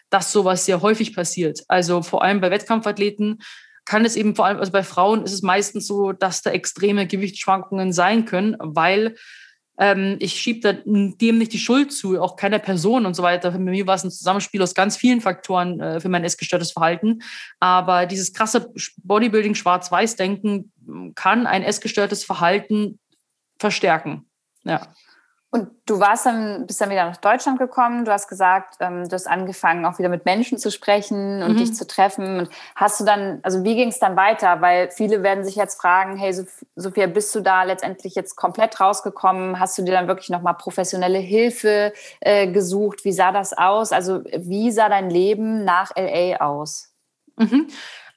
dass 0.09 0.31
sowas 0.33 0.65
sehr 0.65 0.81
häufig 0.81 1.15
passiert. 1.15 1.61
Also 1.69 2.01
vor 2.01 2.23
allem 2.23 2.41
bei 2.41 2.51
Wettkampfathleten 2.51 3.39
kann 3.85 4.03
es 4.03 4.17
eben 4.17 4.35
vor 4.35 4.45
allem, 4.45 4.57
also 4.57 4.73
bei 4.73 4.83
Frauen 4.83 5.23
ist 5.23 5.31
es 5.31 5.41
meistens 5.41 5.87
so, 5.87 6.11
dass 6.11 6.41
da 6.41 6.51
extreme 6.51 7.07
Gewichtsschwankungen 7.07 7.93
sein 7.93 8.25
können, 8.25 8.57
weil 8.59 9.15
ähm, 9.77 10.17
ich 10.19 10.39
schiebe 10.39 10.83
dem 10.85 11.37
nicht 11.37 11.53
die 11.53 11.59
Schuld 11.59 11.91
zu, 11.91 12.19
auch 12.21 12.35
keiner 12.35 12.59
Person 12.59 13.05
und 13.05 13.15
so 13.15 13.23
weiter. 13.23 13.51
Für 13.51 13.59
mich 13.59 13.85
war 13.85 13.95
es 13.95 14.03
ein 14.03 14.11
Zusammenspiel 14.11 14.61
aus 14.61 14.73
ganz 14.73 14.97
vielen 14.97 15.21
Faktoren 15.21 15.79
äh, 15.79 15.99
für 15.99 16.09
mein 16.09 16.23
essgestörtes 16.23 16.71
Verhalten. 16.71 17.19
Aber 17.59 18.05
dieses 18.05 18.33
krasse 18.33 18.71
Bodybuilding, 19.03 19.55
Schwarz-Weiß-Denken 19.55 20.71
kann 21.15 21.45
ein 21.45 21.63
essgestörtes 21.63 22.23
Verhalten 22.23 22.99
verstärken. 23.59 24.25
Ja. 24.63 24.93
Und 25.49 25.69
du 25.85 26.01
warst 26.01 26.25
dann, 26.25 26.67
bist 26.67 26.81
dann 26.81 26.89
wieder 26.89 27.05
nach 27.05 27.17
Deutschland 27.17 27.57
gekommen. 27.57 28.03
Du 28.03 28.11
hast 28.11 28.27
gesagt, 28.27 28.75
ähm, 28.81 29.07
du 29.07 29.13
hast 29.13 29.27
angefangen, 29.27 29.85
auch 29.85 29.97
wieder 29.97 30.09
mit 30.09 30.25
Menschen 30.25 30.57
zu 30.57 30.69
sprechen 30.71 31.41
und 31.41 31.53
mhm. 31.53 31.57
dich 31.57 31.73
zu 31.73 31.87
treffen. 31.87 32.39
Und 32.39 32.49
hast 32.75 32.99
du 32.99 33.05
dann, 33.05 33.39
also 33.43 33.63
wie 33.63 33.75
ging 33.75 33.87
es 33.87 33.97
dann 33.97 34.17
weiter? 34.17 34.59
Weil 34.59 34.91
viele 34.91 35.23
werden 35.23 35.45
sich 35.45 35.55
jetzt 35.55 35.79
fragen, 35.79 36.17
hey 36.17 36.33
Sophia, 36.75 37.07
bist 37.07 37.33
du 37.33 37.39
da 37.39 37.63
letztendlich 37.63 38.13
jetzt 38.15 38.35
komplett 38.35 38.81
rausgekommen? 38.81 39.57
Hast 39.57 39.77
du 39.77 39.83
dir 39.83 39.93
dann 39.93 40.09
wirklich 40.09 40.29
nochmal 40.29 40.55
professionelle 40.55 41.19
Hilfe 41.19 41.93
äh, 42.19 42.51
gesucht? 42.51 43.05
Wie 43.05 43.13
sah 43.13 43.31
das 43.31 43.57
aus? 43.57 43.93
Also 43.93 44.25
wie 44.25 44.71
sah 44.71 44.89
dein 44.89 45.09
Leben 45.09 45.63
nach 45.63 45.91
LA 45.95 46.41
aus? 46.41 46.91
Mhm. 47.37 47.67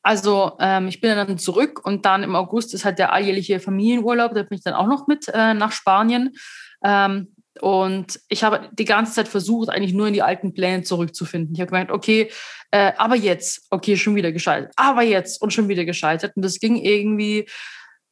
Also 0.03 0.53
ähm, 0.61 0.89
ich 0.89 1.01
bin 1.01 1.15
dann 1.15 1.39
zurück 1.39 1.85
und 1.85 2.07
dann 2.07 2.23
im 2.23 2.35
August 2.35 2.73
ist 2.75 2.85
halt 2.85 2.99
der 2.99 3.13
alljährliche 3.13 3.61
Familienurlaub, 3.61 4.35
da 4.35 4.43
bin 4.43 4.57
ich 4.57 4.65
dann 4.65 4.75
auch 4.75 4.87
noch 4.87 5.07
mit 5.07 5.29
äh, 5.29 5.55
nach 5.55 5.73
Spanien. 5.73 6.35
Ähm, 6.83 7.35
und 7.61 8.21
ich 8.29 8.43
habe 8.43 8.71
die 8.73 8.85
ganze 8.85 9.13
Zeit 9.13 9.29
versucht, 9.29 9.69
eigentlich 9.69 9.93
nur 9.93 10.07
in 10.07 10.15
die 10.15 10.23
alten 10.23 10.55
Pläne 10.55 10.83
zurückzufinden. 10.83 11.55
Ich 11.55 11.61
habe 11.61 11.71
gemerkt, 11.71 11.91
okay, 11.91 12.31
äh, 12.71 12.93
aber 12.97 13.17
jetzt, 13.17 13.67
okay, 13.71 13.97
schon 13.97 14.15
wieder 14.15 14.33
gescheitert, 14.33 14.73
aber 14.77 15.03
jetzt 15.03 15.43
und 15.43 15.53
schon 15.53 15.69
wieder 15.69 15.85
gescheitert. 15.85 16.37
Und 16.37 16.43
das 16.43 16.59
ging 16.61 16.77
irgendwie 16.77 17.47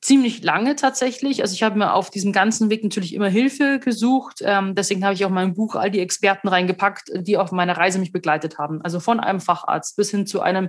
ziemlich 0.01 0.43
lange 0.45 0.77
tatsächlich. 0.77 1.43
Also 1.43 1.55
ich 1.55 1.63
habe 1.63 1.79
mir 1.79 1.93
auf 1.93 2.11
diesem 2.11 2.33
ganzen 2.33 2.71
Weg 2.71 2.85
natürlich 2.85 3.15
immer 3.15 3.29
Hilfe 3.29 3.81
gesucht. 3.81 4.41
Ähm, 4.43 4.75
deswegen 4.75 5.05
habe 5.05 5.15
ich 5.15 5.25
auch 5.25 5.31
mein 5.31 5.55
Buch 5.55 5.75
all 5.75 5.91
die 5.91 6.01
Experten 6.01 6.49
reingepackt, 6.49 7.11
die 7.15 7.37
auf 7.37 7.51
meiner 7.51 7.77
Reise 7.77 7.99
mich 7.99 8.13
begleitet 8.13 8.59
haben. 8.59 8.81
Also 8.83 9.01
von 9.01 9.19
einem 9.19 9.41
Facharzt 9.41 9.97
bis 9.97 10.11
hin 10.11 10.27
zu 10.27 10.41
einem 10.41 10.69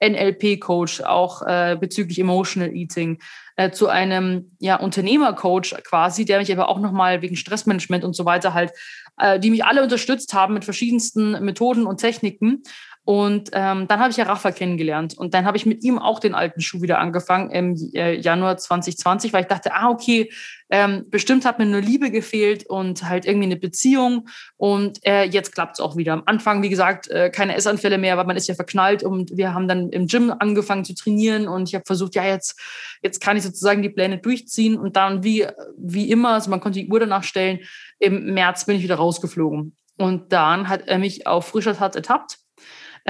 NLP-Coach, 0.00 1.02
auch 1.02 1.42
äh, 1.42 1.76
bezüglich 1.78 2.20
Emotional 2.20 2.72
Eating, 2.72 3.18
äh, 3.56 3.72
zu 3.72 3.88
einem 3.88 4.52
ja, 4.60 4.76
Unternehmercoach 4.76 5.74
quasi, 5.82 6.24
der 6.24 6.38
mich 6.38 6.52
aber 6.52 6.68
auch 6.68 6.78
nochmal 6.78 7.20
wegen 7.20 7.34
Stressmanagement 7.34 8.04
und 8.04 8.14
so 8.14 8.24
weiter 8.24 8.54
halt, 8.54 8.70
äh, 9.18 9.40
die 9.40 9.50
mich 9.50 9.64
alle 9.64 9.82
unterstützt 9.82 10.32
haben 10.34 10.54
mit 10.54 10.64
verschiedensten 10.64 11.44
Methoden 11.44 11.84
und 11.84 11.98
Techniken. 11.98 12.62
Und 13.08 13.48
ähm, 13.54 13.88
dann 13.88 14.00
habe 14.00 14.10
ich 14.10 14.18
ja 14.18 14.24
Rafa 14.24 14.50
kennengelernt. 14.50 15.16
Und 15.16 15.32
dann 15.32 15.46
habe 15.46 15.56
ich 15.56 15.64
mit 15.64 15.82
ihm 15.82 15.98
auch 15.98 16.20
den 16.20 16.34
alten 16.34 16.60
Schuh 16.60 16.82
wieder 16.82 16.98
angefangen 16.98 17.48
im 17.50 17.74
äh, 17.94 18.14
Januar 18.20 18.58
2020, 18.58 19.32
weil 19.32 19.40
ich 19.40 19.48
dachte, 19.48 19.72
ah, 19.72 19.88
okay, 19.88 20.30
ähm, 20.68 21.06
bestimmt 21.08 21.46
hat 21.46 21.58
mir 21.58 21.64
nur 21.64 21.80
Liebe 21.80 22.10
gefehlt 22.10 22.66
und 22.66 23.08
halt 23.08 23.24
irgendwie 23.24 23.46
eine 23.46 23.56
Beziehung. 23.56 24.28
Und 24.58 24.98
äh, 25.06 25.22
jetzt 25.22 25.54
klappt 25.54 25.78
es 25.78 25.80
auch 25.80 25.96
wieder. 25.96 26.12
Am 26.12 26.24
Anfang, 26.26 26.62
wie 26.62 26.68
gesagt, 26.68 27.08
äh, 27.08 27.30
keine 27.30 27.56
Essanfälle 27.56 27.96
mehr, 27.96 28.18
weil 28.18 28.26
man 28.26 28.36
ist 28.36 28.46
ja 28.46 28.54
verknallt. 28.54 29.02
Und 29.02 29.34
wir 29.34 29.54
haben 29.54 29.68
dann 29.68 29.88
im 29.88 30.06
Gym 30.06 30.30
angefangen 30.38 30.84
zu 30.84 30.94
trainieren. 30.94 31.48
Und 31.48 31.66
ich 31.70 31.74
habe 31.74 31.86
versucht, 31.86 32.14
ja, 32.14 32.26
jetzt, 32.26 32.60
jetzt 33.00 33.22
kann 33.22 33.38
ich 33.38 33.42
sozusagen 33.42 33.80
die 33.80 33.88
Pläne 33.88 34.18
durchziehen. 34.18 34.76
Und 34.76 34.96
dann, 34.96 35.24
wie, 35.24 35.46
wie 35.78 36.10
immer, 36.10 36.34
also 36.34 36.50
man 36.50 36.60
konnte 36.60 36.80
die 36.80 36.90
Uhr 36.90 37.00
danach 37.00 37.24
stellen, 37.24 37.60
im 38.00 38.34
März 38.34 38.66
bin 38.66 38.76
ich 38.76 38.82
wieder 38.82 38.96
rausgeflogen. 38.96 39.74
Und 39.96 40.30
dann 40.34 40.68
hat 40.68 40.88
er 40.88 40.98
mich 40.98 41.26
auf 41.26 41.46
frischer 41.46 41.74
Tat 41.74 41.96
ertappt 41.96 42.36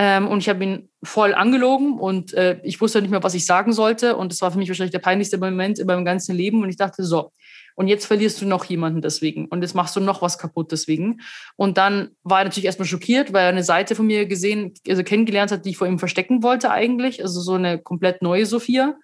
ähm, 0.01 0.29
und 0.29 0.39
ich 0.39 0.49
habe 0.49 0.63
ihn 0.63 0.89
voll 1.03 1.35
angelogen 1.35 1.99
und 1.99 2.33
äh, 2.33 2.61
ich 2.63 2.81
wusste 2.81 3.03
nicht 3.03 3.11
mehr, 3.11 3.25
was 3.25 3.35
ich 3.35 3.45
sagen 3.45 3.73
sollte. 3.73 4.15
Und 4.15 4.31
das 4.31 4.41
war 4.41 4.53
für 4.53 4.59
mich 4.59 4.69
wahrscheinlich 4.69 4.93
der 4.93 5.01
peinlichste 5.01 5.39
Moment 5.39 5.81
in 5.81 5.89
meinem 5.89 6.05
ganzen 6.05 6.37
Leben. 6.37 6.63
Und 6.63 6.69
ich 6.69 6.77
dachte, 6.77 7.03
so, 7.03 7.33
und 7.75 7.89
jetzt 7.89 8.07
verlierst 8.07 8.41
du 8.41 8.47
noch 8.47 8.65
jemanden 8.67 9.03
deswegen 9.03 9.47
und 9.47 9.61
jetzt 9.61 9.75
machst 9.75 9.97
du 9.97 10.01
noch 10.01 10.23
was 10.23 10.39
kaputt 10.39 10.71
deswegen. 10.71 11.19
Und 11.57 11.79
dann 11.79 12.11
war 12.23 12.39
er 12.39 12.45
natürlich 12.45 12.67
erstmal 12.67 12.87
schockiert, 12.87 13.33
weil 13.33 13.43
er 13.43 13.49
eine 13.49 13.65
Seite 13.65 13.97
von 13.97 14.07
mir 14.07 14.27
gesehen, 14.27 14.73
also 14.89 15.03
kennengelernt 15.03 15.51
hat, 15.51 15.65
die 15.65 15.71
ich 15.71 15.77
vor 15.77 15.89
ihm 15.89 15.99
verstecken 15.99 16.45
wollte 16.45 16.71
eigentlich. 16.71 17.21
Also 17.21 17.41
so 17.41 17.55
eine 17.55 17.81
komplett 17.81 18.23
neue 18.23 18.47
Sophia. 18.47 18.95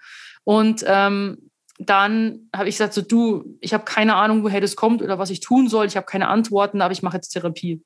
Und 0.44 0.84
ähm, 0.86 1.50
dann 1.88 2.48
habe 2.54 2.68
ich 2.68 2.76
gesagt, 2.76 2.94
so 2.94 3.02
du, 3.02 3.56
ich 3.60 3.74
habe 3.74 3.84
keine 3.84 4.16
Ahnung, 4.16 4.42
woher 4.42 4.60
das 4.60 4.76
kommt 4.76 5.02
oder 5.02 5.18
was 5.18 5.30
ich 5.30 5.40
tun 5.40 5.68
soll. 5.68 5.86
Ich 5.86 5.96
habe 5.96 6.06
keine 6.06 6.28
Antworten, 6.28 6.80
aber 6.80 6.92
ich 6.92 7.02
mache 7.02 7.16
jetzt 7.16 7.30
Therapie. 7.30 7.82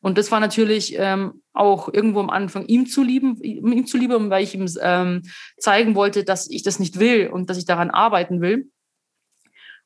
Und 0.00 0.16
das 0.16 0.30
war 0.30 0.40
natürlich 0.40 0.94
ähm, 0.96 1.42
auch 1.52 1.92
irgendwo 1.92 2.20
am 2.20 2.30
Anfang 2.30 2.66
ihm 2.66 2.86
zu 2.86 3.02
lieben, 3.02 3.36
ihm 3.42 3.86
zu 3.86 3.98
lieben, 3.98 4.30
weil 4.30 4.44
ich 4.44 4.54
ihm 4.54 4.68
ähm, 4.80 5.22
zeigen 5.58 5.94
wollte, 5.94 6.24
dass 6.24 6.48
ich 6.50 6.62
das 6.62 6.78
nicht 6.78 6.98
will 6.98 7.28
und 7.28 7.50
dass 7.50 7.58
ich 7.58 7.64
daran 7.64 7.90
arbeiten 7.90 8.40
will. 8.40 8.70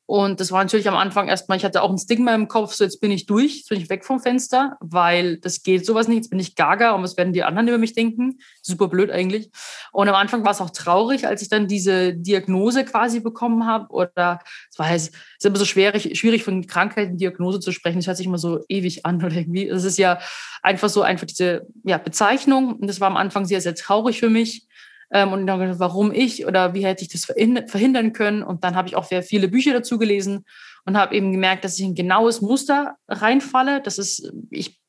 Und 0.05 0.41
das 0.41 0.51
war 0.51 0.61
natürlich 0.61 0.89
am 0.89 0.97
Anfang 0.97 1.29
erstmal, 1.29 1.57
ich 1.57 1.63
hatte 1.63 1.81
auch 1.81 1.89
ein 1.89 1.97
Stigma 1.97 2.35
im 2.35 2.49
Kopf, 2.49 2.73
so 2.73 2.83
jetzt 2.83 2.99
bin 2.99 3.09
ich 3.09 3.25
durch, 3.25 3.55
jetzt 3.57 3.69
bin 3.69 3.79
ich 3.79 3.89
weg 3.89 4.03
vom 4.03 4.19
Fenster, 4.19 4.75
weil 4.81 5.37
das 5.37 5.63
geht 5.63 5.85
sowas 5.85 6.09
nicht, 6.09 6.17
jetzt 6.17 6.29
bin 6.29 6.39
ich 6.39 6.55
gaga 6.55 6.91
und 6.91 7.03
was 7.03 7.15
werden 7.15 7.31
die 7.31 7.43
anderen 7.43 7.69
über 7.69 7.77
mich 7.77 7.93
denken? 7.93 8.39
Super 8.61 8.89
blöd 8.89 9.11
eigentlich. 9.11 9.49
Und 9.93 10.09
am 10.09 10.15
Anfang 10.15 10.43
war 10.43 10.51
es 10.51 10.59
auch 10.59 10.71
traurig, 10.71 11.25
als 11.25 11.41
ich 11.41 11.47
dann 11.47 11.67
diese 11.67 12.13
Diagnose 12.13 12.83
quasi 12.83 13.21
bekommen 13.21 13.65
habe. 13.65 13.93
Oder 13.93 14.39
es 14.69 14.77
war 14.77 14.91
es 14.91 15.07
ist 15.07 15.45
immer 15.45 15.57
so 15.57 15.65
schwierig, 15.65 16.19
schwierig 16.19 16.43
von 16.43 16.67
Krankheiten 16.67 17.17
Diagnose 17.17 17.61
zu 17.61 17.71
sprechen. 17.71 17.99
Das 17.99 18.07
hört 18.07 18.17
sich 18.17 18.25
immer 18.25 18.37
so 18.37 18.63
ewig 18.67 19.05
an 19.05 19.23
oder 19.23 19.35
irgendwie. 19.35 19.67
Es 19.67 19.85
ist 19.85 19.97
ja 19.97 20.19
einfach 20.61 20.89
so 20.89 21.01
einfach 21.01 21.27
diese 21.27 21.65
ja, 21.85 21.97
Bezeichnung. 21.97 22.73
Und 22.73 22.87
das 22.87 22.99
war 22.99 23.07
am 23.07 23.17
Anfang 23.17 23.45
sehr, 23.45 23.61
sehr 23.61 23.75
traurig 23.75 24.19
für 24.19 24.29
mich. 24.29 24.67
Ähm, 25.13 25.31
und 25.31 25.45
dann 25.45 25.79
warum 25.79 26.11
ich 26.11 26.45
oder 26.45 26.73
wie 26.73 26.83
hätte 26.83 27.03
ich 27.03 27.09
das 27.09 27.25
verhindern 27.25 28.13
können. 28.13 28.43
Und 28.43 28.63
dann 28.63 28.75
habe 28.75 28.87
ich 28.87 28.95
auch 28.95 29.05
sehr 29.05 29.21
viele 29.21 29.47
Bücher 29.47 29.71
dazu 29.71 29.99
gelesen 29.99 30.45
und 30.85 30.97
habe 30.97 31.15
eben 31.15 31.31
gemerkt, 31.31 31.63
dass 31.63 31.79
ich 31.79 31.85
ein 31.85 31.95
genaues 31.95 32.41
Muster 32.41 32.95
reinfalle. 33.07 33.79
Das 33.81 33.99
ist, 33.99 34.33
ich 34.49 34.81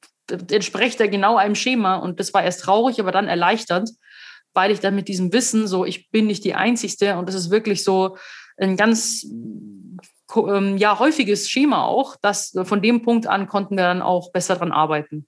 entspreche 0.50 0.96
da 0.96 1.06
genau 1.06 1.36
einem 1.36 1.54
Schema. 1.54 1.96
Und 1.96 2.18
das 2.20 2.32
war 2.32 2.42
erst 2.42 2.62
traurig, 2.62 2.98
aber 2.98 3.12
dann 3.12 3.28
erleichternd, 3.28 3.90
weil 4.54 4.70
ich 4.70 4.80
dann 4.80 4.94
mit 4.94 5.08
diesem 5.08 5.32
Wissen 5.32 5.68
so, 5.68 5.84
ich 5.84 6.10
bin 6.10 6.26
nicht 6.26 6.44
die 6.44 6.54
Einzige 6.54 7.18
und 7.18 7.28
das 7.28 7.34
ist 7.34 7.50
wirklich 7.50 7.84
so 7.84 8.16
ein 8.56 8.76
ganz 8.76 9.26
ähm, 10.34 10.78
ja, 10.78 10.98
häufiges 10.98 11.50
Schema 11.50 11.84
auch, 11.84 12.16
dass 12.16 12.56
von 12.64 12.80
dem 12.80 13.02
Punkt 13.02 13.26
an 13.26 13.46
konnten 13.46 13.76
wir 13.76 13.84
dann 13.84 14.00
auch 14.00 14.32
besser 14.32 14.56
dran 14.56 14.72
arbeiten. 14.72 15.26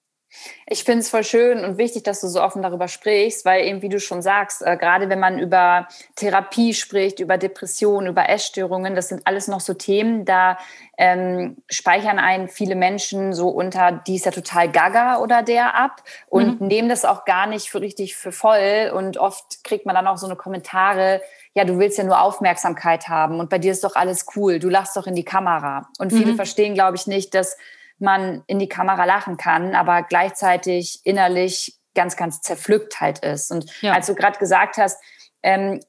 Ich 0.66 0.84
finde 0.84 1.00
es 1.00 1.10
voll 1.10 1.22
schön 1.24 1.64
und 1.64 1.78
wichtig, 1.78 2.02
dass 2.02 2.20
du 2.20 2.28
so 2.28 2.42
offen 2.42 2.60
darüber 2.62 2.88
sprichst, 2.88 3.44
weil 3.44 3.64
eben, 3.64 3.82
wie 3.82 3.88
du 3.88 4.00
schon 4.00 4.20
sagst, 4.20 4.62
äh, 4.62 4.76
gerade 4.76 5.08
wenn 5.08 5.20
man 5.20 5.38
über 5.38 5.86
Therapie 6.16 6.74
spricht, 6.74 7.20
über 7.20 7.38
Depressionen, 7.38 8.08
über 8.08 8.28
Essstörungen, 8.28 8.94
das 8.94 9.08
sind 9.08 9.22
alles 9.26 9.46
noch 9.48 9.60
so 9.60 9.74
Themen, 9.74 10.24
da 10.24 10.58
ähm, 10.98 11.56
speichern 11.68 12.18
einen 12.18 12.48
viele 12.48 12.74
Menschen 12.74 13.32
so 13.32 13.48
unter, 13.48 13.92
die 13.92 14.16
ist 14.16 14.24
ja 14.24 14.32
total 14.32 14.70
gaga 14.70 15.18
oder 15.18 15.42
der 15.42 15.74
ab 15.74 16.02
und 16.28 16.60
mhm. 16.60 16.66
nehmen 16.66 16.88
das 16.88 17.04
auch 17.04 17.24
gar 17.24 17.46
nicht 17.46 17.70
für 17.70 17.80
richtig 17.80 18.16
für 18.16 18.32
voll 18.32 18.90
und 18.94 19.18
oft 19.18 19.62
kriegt 19.62 19.86
man 19.86 19.94
dann 19.94 20.06
auch 20.06 20.16
so 20.16 20.26
eine 20.26 20.36
Kommentare, 20.36 21.20
ja, 21.54 21.64
du 21.64 21.78
willst 21.78 21.96
ja 21.96 22.04
nur 22.04 22.20
Aufmerksamkeit 22.20 23.08
haben 23.08 23.40
und 23.40 23.50
bei 23.50 23.58
dir 23.58 23.72
ist 23.72 23.84
doch 23.84 23.94
alles 23.94 24.26
cool, 24.36 24.58
du 24.58 24.68
lachst 24.68 24.96
doch 24.96 25.06
in 25.06 25.14
die 25.14 25.24
Kamera. 25.24 25.88
Und 25.98 26.12
viele 26.12 26.32
mhm. 26.32 26.36
verstehen, 26.36 26.74
glaube 26.74 26.96
ich, 26.96 27.06
nicht, 27.06 27.34
dass 27.34 27.56
man 27.98 28.42
in 28.46 28.58
die 28.58 28.68
Kamera 28.68 29.04
lachen 29.04 29.36
kann, 29.36 29.74
aber 29.74 30.02
gleichzeitig 30.02 31.00
innerlich 31.04 31.78
ganz, 31.94 32.16
ganz 32.16 32.40
zerpflückt 32.42 33.00
halt 33.00 33.20
ist. 33.20 33.50
Und 33.50 33.70
ja. 33.80 33.92
als 33.92 34.06
du 34.06 34.14
gerade 34.14 34.38
gesagt 34.38 34.76
hast, 34.76 35.02
ähm, 35.42 35.80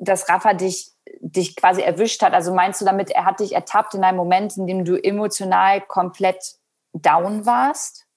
dass 0.00 0.28
Rafa 0.28 0.54
dich, 0.54 0.92
dich 1.20 1.56
quasi 1.56 1.82
erwischt 1.82 2.22
hat, 2.22 2.32
also 2.32 2.54
meinst 2.54 2.80
du 2.80 2.84
damit, 2.84 3.10
er 3.10 3.24
hat 3.24 3.40
dich 3.40 3.54
ertappt 3.54 3.94
in 3.94 4.04
einem 4.04 4.16
Moment, 4.16 4.56
in 4.56 4.66
dem 4.66 4.84
du 4.84 4.96
emotional 4.96 5.80
komplett 5.80 6.54
down 6.92 7.44
warst? 7.44 8.07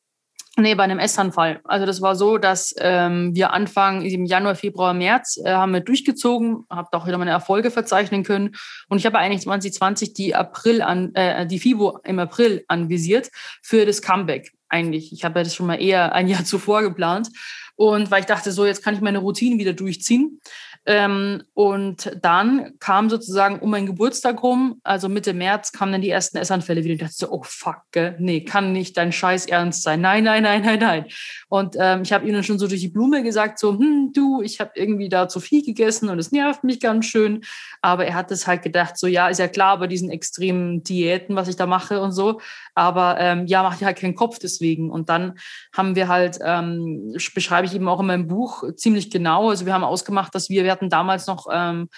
Nee, 0.58 0.76
bei 0.76 0.84
einem 0.84 1.00
Essanfall. 1.00 1.62
Also 1.64 1.86
das 1.86 2.02
war 2.02 2.16
so, 2.16 2.38
dass 2.38 2.76
ähm, 2.78 3.34
wir 3.34 3.54
Anfang 3.54 4.02
im 4.02 4.26
Januar, 4.26 4.56
Februar, 4.56 4.94
März 4.94 5.38
äh, 5.38 5.50
haben 5.50 5.72
wir 5.72 5.80
durchgezogen, 5.80 6.66
habe 6.70 6.90
auch 6.92 7.08
wieder 7.08 7.18
meine 7.18 7.32
Erfolge 7.32 7.72
verzeichnen 7.72 8.24
können. 8.24 8.56
Und 8.90 8.98
ich 8.98 9.06
habe 9.06 9.18
eigentlich 9.18 9.44
2020 9.44 10.14
die 10.14 10.36
April 10.36 10.82
an, 10.82 11.16
äh, 11.16 11.48
die 11.48 11.58
FIBO 11.58 12.00
im 12.04 12.20
April 12.20 12.66
anvisiert 12.68 13.30
für 13.62 13.86
das 13.86 14.02
Comeback. 14.02 14.52
Eigentlich. 14.68 15.14
Ich 15.14 15.24
habe 15.24 15.40
ja 15.40 15.44
das 15.46 15.56
schon 15.56 15.68
mal 15.68 15.82
eher 15.82 16.14
ein 16.14 16.28
Jahr 16.28 16.44
zuvor 16.46 16.82
geplant. 16.82 17.30
Und 17.76 18.12
weil 18.12 18.20
ich 18.20 18.28
dachte, 18.28 18.52
so, 18.52 18.66
jetzt 18.66 18.84
kann 18.84 18.94
ich 18.94 19.02
meine 19.02 19.20
Routine 19.20 19.58
wieder 19.58 19.74
durchziehen. 19.74 20.40
Ähm, 20.88 21.44
und 21.54 22.18
dann 22.24 22.80
kam 22.80 23.10
sozusagen 23.12 23.60
um 23.60 23.70
meinen 23.70 23.86
Geburtstag 23.86 24.42
rum, 24.42 24.80
also 24.84 25.10
Mitte 25.10 25.34
März, 25.34 25.72
kamen 25.72 25.92
dann 25.92 26.02
die 26.02 26.10
ersten 26.10 26.38
Essanfälle 26.38 26.84
wieder. 26.84 26.96
Ich 26.96 27.00
dachte 27.00 27.14
so, 27.14 27.32
oh 27.32 27.44
fuck, 27.44 27.84
gell? 27.92 28.16
nee, 28.18 28.44
kann 28.44 28.72
nicht 28.72 28.98
dein 28.98 29.12
Scheiß 29.12 29.46
ernst 29.46 29.84
sein. 29.84 30.02
Nein, 30.02 30.24
nein, 30.24 30.42
nein, 30.42 30.64
nein, 30.64 30.80
nein. 30.80 31.06
Und 31.50 31.76
ähm, 31.80 32.02
ich 32.02 32.12
habe 32.14 32.28
ihnen 32.28 32.44
schon 32.44 32.58
so 32.58 32.68
durch 32.68 32.82
die 32.82 32.88
Blume 32.88 33.22
gesagt, 33.22 33.60
so, 33.60 33.78
hm, 33.78 34.12
du, 34.14 34.42
ich 34.42 34.60
habe 34.60 34.72
irgendwie 34.74 35.08
da 35.08 35.28
zu 35.28 35.40
viel 35.40 35.64
gegessen 35.64 36.10
und 36.10 36.18
es 36.18 36.32
nervt 36.32 36.64
mich 36.64 36.80
ganz 36.80 37.06
schön. 37.06 37.42
Aber 37.82 38.06
er 38.08 38.16
hat 38.16 38.32
es 38.32 38.48
halt 38.48 38.64
gedacht, 38.64 38.98
so, 38.98 39.06
ja, 39.06 39.28
ist 39.28 39.40
ja 39.40 39.48
klar 39.48 39.78
bei 39.78 39.86
diesen 39.86 40.10
extremen 40.10 40.84
Diäten, 40.84 41.36
was 41.36 41.48
ich 41.48 41.58
da 41.58 41.68
mache 41.68 42.02
und 42.02 42.12
so. 42.12 42.42
Aber 42.76 43.18
ähm, 43.20 43.46
ja, 43.48 43.64
macht 43.64 43.82
ja 43.82 43.88
halt 43.88 43.98
keinen 43.98 44.16
Kopf 44.16 44.40
deswegen. 44.40 44.90
Und 44.92 45.10
dann 45.10 45.38
haben 45.76 45.96
wir 45.96 46.08
halt, 46.08 46.40
ähm, 46.44 47.14
beschreibe 47.34 47.68
ich 47.68 47.76
eben 47.76 47.88
auch 47.88 48.00
in 48.00 48.08
meinem 48.08 48.28
Buch 48.28 48.64
ziemlich 48.76 49.12
genau. 49.12 49.50
Also 49.50 49.66
wir 49.66 49.74
haben 49.74 49.84
ausgemacht, 49.84 50.34
dass 50.36 50.50
wir 50.50 50.64
wir 50.64 50.72
hatten 50.72 50.90
damals 50.90 51.28
noch 51.28 51.48
ähm, 51.52 51.90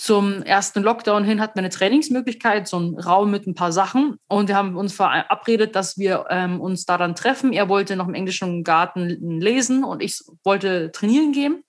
zum 0.00 0.42
ersten 0.42 0.82
Lockdown 0.82 1.24
hin 1.24 1.42
hatten 1.42 1.56
wir 1.56 1.60
eine 1.60 1.68
Trainingsmöglichkeit, 1.68 2.66
so 2.66 2.78
einen 2.78 2.98
Raum 2.98 3.30
mit 3.30 3.46
ein 3.46 3.54
paar 3.54 3.70
Sachen. 3.70 4.16
Und 4.28 4.48
wir 4.48 4.56
haben 4.56 4.74
uns 4.78 4.94
verabredet, 4.94 5.76
dass 5.76 5.98
wir 5.98 6.24
ähm, 6.30 6.58
uns 6.58 6.86
da 6.86 6.96
dann 6.96 7.14
treffen. 7.14 7.52
Er 7.52 7.68
wollte 7.68 7.96
noch 7.96 8.08
im 8.08 8.14
englischen 8.14 8.64
Garten 8.64 9.40
lesen 9.40 9.84
und 9.84 10.02
ich 10.02 10.22
wollte 10.42 10.90
trainieren 10.90 11.32
gehen. 11.32 11.64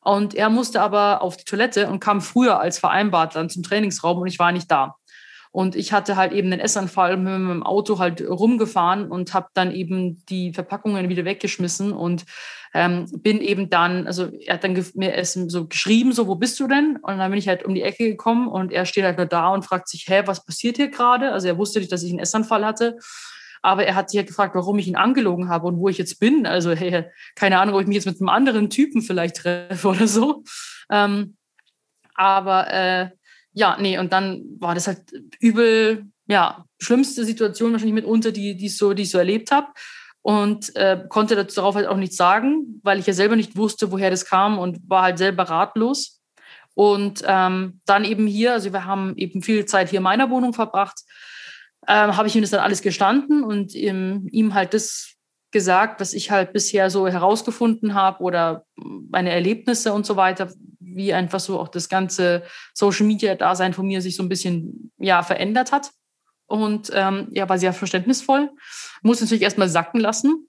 Und 0.00 0.34
er 0.34 0.48
musste 0.48 0.80
aber 0.80 1.20
auf 1.20 1.36
die 1.36 1.44
Toilette 1.44 1.88
und 1.88 2.00
kam 2.00 2.22
früher 2.22 2.58
als 2.58 2.78
vereinbart 2.78 3.36
dann 3.36 3.50
zum 3.50 3.62
Trainingsraum 3.62 4.18
und 4.18 4.28
ich 4.28 4.38
war 4.38 4.50
nicht 4.50 4.70
da. 4.70 4.96
Und 5.54 5.76
ich 5.76 5.92
hatte 5.92 6.16
halt 6.16 6.32
eben 6.32 6.50
den 6.50 6.58
Essanfall 6.58 7.16
mit 7.16 7.32
dem 7.32 7.62
Auto 7.62 8.00
halt 8.00 8.20
rumgefahren 8.28 9.08
und 9.08 9.34
habe 9.34 9.50
dann 9.54 9.70
eben 9.70 10.20
die 10.26 10.52
Verpackungen 10.52 11.08
wieder 11.08 11.24
weggeschmissen 11.24 11.92
und 11.92 12.24
ähm, 12.74 13.06
bin 13.18 13.40
eben 13.40 13.70
dann, 13.70 14.08
also 14.08 14.32
er 14.32 14.54
hat 14.54 14.64
dann 14.64 14.76
mir 14.94 15.24
so 15.24 15.68
geschrieben, 15.68 16.10
so, 16.12 16.26
wo 16.26 16.34
bist 16.34 16.58
du 16.58 16.66
denn? 16.66 16.98
Und 17.00 17.18
dann 17.18 17.30
bin 17.30 17.38
ich 17.38 17.46
halt 17.46 17.64
um 17.64 17.72
die 17.72 17.82
Ecke 17.82 18.08
gekommen 18.08 18.48
und 18.48 18.72
er 18.72 18.84
steht 18.84 19.04
halt 19.04 19.16
nur 19.16 19.26
da 19.26 19.50
und 19.50 19.64
fragt 19.64 19.86
sich, 19.86 20.06
hä, 20.08 20.22
was 20.26 20.44
passiert 20.44 20.74
hier 20.74 20.88
gerade? 20.88 21.30
Also 21.30 21.46
er 21.46 21.56
wusste 21.56 21.78
nicht, 21.78 21.92
dass 21.92 22.02
ich 22.02 22.10
einen 22.10 22.18
Essanfall 22.18 22.66
hatte. 22.66 22.98
Aber 23.62 23.86
er 23.86 23.94
hat 23.94 24.10
sich 24.10 24.18
halt 24.18 24.26
gefragt, 24.26 24.56
warum 24.56 24.80
ich 24.80 24.88
ihn 24.88 24.96
angelogen 24.96 25.48
habe 25.48 25.68
und 25.68 25.78
wo 25.78 25.88
ich 25.88 25.98
jetzt 25.98 26.18
bin. 26.18 26.46
Also, 26.46 26.72
hey, 26.72 27.04
keine 27.36 27.60
Ahnung, 27.60 27.76
ob 27.76 27.80
ich 27.80 27.86
mich 27.86 27.94
jetzt 27.94 28.06
mit 28.06 28.20
einem 28.20 28.28
anderen 28.28 28.70
Typen 28.70 29.02
vielleicht 29.02 29.36
treffe 29.36 29.86
oder 29.86 30.08
so. 30.08 30.42
Ähm, 30.90 31.36
aber 32.16 32.72
äh, 32.72 33.10
ja, 33.54 33.76
nee, 33.80 33.98
und 33.98 34.12
dann 34.12 34.42
war 34.58 34.74
das 34.74 34.86
halt 34.88 35.00
übel, 35.40 36.04
ja, 36.26 36.64
schlimmste 36.80 37.24
Situation 37.24 37.72
wahrscheinlich 37.72 37.94
mitunter, 37.94 38.32
die, 38.32 38.56
die, 38.56 38.66
ich, 38.66 38.76
so, 38.76 38.92
die 38.92 39.02
ich 39.02 39.10
so 39.10 39.18
erlebt 39.18 39.50
habe. 39.50 39.68
Und 40.22 40.74
äh, 40.74 41.04
konnte 41.08 41.36
darauf 41.36 41.74
halt 41.74 41.86
auch 41.86 41.98
nichts 41.98 42.16
sagen, 42.16 42.80
weil 42.82 42.98
ich 42.98 43.06
ja 43.06 43.12
selber 43.12 43.36
nicht 43.36 43.56
wusste, 43.56 43.92
woher 43.92 44.10
das 44.10 44.24
kam 44.24 44.58
und 44.58 44.78
war 44.88 45.02
halt 45.02 45.18
selber 45.18 45.44
ratlos. 45.44 46.22
Und 46.74 47.22
ähm, 47.26 47.80
dann 47.84 48.04
eben 48.04 48.26
hier, 48.26 48.54
also 48.54 48.72
wir 48.72 48.86
haben 48.86 49.14
eben 49.16 49.42
viel 49.42 49.66
Zeit 49.66 49.90
hier 49.90 49.98
in 49.98 50.02
meiner 50.02 50.30
Wohnung 50.30 50.54
verbracht, 50.54 51.00
ähm, 51.86 52.16
habe 52.16 52.26
ich 52.26 52.34
ihm 52.34 52.40
das 52.40 52.50
dann 52.50 52.60
alles 52.60 52.80
gestanden 52.80 53.44
und 53.44 53.74
ihm, 53.74 54.26
ihm 54.32 54.54
halt 54.54 54.72
das 54.72 55.13
gesagt, 55.54 56.00
was 56.00 56.12
ich 56.12 56.30
halt 56.30 56.52
bisher 56.52 56.90
so 56.90 57.08
herausgefunden 57.08 57.94
habe 57.94 58.22
oder 58.22 58.66
meine 58.74 59.30
Erlebnisse 59.30 59.94
und 59.94 60.04
so 60.04 60.16
weiter, 60.16 60.52
wie 60.80 61.14
einfach 61.14 61.40
so 61.40 61.58
auch 61.58 61.68
das 61.68 61.88
ganze 61.88 62.42
Social 62.74 63.06
Media 63.06 63.36
Dasein 63.36 63.72
von 63.72 63.86
mir 63.86 64.02
sich 64.02 64.16
so 64.16 64.22
ein 64.22 64.28
bisschen 64.28 64.92
ja 64.98 65.22
verändert 65.22 65.72
hat. 65.72 65.92
Und 66.46 66.90
ähm, 66.92 67.28
ja, 67.30 67.48
war 67.48 67.56
sehr 67.56 67.72
verständnisvoll. 67.72 68.50
Muss 69.02 69.20
natürlich 69.20 69.44
erstmal 69.44 69.68
sacken 69.68 70.00
lassen. 70.00 70.48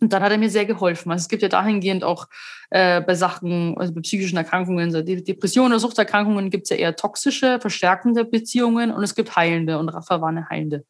Und 0.00 0.12
dann 0.12 0.22
hat 0.22 0.32
er 0.32 0.38
mir 0.38 0.48
sehr 0.48 0.64
geholfen. 0.64 1.10
Also 1.10 1.24
es 1.24 1.28
gibt 1.28 1.42
ja 1.42 1.48
dahingehend 1.48 2.04
auch 2.04 2.28
äh, 2.70 3.00
bei 3.00 3.14
Sachen, 3.14 3.76
also 3.76 3.92
bei 3.92 4.00
psychischen 4.02 4.38
Erkrankungen, 4.38 4.92
so 4.92 5.02
Depressionen 5.02 5.72
oder 5.72 5.80
Suchterkrankungen 5.80 6.48
gibt 6.48 6.64
es 6.64 6.70
ja 6.70 6.76
eher 6.76 6.96
toxische, 6.96 7.60
verstärkende 7.60 8.24
Beziehungen 8.24 8.92
und 8.92 9.02
es 9.02 9.14
gibt 9.14 9.36
heilende 9.36 9.78
und 9.78 9.90
Rafa 9.90 10.20
war 10.20 10.28
eine 10.28 10.48
heilende 10.48 10.86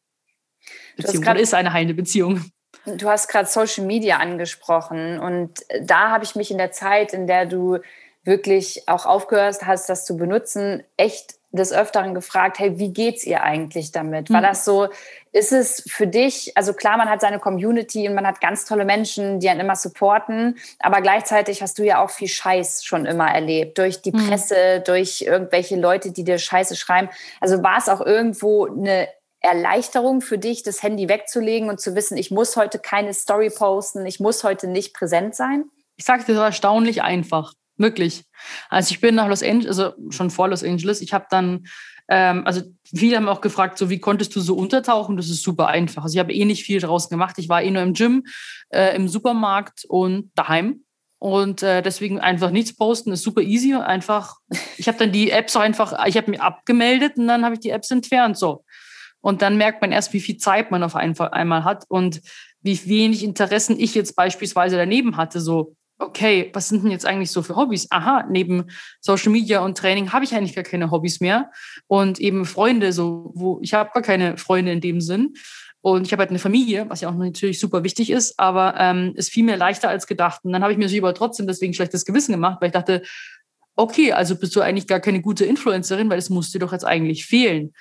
Beziehung 0.95 1.23
oder 1.23 1.39
ist 1.39 1.53
eine 1.53 1.73
heilende 1.73 1.95
Beziehung. 1.95 2.45
Du 2.85 3.09
hast 3.09 3.27
gerade 3.27 3.47
Social 3.47 3.85
Media 3.85 4.17
angesprochen 4.17 5.19
und 5.19 5.65
da 5.81 6.09
habe 6.09 6.23
ich 6.23 6.35
mich 6.35 6.51
in 6.51 6.57
der 6.57 6.71
Zeit, 6.71 7.13
in 7.13 7.27
der 7.27 7.45
du 7.45 7.79
wirklich 8.23 8.83
auch 8.87 9.05
aufgehört 9.05 9.65
hast, 9.65 9.89
das 9.89 10.05
zu 10.05 10.17
benutzen, 10.17 10.83
echt 10.97 11.35
des 11.53 11.73
Öfteren 11.73 12.13
gefragt, 12.13 12.59
hey, 12.59 12.79
wie 12.79 12.93
geht's 12.93 13.25
ihr 13.25 13.43
eigentlich 13.43 13.91
damit? 13.91 14.29
War 14.29 14.39
mhm. 14.39 14.45
das 14.45 14.63
so, 14.63 14.87
ist 15.33 15.51
es 15.51 15.83
für 15.85 16.07
dich, 16.07 16.55
also 16.55 16.73
klar, 16.73 16.97
man 16.97 17.09
hat 17.09 17.19
seine 17.19 17.39
Community 17.39 18.07
und 18.07 18.15
man 18.15 18.25
hat 18.25 18.39
ganz 18.39 18.63
tolle 18.65 18.85
Menschen, 18.85 19.39
die 19.39 19.49
einen 19.49 19.59
immer 19.59 19.75
supporten, 19.75 20.57
aber 20.79 21.01
gleichzeitig 21.01 21.61
hast 21.61 21.77
du 21.77 21.83
ja 21.83 22.01
auch 22.01 22.09
viel 22.09 22.29
Scheiß 22.29 22.85
schon 22.85 23.05
immer 23.05 23.29
erlebt, 23.29 23.77
durch 23.77 24.01
die 24.01 24.13
mhm. 24.13 24.27
Presse, 24.27 24.81
durch 24.85 25.21
irgendwelche 25.21 25.75
Leute, 25.75 26.11
die 26.11 26.23
dir 26.23 26.37
Scheiße 26.37 26.75
schreiben. 26.75 27.09
Also 27.41 27.61
war 27.63 27.77
es 27.77 27.89
auch 27.89 28.01
irgendwo 28.01 28.67
eine 28.67 29.09
Erleichterung 29.41 30.21
für 30.21 30.37
dich, 30.37 30.63
das 30.63 30.83
Handy 30.83 31.09
wegzulegen 31.09 31.69
und 31.69 31.79
zu 31.79 31.95
wissen, 31.95 32.15
ich 32.15 32.31
muss 32.31 32.55
heute 32.55 32.79
keine 32.79 33.13
Story 33.13 33.49
posten, 33.49 34.05
ich 34.05 34.19
muss 34.19 34.43
heute 34.43 34.67
nicht 34.67 34.93
präsent 34.93 35.35
sein? 35.35 35.65
Ich 35.97 36.05
sage 36.05 36.23
dir, 36.23 36.33
das 36.33 36.37
war 36.37 36.45
erstaunlich 36.47 37.01
einfach. 37.01 37.53
Wirklich. 37.77 38.23
Also 38.69 38.91
ich 38.91 39.01
bin 39.01 39.15
nach 39.15 39.27
Los 39.27 39.41
Angeles, 39.41 39.79
also 39.79 39.95
schon 40.11 40.29
vor 40.29 40.47
Los 40.49 40.63
Angeles, 40.63 41.01
ich 41.01 41.13
habe 41.13 41.25
dann, 41.31 41.65
ähm, 42.09 42.45
also 42.45 42.61
viele 42.85 43.17
haben 43.17 43.27
auch 43.27 43.41
gefragt, 43.41 43.79
so 43.79 43.89
wie 43.89 43.99
konntest 43.99 44.35
du 44.35 44.39
so 44.39 44.55
untertauchen? 44.55 45.17
Das 45.17 45.29
ist 45.29 45.41
super 45.41 45.67
einfach. 45.67 46.03
Also 46.03 46.13
ich 46.13 46.19
habe 46.19 46.33
eh 46.33 46.45
nicht 46.45 46.63
viel 46.63 46.79
draußen 46.79 47.09
gemacht. 47.09 47.39
Ich 47.39 47.49
war 47.49 47.63
eh 47.63 47.71
nur 47.71 47.81
im 47.81 47.93
Gym, 47.93 48.23
äh, 48.69 48.95
im 48.95 49.07
Supermarkt 49.07 49.85
und 49.87 50.31
daheim. 50.35 50.83
und 51.17 51.61
äh, 51.61 51.83
deswegen 51.83 52.19
einfach 52.19 52.49
nichts 52.49 52.75
posten 52.75 53.11
ist 53.11 53.21
super 53.23 53.41
easy. 53.41 53.75
Einfach, 53.75 54.37
ich 54.77 54.87
habe 54.87 54.97
dann 54.97 55.11
die 55.11 55.29
Apps 55.31 55.55
einfach, 55.55 56.05
ich 56.05 56.17
habe 56.17 56.31
mich 56.31 56.41
abgemeldet 56.41 57.17
und 57.17 57.27
dann 57.27 57.45
habe 57.45 57.55
ich 57.55 57.61
die 57.61 57.69
Apps 57.69 57.91
entfernt 57.91 58.37
so. 58.37 58.63
Und 59.21 59.41
dann 59.41 59.57
merkt 59.57 59.81
man 59.81 59.91
erst, 59.91 60.13
wie 60.13 60.19
viel 60.19 60.37
Zeit 60.37 60.71
man 60.71 60.83
auf 60.83 60.95
einmal 60.95 61.63
hat 61.63 61.85
und 61.87 62.21
wie 62.61 62.79
wenig 62.87 63.23
Interessen 63.23 63.79
ich 63.79 63.95
jetzt 63.95 64.15
beispielsweise 64.15 64.77
daneben 64.77 65.17
hatte. 65.17 65.39
So, 65.39 65.75
okay, 65.99 66.49
was 66.53 66.69
sind 66.69 66.83
denn 66.83 66.91
jetzt 66.91 67.05
eigentlich 67.05 67.31
so 67.31 67.41
für 67.41 67.55
Hobbys? 67.55 67.87
Aha, 67.91 68.25
neben 68.29 68.65
Social 68.99 69.31
Media 69.31 69.61
und 69.61 69.77
Training 69.77 70.11
habe 70.11 70.25
ich 70.25 70.33
eigentlich 70.33 70.55
gar 70.55 70.63
keine 70.63 70.91
Hobbys 70.91 71.21
mehr. 71.21 71.51
Und 71.87 72.19
eben 72.19 72.45
Freunde, 72.45 72.93
so, 72.93 73.31
wo 73.35 73.59
ich 73.61 73.73
habe 73.73 73.91
gar 73.93 74.03
keine 74.03 74.37
Freunde 74.37 74.71
in 74.71 74.81
dem 74.81 75.01
Sinn. 75.01 75.33
Und 75.81 76.05
ich 76.05 76.11
habe 76.11 76.21
halt 76.21 76.29
eine 76.29 76.39
Familie, 76.39 76.87
was 76.89 77.01
ja 77.01 77.09
auch 77.09 77.15
natürlich 77.15 77.59
super 77.59 77.83
wichtig 77.83 78.11
ist, 78.11 78.39
aber 78.39 78.75
ähm, 78.77 79.13
ist 79.15 79.31
viel 79.31 79.43
mehr 79.43 79.57
leichter 79.57 79.89
als 79.89 80.05
gedacht. 80.05 80.41
Und 80.43 80.53
dann 80.53 80.61
habe 80.61 80.73
ich 80.73 80.77
mir 80.77 80.87
so 80.87 80.97
aber 80.97 81.15
trotzdem 81.15 81.47
deswegen 81.47 81.73
schlechtes 81.73 82.05
Gewissen 82.05 82.33
gemacht, 82.33 82.57
weil 82.61 82.67
ich 82.67 82.73
dachte, 82.73 83.01
okay, 83.75 84.11
also 84.13 84.35
bist 84.35 84.55
du 84.55 84.61
eigentlich 84.61 84.85
gar 84.85 84.99
keine 84.99 85.21
gute 85.21 85.45
Influencerin, 85.45 86.09
weil 86.09 86.19
es 86.19 86.29
muss 86.29 86.51
dir 86.51 86.59
doch 86.59 86.71
jetzt 86.71 86.85
eigentlich 86.85 87.25
fehlen. 87.25 87.73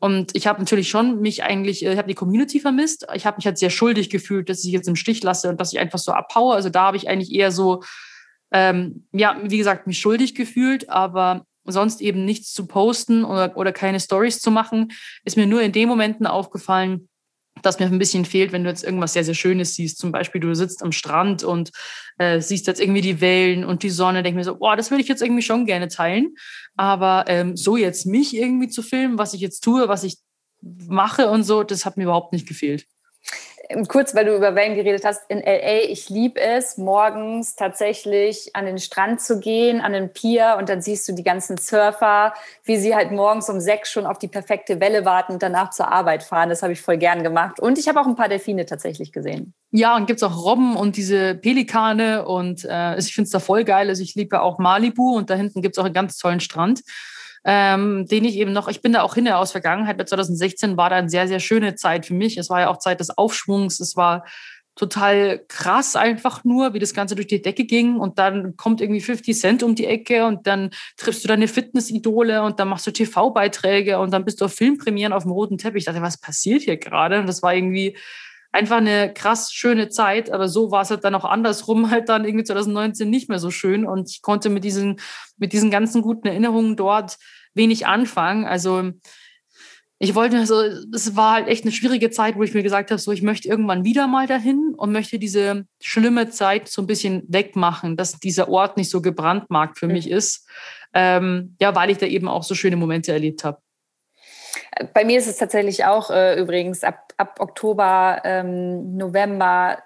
Und 0.00 0.36
ich 0.36 0.46
habe 0.46 0.60
natürlich 0.60 0.88
schon 0.88 1.20
mich 1.20 1.42
eigentlich, 1.42 1.84
äh, 1.84 1.92
ich 1.92 1.98
habe 1.98 2.08
die 2.08 2.14
Community 2.14 2.60
vermisst. 2.60 3.06
Ich 3.14 3.26
habe 3.26 3.36
mich 3.36 3.46
halt 3.46 3.58
sehr 3.58 3.70
schuldig 3.70 4.10
gefühlt, 4.10 4.48
dass 4.48 4.64
ich 4.64 4.72
jetzt 4.72 4.88
im 4.88 4.96
Stich 4.96 5.22
lasse 5.22 5.48
und 5.48 5.60
dass 5.60 5.72
ich 5.72 5.78
einfach 5.78 5.98
so 5.98 6.12
abhaue. 6.12 6.54
Also 6.54 6.68
da 6.68 6.84
habe 6.84 6.96
ich 6.96 7.08
eigentlich 7.08 7.32
eher 7.32 7.50
so, 7.50 7.82
ähm, 8.52 9.06
ja, 9.12 9.38
wie 9.42 9.58
gesagt, 9.58 9.86
mich 9.86 9.98
schuldig 9.98 10.34
gefühlt, 10.34 10.88
aber 10.88 11.44
sonst 11.64 12.00
eben 12.00 12.24
nichts 12.24 12.52
zu 12.52 12.66
posten 12.66 13.24
oder, 13.24 13.56
oder 13.56 13.72
keine 13.72 14.00
Stories 14.00 14.40
zu 14.40 14.50
machen, 14.50 14.92
ist 15.24 15.36
mir 15.36 15.46
nur 15.46 15.62
in 15.62 15.72
den 15.72 15.88
Momenten 15.88 16.26
aufgefallen, 16.26 17.08
dass 17.62 17.78
mir 17.78 17.86
ein 17.86 17.98
bisschen 17.98 18.24
fehlt, 18.24 18.52
wenn 18.52 18.64
du 18.64 18.70
jetzt 18.70 18.84
irgendwas 18.84 19.12
sehr, 19.12 19.24
sehr 19.24 19.34
Schönes 19.34 19.74
siehst. 19.74 19.98
Zum 19.98 20.12
Beispiel, 20.12 20.40
du 20.40 20.54
sitzt 20.54 20.82
am 20.82 20.92
Strand 20.92 21.44
und 21.44 21.70
äh, 22.18 22.40
siehst 22.40 22.66
jetzt 22.66 22.80
irgendwie 22.80 23.00
die 23.00 23.20
Wellen 23.20 23.64
und 23.64 23.82
die 23.82 23.90
Sonne, 23.90 24.22
denk 24.22 24.36
mir 24.36 24.44
so, 24.44 24.56
boah, 24.56 24.76
das 24.76 24.90
würde 24.90 25.02
ich 25.02 25.08
jetzt 25.08 25.22
irgendwie 25.22 25.42
schon 25.42 25.66
gerne 25.66 25.88
teilen. 25.88 26.34
Aber 26.76 27.24
ähm, 27.28 27.56
so 27.56 27.76
jetzt 27.76 28.06
mich 28.06 28.36
irgendwie 28.36 28.68
zu 28.68 28.82
filmen, 28.82 29.18
was 29.18 29.34
ich 29.34 29.40
jetzt 29.40 29.60
tue, 29.60 29.88
was 29.88 30.04
ich 30.04 30.18
mache 30.60 31.30
und 31.30 31.44
so, 31.44 31.62
das 31.62 31.84
hat 31.84 31.96
mir 31.96 32.04
überhaupt 32.04 32.32
nicht 32.32 32.48
gefehlt 32.48 32.86
kurz, 33.88 34.14
weil 34.14 34.24
du 34.24 34.34
über 34.34 34.54
Wellen 34.54 34.74
geredet 34.74 35.04
hast, 35.04 35.22
in 35.28 35.40
LA, 35.40 35.82
ich 35.88 36.08
liebe 36.08 36.40
es, 36.40 36.78
morgens 36.78 37.54
tatsächlich 37.54 38.54
an 38.54 38.66
den 38.66 38.78
Strand 38.78 39.20
zu 39.20 39.40
gehen, 39.40 39.80
an 39.80 39.92
den 39.92 40.12
Pier 40.12 40.56
und 40.58 40.68
dann 40.68 40.80
siehst 40.80 41.06
du 41.08 41.12
die 41.12 41.22
ganzen 41.22 41.58
Surfer, 41.58 42.32
wie 42.64 42.76
sie 42.78 42.94
halt 42.94 43.10
morgens 43.10 43.48
um 43.50 43.60
sechs 43.60 43.92
schon 43.92 44.06
auf 44.06 44.18
die 44.18 44.28
perfekte 44.28 44.80
Welle 44.80 45.04
warten 45.04 45.34
und 45.34 45.42
danach 45.42 45.70
zur 45.70 45.92
Arbeit 45.92 46.22
fahren. 46.22 46.48
Das 46.48 46.62
habe 46.62 46.72
ich 46.72 46.80
voll 46.80 46.96
gern 46.96 47.22
gemacht. 47.22 47.60
Und 47.60 47.78
ich 47.78 47.88
habe 47.88 48.00
auch 48.00 48.06
ein 48.06 48.16
paar 48.16 48.28
Delfine 48.28 48.64
tatsächlich 48.66 49.12
gesehen. 49.12 49.54
Ja, 49.70 49.96
und 49.96 50.06
gibt 50.06 50.22
es 50.22 50.22
auch 50.22 50.44
Robben 50.44 50.76
und 50.76 50.96
diese 50.96 51.34
Pelikane 51.34 52.26
und 52.26 52.64
äh, 52.64 52.98
ich 52.98 53.14
finde 53.14 53.26
es 53.26 53.32
da 53.32 53.38
voll 53.38 53.64
geil. 53.64 53.88
Also 53.88 54.02
ich 54.02 54.14
liebe 54.14 54.40
auch 54.40 54.58
Malibu 54.58 55.16
und 55.16 55.28
da 55.28 55.34
hinten 55.34 55.60
gibt 55.60 55.76
es 55.76 55.78
auch 55.78 55.84
einen 55.84 55.94
ganz 55.94 56.16
tollen 56.16 56.40
Strand 56.40 56.82
ähm, 57.44 58.06
den 58.06 58.24
ich 58.24 58.36
eben 58.36 58.52
noch, 58.52 58.68
ich 58.68 58.82
bin 58.82 58.92
da 58.92 59.02
auch 59.02 59.14
hinterher 59.14 59.38
aus 59.38 59.52
Vergangenheit, 59.52 59.98
bei 59.98 60.04
2016 60.04 60.76
war 60.76 60.90
da 60.90 60.96
eine 60.96 61.08
sehr, 61.08 61.28
sehr 61.28 61.40
schöne 61.40 61.74
Zeit 61.74 62.06
für 62.06 62.14
mich. 62.14 62.36
Es 62.36 62.50
war 62.50 62.60
ja 62.60 62.68
auch 62.68 62.78
Zeit 62.78 63.00
des 63.00 63.16
Aufschwungs, 63.16 63.80
es 63.80 63.96
war 63.96 64.24
total 64.78 65.44
krass 65.48 65.96
einfach 65.96 66.44
nur, 66.44 66.72
wie 66.72 66.78
das 66.78 66.94
Ganze 66.94 67.16
durch 67.16 67.26
die 67.26 67.42
Decke 67.42 67.64
ging 67.64 67.96
und 67.96 68.18
dann 68.18 68.56
kommt 68.56 68.80
irgendwie 68.80 69.00
50 69.00 69.38
Cent 69.38 69.62
um 69.62 69.74
die 69.74 69.86
Ecke 69.86 70.24
und 70.24 70.46
dann 70.46 70.70
triffst 70.96 71.24
du 71.24 71.28
deine 71.28 71.48
Fitnessidole 71.48 72.42
und 72.42 72.60
dann 72.60 72.68
machst 72.68 72.86
du 72.86 72.92
TV-Beiträge 72.92 73.98
und 73.98 74.12
dann 74.12 74.24
bist 74.24 74.40
du 74.40 74.44
auf 74.44 74.54
Filmpremieren 74.54 75.12
auf 75.12 75.24
dem 75.24 75.32
roten 75.32 75.58
Teppich. 75.58 75.80
Ich 75.80 75.84
dachte, 75.86 76.00
was 76.00 76.20
passiert 76.20 76.62
hier 76.62 76.76
gerade? 76.76 77.18
Und 77.18 77.26
das 77.26 77.42
war 77.42 77.54
irgendwie 77.54 77.96
einfach 78.52 78.78
eine 78.78 79.12
krass 79.12 79.52
schöne 79.52 79.88
Zeit, 79.88 80.30
aber 80.30 80.48
so 80.48 80.70
war 80.70 80.82
es 80.82 80.90
halt 80.90 81.04
dann 81.04 81.14
auch 81.14 81.24
andersrum 81.24 81.90
halt 81.90 82.08
dann 82.08 82.24
irgendwie 82.24 82.44
2019 82.44 83.08
nicht 83.08 83.28
mehr 83.28 83.38
so 83.38 83.50
schön 83.50 83.86
und 83.86 84.10
ich 84.10 84.22
konnte 84.22 84.48
mit 84.48 84.64
diesen, 84.64 85.00
mit 85.36 85.52
diesen 85.52 85.70
ganzen 85.70 86.02
guten 86.02 86.26
Erinnerungen 86.26 86.76
dort 86.76 87.18
wenig 87.54 87.86
anfangen. 87.86 88.46
Also 88.46 88.92
ich 90.00 90.14
wollte, 90.14 90.38
also 90.38 90.62
es 90.94 91.16
war 91.16 91.34
halt 91.34 91.48
echt 91.48 91.64
eine 91.64 91.72
schwierige 91.72 92.10
Zeit, 92.10 92.36
wo 92.36 92.42
ich 92.44 92.54
mir 92.54 92.62
gesagt 92.62 92.90
habe, 92.90 93.00
so 93.00 93.10
ich 93.10 93.22
möchte 93.22 93.48
irgendwann 93.48 93.84
wieder 93.84 94.06
mal 94.06 94.26
dahin 94.26 94.74
und 94.76 94.92
möchte 94.92 95.18
diese 95.18 95.66
schlimme 95.82 96.30
Zeit 96.30 96.68
so 96.68 96.82
ein 96.82 96.86
bisschen 96.86 97.24
wegmachen, 97.28 97.96
dass 97.96 98.18
dieser 98.18 98.48
Ort 98.48 98.76
nicht 98.76 98.90
so 98.90 99.02
gebrandmarkt 99.02 99.78
für 99.78 99.88
mhm. 99.88 99.92
mich 99.92 100.08
ist. 100.08 100.48
Ähm, 100.94 101.56
ja, 101.60 101.74
weil 101.74 101.90
ich 101.90 101.98
da 101.98 102.06
eben 102.06 102.28
auch 102.28 102.44
so 102.44 102.54
schöne 102.54 102.76
Momente 102.76 103.12
erlebt 103.12 103.44
habe. 103.44 103.58
Bei 104.94 105.04
mir 105.04 105.18
ist 105.18 105.26
es 105.26 105.36
tatsächlich 105.36 105.84
auch 105.84 106.10
äh, 106.10 106.38
übrigens 106.38 106.84
ab, 106.84 107.12
ab 107.16 107.40
Oktober, 107.40 108.22
ähm, 108.24 108.96
November 108.96 109.78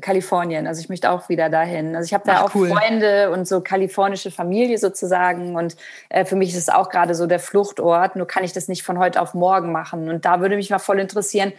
Kalifornien. 0.00 0.66
Also 0.66 0.80
ich 0.80 0.88
möchte 0.88 1.10
auch 1.10 1.28
wieder 1.28 1.48
dahin. 1.48 1.96
Also 1.96 2.06
ich 2.06 2.14
habe 2.14 2.24
da 2.24 2.36
Ach, 2.36 2.42
auch 2.44 2.54
cool. 2.54 2.68
Freunde 2.68 3.30
und 3.32 3.48
so 3.48 3.60
kalifornische 3.60 4.30
Familie 4.30 4.78
sozusagen. 4.78 5.56
Und 5.56 5.76
äh, 6.08 6.24
für 6.24 6.36
mich 6.36 6.50
ist 6.50 6.58
es 6.58 6.68
auch 6.68 6.88
gerade 6.88 7.14
so 7.14 7.26
der 7.26 7.40
Fluchtort. 7.40 8.14
Nur 8.14 8.26
kann 8.26 8.44
ich 8.44 8.52
das 8.52 8.68
nicht 8.68 8.84
von 8.84 8.98
heute 8.98 9.20
auf 9.20 9.34
morgen 9.34 9.72
machen. 9.72 10.08
Und 10.08 10.24
da 10.24 10.40
würde 10.40 10.56
mich 10.56 10.70
mal 10.70 10.78
voll 10.78 11.00
interessieren, 11.00 11.52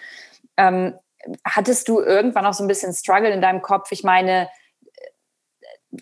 ähm, 0.55 0.93
hattest 1.43 1.89
du 1.89 1.99
irgendwann 1.99 2.45
auch 2.45 2.53
so 2.53 2.63
ein 2.63 2.67
bisschen 2.67 2.93
Struggle 2.93 3.29
in 3.29 3.41
deinem 3.41 3.61
Kopf? 3.61 3.91
Ich 3.91 4.03
meine, 4.03 4.47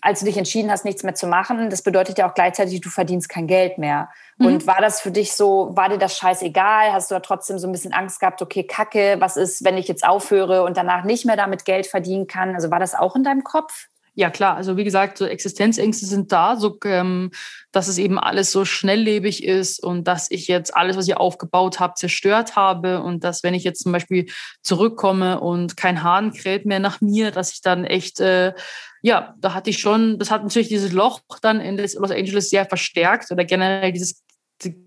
als 0.02 0.20
du 0.20 0.26
dich 0.26 0.36
entschieden 0.36 0.70
hast, 0.70 0.84
nichts 0.84 1.02
mehr 1.02 1.14
zu 1.14 1.26
machen, 1.26 1.70
das 1.70 1.82
bedeutet 1.82 2.18
ja 2.18 2.28
auch 2.28 2.34
gleichzeitig, 2.34 2.80
du 2.80 2.90
verdienst 2.90 3.28
kein 3.28 3.46
Geld 3.46 3.78
mehr. 3.78 4.08
Mhm. 4.38 4.46
Und 4.46 4.66
war 4.66 4.80
das 4.80 5.00
für 5.00 5.10
dich 5.10 5.32
so, 5.32 5.70
war 5.72 5.88
dir 5.88 5.98
das 5.98 6.16
scheißegal? 6.16 6.92
Hast 6.92 7.10
du 7.10 7.14
da 7.14 7.20
trotzdem 7.20 7.58
so 7.58 7.68
ein 7.68 7.72
bisschen 7.72 7.92
Angst 7.92 8.20
gehabt, 8.20 8.42
okay, 8.42 8.64
Kacke, 8.64 9.16
was 9.20 9.36
ist, 9.36 9.64
wenn 9.64 9.76
ich 9.76 9.88
jetzt 9.88 10.06
aufhöre 10.06 10.64
und 10.64 10.76
danach 10.76 11.04
nicht 11.04 11.24
mehr 11.24 11.36
damit 11.36 11.64
Geld 11.64 11.86
verdienen 11.86 12.26
kann? 12.26 12.54
Also 12.54 12.70
war 12.70 12.80
das 12.80 12.94
auch 12.94 13.16
in 13.16 13.22
deinem 13.22 13.44
Kopf? 13.44 13.88
Ja, 14.18 14.30
klar. 14.30 14.56
Also 14.56 14.78
wie 14.78 14.84
gesagt, 14.84 15.18
so 15.18 15.26
Existenzängste 15.26 16.06
sind 16.06 16.32
da, 16.32 16.56
so, 16.56 16.78
ähm, 16.86 17.30
dass 17.70 17.86
es 17.86 17.98
eben 17.98 18.18
alles 18.18 18.50
so 18.50 18.64
schnelllebig 18.64 19.44
ist 19.44 19.78
und 19.78 20.08
dass 20.08 20.30
ich 20.30 20.48
jetzt 20.48 20.74
alles, 20.74 20.96
was 20.96 21.06
ich 21.06 21.18
aufgebaut 21.18 21.80
habe, 21.80 21.92
zerstört 21.96 22.56
habe 22.56 23.02
und 23.02 23.24
dass, 23.24 23.42
wenn 23.42 23.52
ich 23.52 23.62
jetzt 23.62 23.82
zum 23.82 23.92
Beispiel 23.92 24.24
zurückkomme 24.62 25.38
und 25.40 25.76
kein 25.76 26.02
Hahn 26.02 26.32
kräht 26.32 26.64
mehr 26.64 26.80
nach 26.80 27.02
mir, 27.02 27.30
dass 27.30 27.52
ich 27.52 27.60
dann 27.60 27.84
echt, 27.84 28.18
äh, 28.20 28.54
ja, 29.02 29.34
da 29.38 29.52
hatte 29.52 29.68
ich 29.68 29.78
schon, 29.78 30.18
das 30.18 30.30
hat 30.30 30.42
natürlich 30.42 30.68
dieses 30.68 30.92
Loch 30.92 31.20
dann 31.42 31.60
in 31.60 31.76
Los 31.76 31.94
Angeles 32.10 32.48
sehr 32.48 32.64
verstärkt 32.64 33.30
oder 33.30 33.44
generell 33.44 33.92
dieses, 33.92 34.24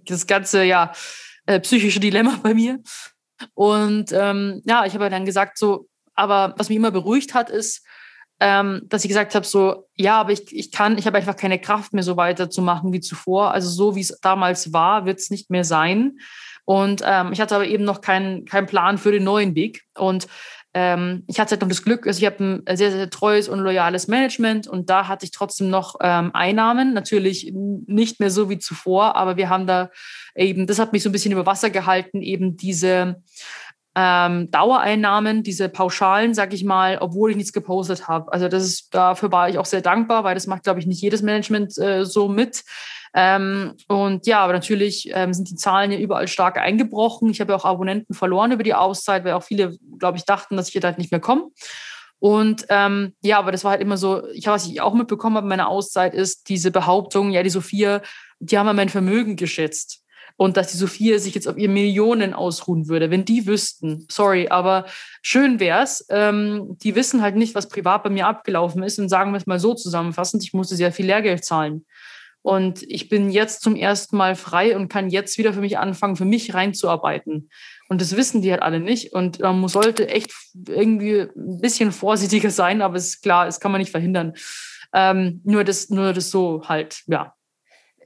das 0.08 0.26
ganze, 0.26 0.64
ja, 0.64 0.92
äh, 1.46 1.60
psychische 1.60 2.00
Dilemma 2.00 2.40
bei 2.42 2.56
mir. 2.56 2.80
Und 3.54 4.12
ähm, 4.12 4.64
ja, 4.66 4.88
ich 4.88 4.96
habe 4.96 5.12
dann 5.12 5.26
gesagt, 5.26 5.60
so, 5.60 5.88
aber 6.16 6.56
was 6.58 6.70
mich 6.70 6.78
immer 6.78 6.90
beruhigt 6.90 7.36
hat, 7.36 7.52
ist, 7.52 7.86
ähm, 8.40 8.82
dass 8.88 9.04
ich 9.04 9.10
gesagt 9.10 9.36
habe, 9.36 9.46
so, 9.46 9.88
ja, 9.96 10.20
aber 10.20 10.32
ich, 10.32 10.56
ich 10.56 10.72
kann, 10.72 10.98
ich 10.98 11.06
habe 11.06 11.18
einfach 11.18 11.36
keine 11.36 11.60
Kraft 11.60 11.94
mehr 11.94 12.04
so 12.04 12.18
weiterzumachen 12.18 12.94
wie 12.94 13.02
zuvor. 13.02 13.52
Also 13.52 13.70
so 13.70 13.96
wie 13.96 14.02
es 14.02 14.20
damals 14.22 14.72
war, 14.72 15.06
wird 15.06 15.20
es 15.20 15.30
nicht 15.30 15.50
mehr 15.50 15.64
sein. 15.64 16.20
Und 16.66 17.02
ähm, 17.06 17.32
ich 17.34 17.42
hatte 17.42 17.56
aber 17.56 17.66
eben 17.66 17.84
noch 17.84 18.02
keinen 18.02 18.46
keinen 18.46 18.68
Plan 18.68 18.98
für 18.98 19.12
den 19.12 19.24
neuen 19.24 19.56
Weg. 19.56 19.84
Und 19.98 20.28
ähm, 20.76 21.24
ich 21.28 21.40
hatte 21.40 21.52
halt 21.52 21.62
noch 21.62 21.68
das 21.68 21.84
Glück, 21.84 22.06
also 22.06 22.20
ich 22.20 22.26
habe 22.28 22.62
ein 22.68 22.78
sehr, 22.78 22.92
sehr 22.92 23.10
treues 23.10 23.50
und 23.50 23.60
loyales 23.60 24.08
Management 24.08 24.68
und 24.68 24.92
da 24.92 25.08
hatte 25.08 25.26
ich 25.26 25.32
trotzdem 25.32 25.72
noch 25.72 25.96
ähm, 26.00 26.30
Einnahmen. 26.36 26.94
Natürlich 26.94 27.52
nicht 27.54 28.20
mehr 28.20 28.30
so 28.30 28.52
wie 28.52 28.60
zuvor, 28.60 29.16
aber 29.16 29.36
wir 29.36 29.50
haben 29.50 29.66
da 29.66 29.90
eben, 30.36 30.68
das 30.68 30.78
hat 30.78 30.94
mich 30.94 31.02
so 31.02 31.10
ein 31.10 31.12
bisschen 31.12 31.32
über 31.32 31.48
Wasser 31.48 31.72
gehalten, 31.72 32.22
eben 32.22 32.56
diese 32.56 33.24
ähm, 33.96 34.52
Dauereinnahmen, 34.52 35.44
diese 35.44 35.68
Pauschalen, 35.68 36.34
sag 36.34 36.54
ich 36.54 36.64
mal, 36.64 37.00
obwohl 37.02 37.32
ich 37.32 37.38
nichts 37.38 37.54
gepostet 37.54 38.08
habe. 38.08 38.32
Also 38.32 38.48
das 38.48 38.64
ist, 38.64 38.94
dafür 38.94 39.32
war 39.32 39.50
ich 39.50 39.58
auch 39.58 39.66
sehr 39.66 39.82
dankbar, 39.82 40.24
weil 40.24 40.36
das 40.36 40.48
macht, 40.48 40.64
glaube 40.64 40.80
ich, 40.80 40.86
nicht 40.86 41.02
jedes 41.02 41.22
Management 41.22 41.78
äh, 41.78 42.06
so 42.06 42.28
mit. 42.28 42.64
Ähm, 43.16 43.74
und 43.88 44.28
ja, 44.28 44.40
aber 44.40 44.54
natürlich 44.54 45.10
ähm, 45.14 45.34
sind 45.34 45.50
die 45.50 45.56
Zahlen 45.56 45.92
ja 45.92 45.98
überall 45.98 46.28
stark 46.28 46.58
eingebrochen. 46.58 47.30
Ich 47.30 47.42
habe 47.42 47.52
ja 47.52 47.58
auch 47.58 47.66
Abonnenten 47.66 48.14
verloren 48.14 48.52
über 48.52 48.64
die 48.64 48.76
Auszeit, 48.76 49.26
weil 49.26 49.34
auch 49.34 49.44
viele, 49.44 49.78
glaube 49.98 50.18
ich, 50.18 50.26
dachten, 50.26 50.56
dass 50.56 50.68
ich 50.68 50.76
jetzt 50.76 50.84
halt 50.84 51.00
nicht 51.00 51.12
mehr 51.12 51.20
komme. 51.20 51.48
Und 52.20 52.66
ähm, 52.70 53.14
ja, 53.22 53.40
aber 53.40 53.52
das 53.52 53.64
war 53.64 53.72
halt 53.72 53.82
immer 53.82 53.98
so, 53.98 54.28
ich 54.34 54.46
was 54.46 54.68
ich 54.68 54.82
auch 54.82 54.94
mitbekommen 54.94 55.38
habe 55.38 55.46
in 55.46 55.50
meiner 55.50 55.70
Auszeit, 55.70 56.14
ist 56.14 56.50
diese 56.50 56.70
Behauptung, 56.70 57.32
ja, 57.32 57.44
die 57.44 57.50
Sophia, 57.50 58.02
die 58.40 58.58
haben 58.58 58.68
ja 58.68 58.74
mein 58.74 58.90
Vermögen 58.90 59.38
geschätzt 59.38 60.04
und 60.40 60.56
dass 60.56 60.72
die 60.72 60.78
Sophia 60.78 61.20
sich 61.20 61.36
jetzt 61.36 61.50
auf 61.50 61.58
ihr 61.58 61.68
Millionen 61.68 62.34
ausruhen 62.34 62.88
würde, 62.88 63.12
wenn 63.12 63.26
die 63.26 63.46
wüssten, 63.46 64.06
sorry, 64.10 64.48
aber 64.48 64.86
schön 65.22 65.60
wär's. 65.60 66.06
Ähm, 66.10 66.78
die 66.82 66.96
wissen 66.96 67.22
halt 67.22 67.36
nicht, 67.36 67.56
was 67.56 67.68
privat 67.68 68.04
bei 68.04 68.10
mir 68.10 68.26
abgelaufen 68.26 68.82
ist 68.82 69.00
und 69.00 69.10
sagen 69.10 69.34
wir 69.34 69.38
es 69.38 69.48
mal 69.48 69.60
so 69.60 69.74
zusammenfassend, 69.74 70.42
ich 70.42 70.54
musste 70.54 70.78
sehr 70.78 70.94
viel 70.94 71.08
Lehrgeld 71.08 71.44
zahlen. 71.44 71.86
Und 72.42 72.84
ich 72.84 73.10
bin 73.10 73.30
jetzt 73.32 73.62
zum 73.62 73.76
ersten 73.76 74.16
Mal 74.16 74.36
frei 74.36 74.78
und 74.78 74.88
kann 74.88 75.10
jetzt 75.10 75.38
wieder 75.38 75.52
für 75.52 75.60
mich 75.60 75.78
anfangen, 75.78 76.16
für 76.16 76.24
mich 76.24 76.54
reinzuarbeiten. 76.54 77.50
Und 77.90 78.00
das 78.00 78.16
wissen 78.16 78.42
die 78.42 78.52
halt 78.52 78.62
alle 78.62 78.80
nicht. 78.80 79.12
Und 79.12 79.40
man 79.40 79.68
sollte 79.68 80.08
echt 80.08 80.32
irgendwie 80.70 81.28
ein 81.36 81.60
bisschen 81.60 81.92
vorsichtiger 81.92 82.50
sein, 82.50 82.82
aber 82.82 82.96
es 82.96 83.08
ist 83.08 83.24
klar, 83.24 83.46
das 83.46 83.60
kann 83.60 83.74
man 83.74 83.80
nicht 83.80 83.92
verhindern. 83.92 84.36
Ähm, 84.94 85.42
nur 85.44 85.66
das, 85.66 85.90
nur 85.90 86.14
das 86.14 86.32
so 86.32 86.62
halt, 86.66 87.02
ja, 87.08 87.34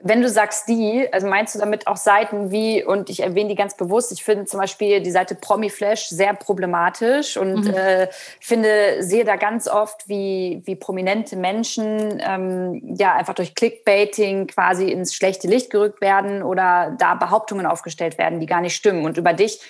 Wenn 0.05 0.21
du 0.21 0.27
sagst 0.27 0.67
die, 0.67 1.07
also 1.13 1.27
meinst 1.27 1.55
du 1.55 1.59
damit 1.59 1.87
auch 1.87 1.95
Seiten 1.95 2.51
wie, 2.51 2.83
und 2.83 3.09
ich 3.09 3.21
erwähne 3.21 3.49
die 3.49 3.55
ganz 3.55 3.77
bewusst, 3.77 4.11
ich 4.11 4.21
finde 4.21 4.43
zum 4.43 4.59
Beispiel 4.59 5.01
die 5.01 5.11
Seite 5.11 5.33
Promiflash 5.33 6.09
sehr 6.09 6.33
problematisch 6.33 7.37
und 7.37 7.65
mhm. 7.65 7.73
äh, 7.73 8.07
finde, 8.41 8.97
sehe 8.99 9.23
da 9.23 9.37
ganz 9.37 9.69
oft, 9.69 10.09
wie, 10.09 10.61
wie 10.65 10.75
prominente 10.75 11.37
Menschen 11.37 12.21
ähm, 12.21 12.95
ja 12.97 13.15
einfach 13.15 13.33
durch 13.33 13.55
Clickbaiting 13.55 14.47
quasi 14.47 14.91
ins 14.91 15.15
schlechte 15.15 15.47
Licht 15.47 15.69
gerückt 15.69 16.01
werden 16.01 16.43
oder 16.43 16.95
da 16.99 17.15
Behauptungen 17.15 17.65
aufgestellt 17.65 18.17
werden, 18.17 18.41
die 18.41 18.45
gar 18.45 18.59
nicht 18.59 18.75
stimmen. 18.75 19.05
Und 19.05 19.17
über 19.17 19.31
dich, 19.31 19.61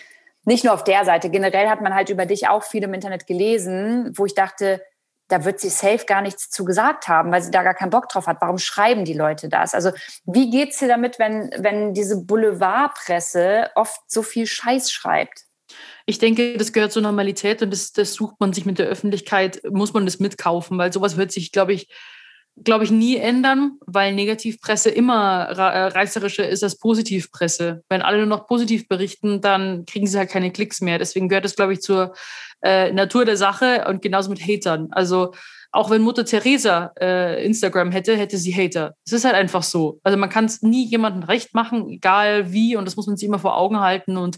nicht 0.46 0.64
nur 0.64 0.74
auf 0.74 0.84
der 0.84 1.06
Seite, 1.06 1.30
generell 1.30 1.70
hat 1.70 1.82
man 1.82 1.94
halt 1.94 2.10
über 2.10 2.26
dich 2.26 2.48
auch 2.48 2.64
viel 2.64 2.82
im 2.84 2.96
Internet 2.96 3.28
gelesen, 3.28 4.12
wo 4.18 4.26
ich 4.26 4.34
dachte, 4.34 4.82
da 5.28 5.45
wird 5.45 5.59
sie 5.59 5.69
safe 5.69 6.05
gar 6.05 6.21
nichts 6.21 6.49
zu 6.49 6.65
gesagt 6.65 7.07
haben, 7.07 7.32
weil 7.32 7.41
sie 7.41 7.51
da 7.51 7.63
gar 7.63 7.74
keinen 7.74 7.89
Bock 7.89 8.09
drauf 8.09 8.28
hat. 8.28 8.38
Warum 8.41 8.57
schreiben 8.57 9.05
die 9.05 9.13
Leute 9.13 9.49
das? 9.49 9.74
Also 9.74 9.91
wie 10.26 10.49
geht's 10.49 10.80
dir 10.80 10.88
damit, 10.88 11.19
wenn, 11.19 11.51
wenn 11.57 11.93
diese 11.93 12.21
Boulevardpresse 12.21 13.71
oft 13.76 14.01
so 14.07 14.21
viel 14.21 14.45
Scheiß 14.45 14.91
schreibt? 14.91 15.43
Ich 16.05 16.19
denke, 16.19 16.57
das 16.57 16.74
gehört 16.74 16.91
zur 16.91 17.01
Normalität 17.01 17.61
und 17.61 17.71
das, 17.71 17.93
das 17.93 18.13
sucht 18.13 18.39
man 18.39 18.53
sich 18.53 18.65
mit 18.65 18.78
der 18.78 18.88
Öffentlichkeit, 18.88 19.61
muss 19.69 19.93
man 19.93 20.05
das 20.05 20.19
mitkaufen, 20.19 20.78
weil 20.78 20.91
sowas 20.91 21.17
wird 21.17 21.32
sich, 21.32 21.51
glaube 21.51 21.74
ich, 21.74 21.88
glaube 22.56 22.84
ich, 22.84 22.91
nie 22.91 23.18
ändern, 23.18 23.80
weil 23.86 24.14
Negativpresse 24.14 24.89
immer 24.89 25.45
äh, 25.49 25.88
reißerischer 25.88 26.47
ist 26.47 26.64
als 26.64 26.78
Positivpresse. 26.78 27.84
Wenn 27.89 28.01
alle 28.01 28.18
nur 28.18 28.28
noch 28.28 28.47
positiv 28.47 28.88
berichten, 28.88 29.41
dann 29.41 29.86
kriegen 29.86 30.06
sie 30.06 30.18
halt 30.18 30.30
keine 30.30 30.51
Klicks 30.51 30.80
mehr. 30.80 30.99
Deswegen 30.99 31.30
gehört 31.30 31.45
das, 31.45 31.56
glaube 31.56 31.74
ich, 31.74 31.82
zur 31.82 32.14
äh, 32.62 32.91
Natur 32.91 33.26
der 33.26 33.38
Sache 33.38 33.86
und 33.88 34.01
genauso 34.01 34.30
mit 34.30 34.41
Hatern. 34.41 34.89
Also 34.91 35.34
auch 35.72 35.89
wenn 35.89 36.04
Mutter 36.04 36.24
Teresa 36.24 36.93
äh, 37.01 37.43
Instagram 37.43 37.91
hätte, 37.91 38.16
hätte 38.16 38.38
sie 38.38 38.54
Hater. 38.54 38.93
Es 39.06 39.12
ist 39.12 39.26
halt 39.26 39.36
einfach 39.36 39.64
so. 39.64 39.99
Also 40.04 40.18
man 40.20 40.30
kann 40.30 40.45
es 40.45 40.62
nie 40.62 40.86
jemandem 40.86 41.24
recht 41.24 41.56
machen, 41.56 41.89
egal 41.89 42.54
wie, 42.54 42.76
und 42.76 42.86
das 42.86 42.95
muss 42.95 43.08
man 43.08 43.18
sich 43.18 43.28
immer 43.28 43.39
vor 43.39 43.58
Augen 43.58 43.80
halten. 43.80 44.16
Und 44.16 44.38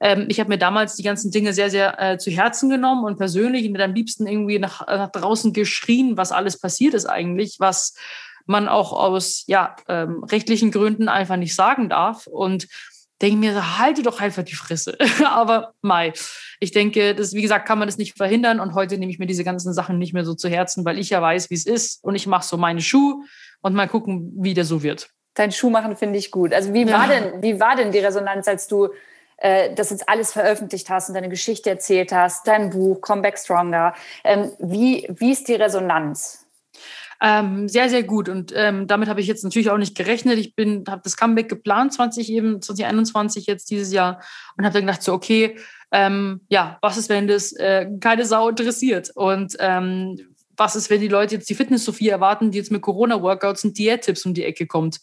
ähm, 0.00 0.26
ich 0.28 0.40
habe 0.40 0.48
mir 0.48 0.58
damals 0.58 0.96
die 0.96 1.02
ganzen 1.02 1.30
Dinge 1.30 1.52
sehr, 1.52 1.70
sehr 1.70 2.00
äh, 2.00 2.18
zu 2.18 2.30
Herzen 2.30 2.68
genommen 2.68 3.04
und 3.04 3.16
persönlich 3.16 3.68
und 3.68 3.80
am 3.80 3.94
liebsten 3.94 4.26
irgendwie 4.26 4.58
nach, 4.58 4.86
nach 4.86 5.10
draußen 5.10 5.52
geschrien, 5.52 6.16
was 6.16 6.32
alles 6.32 6.58
passiert 6.58 6.94
ist 6.94 7.06
eigentlich, 7.06 7.56
was 7.58 7.94
man 8.46 8.68
auch 8.68 8.92
aus 8.92 9.44
ja, 9.46 9.76
ähm, 9.88 10.24
rechtlichen 10.24 10.70
Gründen 10.70 11.08
einfach 11.08 11.36
nicht 11.36 11.54
sagen 11.54 11.88
darf. 11.88 12.26
Und 12.26 12.68
denke 13.20 13.38
mir, 13.38 13.78
halte 13.78 14.02
doch 14.02 14.20
einfach 14.20 14.44
die 14.44 14.54
Fresse. 14.54 14.96
Aber 15.24 15.72
Mai, 15.82 16.12
ich 16.60 16.70
denke, 16.70 17.14
das, 17.14 17.32
wie 17.34 17.42
gesagt, 17.42 17.66
kann 17.66 17.78
man 17.78 17.88
das 17.88 17.98
nicht 17.98 18.16
verhindern. 18.16 18.60
Und 18.60 18.74
heute 18.74 18.98
nehme 18.98 19.10
ich 19.10 19.18
mir 19.18 19.26
diese 19.26 19.44
ganzen 19.44 19.72
Sachen 19.72 19.98
nicht 19.98 20.12
mehr 20.12 20.24
so 20.24 20.34
zu 20.34 20.48
Herzen, 20.48 20.84
weil 20.84 20.98
ich 20.98 21.10
ja 21.10 21.20
weiß, 21.20 21.50
wie 21.50 21.54
es 21.54 21.66
ist. 21.66 22.02
Und 22.04 22.14
ich 22.14 22.26
mache 22.26 22.46
so 22.46 22.56
meine 22.56 22.80
Schuhe 22.80 23.16
und 23.62 23.74
mal 23.74 23.88
gucken, 23.88 24.32
wie 24.36 24.54
der 24.54 24.64
so 24.64 24.82
wird. 24.82 25.10
Dein 25.34 25.52
Schuh 25.52 25.70
machen 25.70 25.96
finde 25.96 26.18
ich 26.18 26.30
gut. 26.30 26.54
Also 26.54 26.72
wie 26.72 26.86
ja. 26.86 26.98
war 26.98 27.08
denn, 27.08 27.42
wie 27.42 27.60
war 27.60 27.76
denn 27.76 27.92
die 27.92 27.98
Resonanz, 27.98 28.48
als 28.48 28.68
du 28.68 28.88
äh, 29.38 29.74
das 29.74 29.90
jetzt 29.90 30.08
alles 30.08 30.32
veröffentlicht 30.32 30.88
hast 30.90 31.08
und 31.08 31.14
deine 31.14 31.28
Geschichte 31.28 31.70
erzählt 31.70 32.12
hast, 32.12 32.46
dein 32.46 32.70
Buch 32.70 33.00
Comeback 33.00 33.38
Stronger? 33.38 33.94
Ähm, 34.24 34.52
wie, 34.58 35.06
wie 35.10 35.32
ist 35.32 35.48
die 35.48 35.54
Resonanz? 35.54 36.46
Ähm, 37.20 37.68
sehr, 37.68 37.88
sehr 37.88 38.02
gut. 38.02 38.28
Und 38.28 38.52
ähm, 38.54 38.86
damit 38.86 39.08
habe 39.08 39.20
ich 39.20 39.26
jetzt 39.26 39.42
natürlich 39.42 39.70
auch 39.70 39.78
nicht 39.78 39.96
gerechnet. 39.96 40.38
Ich 40.38 40.54
bin, 40.54 40.84
habe 40.88 41.00
das 41.02 41.16
Comeback 41.16 41.48
geplant, 41.48 41.94
20 41.94 42.30
eben, 42.30 42.60
2021 42.60 43.46
jetzt 43.46 43.70
dieses 43.70 43.92
Jahr 43.92 44.20
und 44.56 44.64
habe 44.64 44.74
dann 44.74 44.86
gedacht, 44.86 45.02
so, 45.02 45.12
okay, 45.12 45.56
ähm, 45.92 46.40
ja, 46.48 46.78
was 46.82 46.96
ist, 46.96 47.08
wenn 47.08 47.28
das 47.28 47.52
äh, 47.52 47.86
keine 48.00 48.26
Sau 48.26 48.48
interessiert? 48.48 49.10
Und 49.14 49.56
ähm, 49.60 50.20
was 50.56 50.76
ist, 50.76 50.90
wenn 50.90 51.00
die 51.00 51.08
Leute 51.08 51.36
jetzt 51.36 51.48
die 51.48 51.54
Fitness-Sophie 51.54 52.08
erwarten, 52.08 52.50
die 52.50 52.58
jetzt 52.58 52.72
mit 52.72 52.82
Corona-Workouts 52.82 53.64
und 53.64 53.78
Diät-Tipps 53.78 54.26
um 54.26 54.34
die 54.34 54.44
Ecke 54.44 54.66
kommt? 54.66 55.00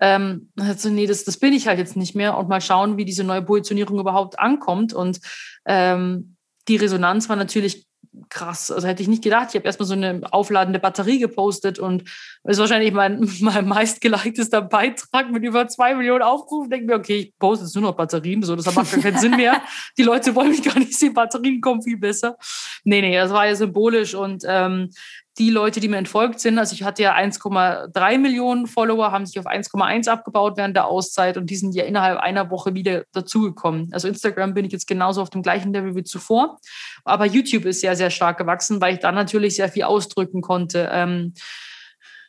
Ähm, 0.00 0.50
also, 0.58 0.88
nee, 0.90 1.06
das, 1.06 1.24
das 1.24 1.38
bin 1.38 1.52
ich 1.52 1.66
halt 1.68 1.78
jetzt 1.78 1.96
nicht 1.96 2.14
mehr 2.14 2.36
und 2.36 2.48
mal 2.48 2.60
schauen, 2.60 2.96
wie 2.96 3.04
diese 3.04 3.24
neue 3.24 3.42
Positionierung 3.42 3.98
überhaupt 3.98 4.38
ankommt. 4.38 4.92
Und 4.92 5.20
ähm, 5.64 6.36
die 6.68 6.76
Resonanz 6.76 7.28
war 7.28 7.36
natürlich 7.36 7.86
krass. 8.28 8.70
Also 8.70 8.88
hätte 8.88 9.02
ich 9.02 9.08
nicht 9.08 9.22
gedacht. 9.22 9.48
Ich 9.50 9.54
habe 9.56 9.66
erstmal 9.66 9.86
so 9.86 9.94
eine 9.94 10.20
aufladende 10.30 10.78
Batterie 10.78 11.18
gepostet 11.18 11.78
und 11.78 12.04
ist 12.44 12.58
wahrscheinlich 12.58 12.92
mein, 12.92 13.28
mein 13.40 13.66
meistgeliketester 13.68 14.62
Beitrag 14.62 15.30
mit 15.30 15.42
über 15.42 15.68
zwei 15.68 15.94
Millionen 15.94 16.22
Aufrufen. 16.22 16.70
Denke 16.70 16.86
mir, 16.86 16.96
okay, 16.96 17.16
ich 17.16 17.38
poste 17.38 17.64
jetzt 17.64 17.74
nur 17.74 17.82
noch 17.82 17.96
Batterien, 17.96 18.42
so, 18.42 18.56
das 18.56 18.74
macht 18.74 18.90
gar 18.90 19.00
keinen 19.00 19.18
Sinn 19.18 19.36
mehr. 19.36 19.62
Die 19.98 20.02
Leute 20.02 20.34
wollen 20.34 20.50
mich 20.50 20.62
gar 20.62 20.78
nicht 20.78 20.98
sehen, 20.98 21.14
Batterien 21.14 21.60
kommen 21.60 21.82
viel 21.82 21.98
besser. 21.98 22.36
Nee, 22.84 23.00
nee, 23.00 23.14
das 23.16 23.30
war 23.30 23.46
ja 23.46 23.54
symbolisch 23.54 24.14
und 24.14 24.44
ähm, 24.46 24.90
die 25.38 25.50
Leute, 25.50 25.80
die 25.80 25.88
mir 25.88 25.98
entfolgt 25.98 26.40
sind, 26.40 26.58
also 26.58 26.74
ich 26.74 26.82
hatte 26.82 27.02
ja 27.02 27.14
1,3 27.14 28.18
Millionen 28.18 28.66
Follower, 28.66 29.12
haben 29.12 29.26
sich 29.26 29.38
auf 29.38 29.46
1,1 29.46 30.08
abgebaut 30.08 30.56
während 30.56 30.74
der 30.76 30.86
Auszeit 30.86 31.36
und 31.36 31.50
die 31.50 31.56
sind 31.56 31.74
ja 31.74 31.84
innerhalb 31.84 32.18
einer 32.18 32.50
Woche 32.50 32.74
wieder 32.74 33.04
dazugekommen. 33.12 33.90
Also 33.92 34.08
Instagram 34.08 34.54
bin 34.54 34.64
ich 34.64 34.72
jetzt 34.72 34.86
genauso 34.86 35.20
auf 35.20 35.30
dem 35.30 35.42
gleichen 35.42 35.72
Level 35.72 35.94
wie 35.94 36.04
zuvor. 36.04 36.58
Aber 37.04 37.26
YouTube 37.26 37.66
ist 37.66 37.80
sehr, 37.80 37.96
sehr 37.96 38.10
stark 38.10 38.38
gewachsen, 38.38 38.80
weil 38.80 38.94
ich 38.94 39.00
da 39.00 39.12
natürlich 39.12 39.56
sehr 39.56 39.68
viel 39.68 39.82
ausdrücken 39.82 40.40
konnte. 40.40 40.88
Ähm, 40.90 41.34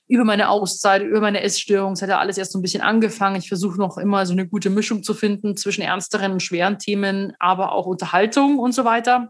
über 0.09 0.23
meine 0.23 0.49
Auszeit, 0.49 1.01
über 1.01 1.19
meine 1.19 1.41
Essstörung. 1.41 1.93
Es 1.93 2.01
hat 2.01 2.09
ja 2.09 2.19
alles 2.19 2.37
erst 2.37 2.53
so 2.53 2.59
ein 2.59 2.61
bisschen 2.61 2.81
angefangen. 2.81 3.35
Ich 3.35 3.49
versuche 3.49 3.77
noch 3.77 3.97
immer 3.97 4.25
so 4.25 4.33
eine 4.33 4.47
gute 4.47 4.69
Mischung 4.69 5.03
zu 5.03 5.13
finden 5.13 5.57
zwischen 5.57 5.81
ernsteren 5.81 6.31
und 6.31 6.41
schweren 6.41 6.79
Themen, 6.79 7.33
aber 7.39 7.73
auch 7.73 7.85
Unterhaltung 7.85 8.57
und 8.57 8.73
so 8.73 8.85
weiter. 8.85 9.29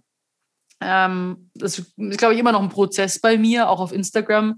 Ähm, 0.79 1.49
das 1.55 1.79
ist, 1.79 1.95
glaube 2.17 2.35
ich, 2.35 2.39
immer 2.39 2.51
noch 2.51 2.61
ein 2.61 2.69
Prozess 2.69 3.19
bei 3.19 3.37
mir, 3.37 3.69
auch 3.69 3.79
auf 3.79 3.91
Instagram, 3.91 4.57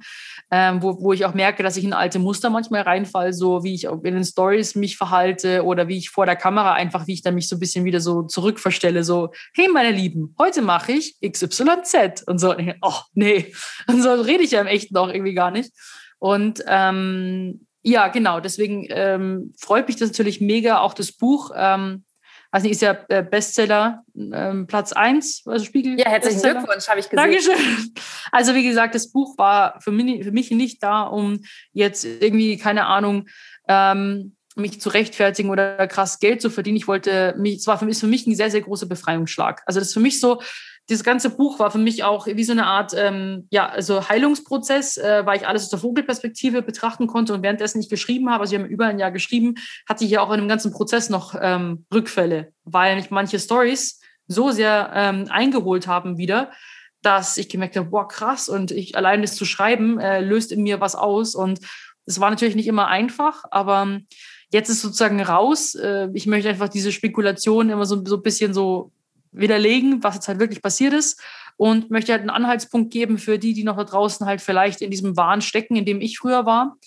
ähm, 0.52 0.82
wo, 0.82 1.02
wo 1.02 1.14
ich 1.14 1.26
auch 1.26 1.34
merke, 1.34 1.64
dass 1.64 1.78
ich 1.78 1.86
in 1.86 1.94
alte 1.94 2.20
Muster 2.20 2.50
manchmal 2.50 2.82
reinfall, 2.82 3.32
so 3.32 3.64
wie 3.64 3.74
ich 3.74 3.86
in 3.86 4.02
den 4.02 4.26
Stories 4.26 4.76
mich 4.76 4.98
verhalte 4.98 5.64
oder 5.64 5.88
wie 5.88 5.98
ich 5.98 6.10
vor 6.10 6.26
der 6.26 6.36
Kamera 6.36 6.74
einfach, 6.74 7.08
wie 7.08 7.14
ich 7.14 7.22
dann 7.22 7.36
mich 7.36 7.48
so 7.48 7.56
ein 7.56 7.60
bisschen 7.60 7.86
wieder 7.86 8.02
so 8.02 8.24
zurückverstelle, 8.24 9.04
so, 9.04 9.30
hey 9.54 9.70
meine 9.72 9.96
Lieben, 9.96 10.36
heute 10.38 10.62
mache 10.62 10.92
ich 10.94 11.16
XYZ 11.22 12.24
und 12.28 12.40
so, 12.40 12.54
oh 12.82 13.00
nee, 13.14 13.54
und 13.88 14.02
so 14.02 14.12
rede 14.14 14.44
ich 14.44 14.52
ja 14.52 14.62
im 14.62 14.68
Echten 14.68 14.98
auch 14.98 15.10
irgendwie 15.10 15.34
gar 15.34 15.52
nicht. 15.52 15.72
Und 16.18 16.62
ähm, 16.68 17.66
ja, 17.82 18.10
genau, 18.10 18.42
deswegen 18.42 18.86
ähm, 18.90 19.54
freut 19.58 19.88
mich 19.88 19.96
das 19.96 20.10
natürlich 20.10 20.42
mega, 20.42 20.80
auch 20.80 20.94
das 20.94 21.14
Buch. 21.14 21.52
Ähm, 21.56 22.04
also 22.52 22.68
ist 22.68 22.82
ja 22.82 22.98
äh, 23.10 23.24
Bestseller 23.24 24.04
ähm, 24.16 24.66
Platz 24.66 24.92
1, 24.92 25.44
also 25.46 25.64
Spiegel. 25.64 26.00
Ja, 26.00 26.10
herzlichen 26.10 26.42
Bestseller. 26.42 26.60
Glückwunsch, 26.62 26.88
habe 26.88 27.00
ich 27.00 27.10
gesehen. 27.10 27.18
Dankeschön. 27.18 27.94
Also 28.32 28.56
wie 28.56 28.64
gesagt, 28.64 28.96
das 28.96 29.12
Buch 29.12 29.38
war 29.38 29.80
für 29.82 29.92
mich, 29.92 30.24
für 30.24 30.32
mich 30.32 30.52
nicht 30.52 30.84
da, 30.84 31.04
um 31.04 31.42
jetzt 31.74 32.06
irgendwie, 32.06 32.58
keine 32.58 32.86
Ahnung, 32.86 33.28
ähm, 33.68 34.36
mich 34.56 34.82
zu 34.82 34.90
rechtfertigen 34.90 35.50
oder 35.50 35.88
krass 35.88 36.20
Geld 36.20 36.42
zu 36.42 36.50
verdienen. 36.50 36.78
Ich 36.78 36.88
wollte 36.88 37.36
mich, 37.38 37.58
es 37.58 37.68
war 37.68 37.80
für 37.80 37.86
mich, 37.86 37.98
für 37.98 38.08
mich 38.08 38.28
ein 38.28 38.36
sehr, 38.36 38.52
sehr 38.52 38.62
großer 38.62 38.88
Befreiungsschlag. 38.88 39.62
Also 39.66 39.80
das 39.80 39.90
ist 39.90 39.94
für 39.94 40.00
mich 40.00 40.20
so, 40.20 40.42
dieses 40.90 41.04
ganze 41.04 41.30
Buch 41.30 41.60
war 41.60 41.70
für 41.70 41.78
mich 41.78 42.04
auch 42.04 42.26
wie 42.26 42.44
so 42.44 42.52
eine 42.52 42.66
Art 42.66 42.94
ähm, 42.98 43.48
ja, 43.52 43.70
also 43.70 44.10
Heilungsprozess, 44.10 44.98
äh, 44.98 45.26
weil 45.26 45.38
ich 45.38 45.48
alles 45.48 45.64
aus 45.64 45.70
der 45.70 45.80
Vogelperspektive 45.80 46.64
betrachten 46.64 47.06
konnte 47.06 47.34
und 47.34 47.44
währenddessen 47.44 47.80
ich 47.80 47.90
geschrieben 47.90 48.30
habe, 48.30 48.42
also 48.42 48.52
wir 48.52 48.60
haben 48.60 48.70
über 48.70 48.88
ein 48.88 49.00
Jahr 49.00 49.12
geschrieben, 49.12 49.56
hatte 49.88 50.04
ich 50.04 50.12
ja 50.12 50.22
auch 50.22 50.32
in 50.32 50.40
dem 50.40 50.50
ganzen 50.50 50.72
Prozess 50.72 51.10
noch 51.10 51.36
ähm, 51.40 51.86
Rückfälle, 51.94 52.54
weil 52.64 52.96
mich 52.96 53.12
manche 53.12 53.40
Stories 53.40 54.02
so 54.28 54.52
sehr 54.52 54.92
ähm, 54.94 55.28
eingeholt 55.30 55.88
haben 55.88 56.18
wieder, 56.18 56.52
dass 57.02 57.38
ich 57.38 57.50
gemerkt 57.50 57.78
habe, 57.78 57.90
boah, 57.90 58.08
krass, 58.08 58.50
und 58.50 58.72
ich 58.72 58.98
allein 58.98 59.22
das 59.22 59.36
zu 59.36 59.46
schreiben, 59.46 60.00
äh, 60.00 60.22
löst 60.22 60.52
in 60.52 60.64
mir 60.64 60.82
was 60.82 60.96
aus. 60.96 61.36
Und 61.36 61.60
es 62.06 62.20
war 62.20 62.30
natürlich 62.30 62.56
nicht 62.56 62.68
immer 62.68 62.88
einfach, 62.88 63.44
aber 63.52 64.00
jetzt 64.52 64.70
ist 64.70 64.82
sozusagen 64.82 65.22
raus. 65.22 65.76
Äh, 65.76 66.10
ich 66.14 66.28
möchte 66.28 66.50
einfach 66.50 66.70
diese 66.70 66.92
Spekulation 66.92 67.70
immer 67.70 67.86
so, 67.86 68.04
so 68.06 68.18
ein 68.18 68.24
bisschen 68.24 68.54
so 68.54 68.92
widerlegen, 69.32 70.04
was 70.04 70.16
jetzt 70.16 70.28
halt 70.28 70.40
wirklich 70.40 70.62
passiert 70.62 70.94
ist 70.94 71.22
und 71.58 71.92
möchte 71.92 72.12
halt 72.12 72.22
einen 72.22 72.30
Anhaltspunkt 72.30 72.92
geben 72.92 73.18
für 73.18 73.38
die, 73.38 73.54
die 73.54 73.64
noch 73.64 73.78
da 73.78 73.84
draußen 73.84 74.26
halt 74.26 74.42
vielleicht 74.42 74.82
in 74.82 74.92
diesem 74.92 75.18
Wahn 75.18 75.42
stecken, 75.42 75.76
in 75.76 75.86
dem 75.86 76.02
ich 76.02 76.18
früher 76.18 76.46
war. 76.46 76.78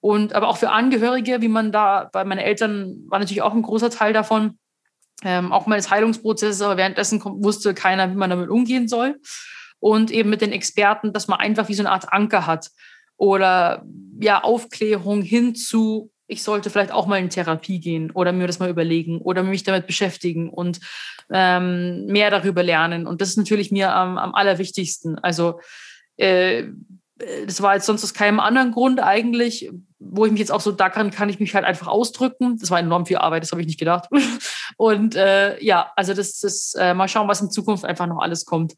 Und 0.00 0.34
aber 0.34 0.48
auch 0.48 0.56
für 0.56 0.70
Angehörige, 0.70 1.42
wie 1.42 1.48
man 1.48 1.70
da, 1.70 2.08
bei 2.12 2.24
meinen 2.24 2.38
Eltern 2.38 3.04
war 3.08 3.18
natürlich 3.18 3.42
auch 3.42 3.54
ein 3.54 3.62
großer 3.62 3.90
Teil 3.90 4.12
davon, 4.12 4.58
ähm, 5.24 5.52
auch 5.52 5.66
meines 5.66 5.90
Heilungsprozesses, 5.90 6.62
aber 6.62 6.76
währenddessen 6.76 7.22
wusste 7.24 7.74
keiner, 7.74 8.10
wie 8.10 8.16
man 8.16 8.30
damit 8.30 8.48
umgehen 8.48 8.88
soll. 8.88 9.20
Und 9.78 10.10
eben 10.10 10.30
mit 10.30 10.40
den 10.40 10.52
Experten, 10.52 11.12
dass 11.12 11.28
man 11.28 11.40
einfach 11.40 11.68
wie 11.68 11.74
so 11.74 11.82
eine 11.82 11.90
Art 11.90 12.12
Anker 12.12 12.46
hat 12.46 12.70
oder 13.16 13.84
ja, 14.20 14.42
Aufklärung 14.42 15.22
hin 15.22 15.54
zu 15.54 16.11
ich 16.26 16.42
sollte 16.42 16.70
vielleicht 16.70 16.92
auch 16.92 17.06
mal 17.06 17.18
in 17.18 17.30
Therapie 17.30 17.80
gehen 17.80 18.10
oder 18.10 18.32
mir 18.32 18.46
das 18.46 18.58
mal 18.58 18.70
überlegen 18.70 19.18
oder 19.20 19.42
mich 19.42 19.64
damit 19.64 19.86
beschäftigen 19.86 20.48
und 20.48 20.80
ähm, 21.30 22.06
mehr 22.06 22.30
darüber 22.30 22.62
lernen. 22.62 23.06
Und 23.06 23.20
das 23.20 23.30
ist 23.30 23.36
natürlich 23.36 23.70
mir 23.70 23.94
am, 23.94 24.18
am 24.18 24.34
allerwichtigsten. 24.34 25.18
Also 25.18 25.60
äh, 26.16 26.64
das 27.46 27.62
war 27.62 27.74
jetzt 27.74 27.86
sonst 27.86 28.04
aus 28.04 28.14
keinem 28.14 28.40
anderen 28.40 28.72
Grund 28.72 29.00
eigentlich, 29.00 29.70
wo 29.98 30.24
ich 30.24 30.32
mich 30.32 30.40
jetzt 30.40 30.52
auch 30.52 30.60
so, 30.60 30.72
da 30.72 30.90
kann, 30.90 31.10
kann 31.10 31.28
ich 31.28 31.38
mich 31.38 31.54
halt 31.54 31.64
einfach 31.64 31.86
ausdrücken. 31.86 32.58
Das 32.58 32.70
war 32.70 32.80
enorm 32.80 33.06
viel 33.06 33.18
Arbeit, 33.18 33.42
das 33.42 33.52
habe 33.52 33.60
ich 33.60 33.66
nicht 33.66 33.78
gedacht. 33.78 34.08
Und 34.76 35.14
äh, 35.14 35.62
ja, 35.62 35.92
also 35.96 36.14
das 36.14 36.42
ist, 36.42 36.74
äh, 36.74 36.94
mal 36.94 37.08
schauen, 37.08 37.28
was 37.28 37.40
in 37.40 37.50
Zukunft 37.50 37.84
einfach 37.84 38.06
noch 38.06 38.20
alles 38.20 38.44
kommt. 38.44 38.74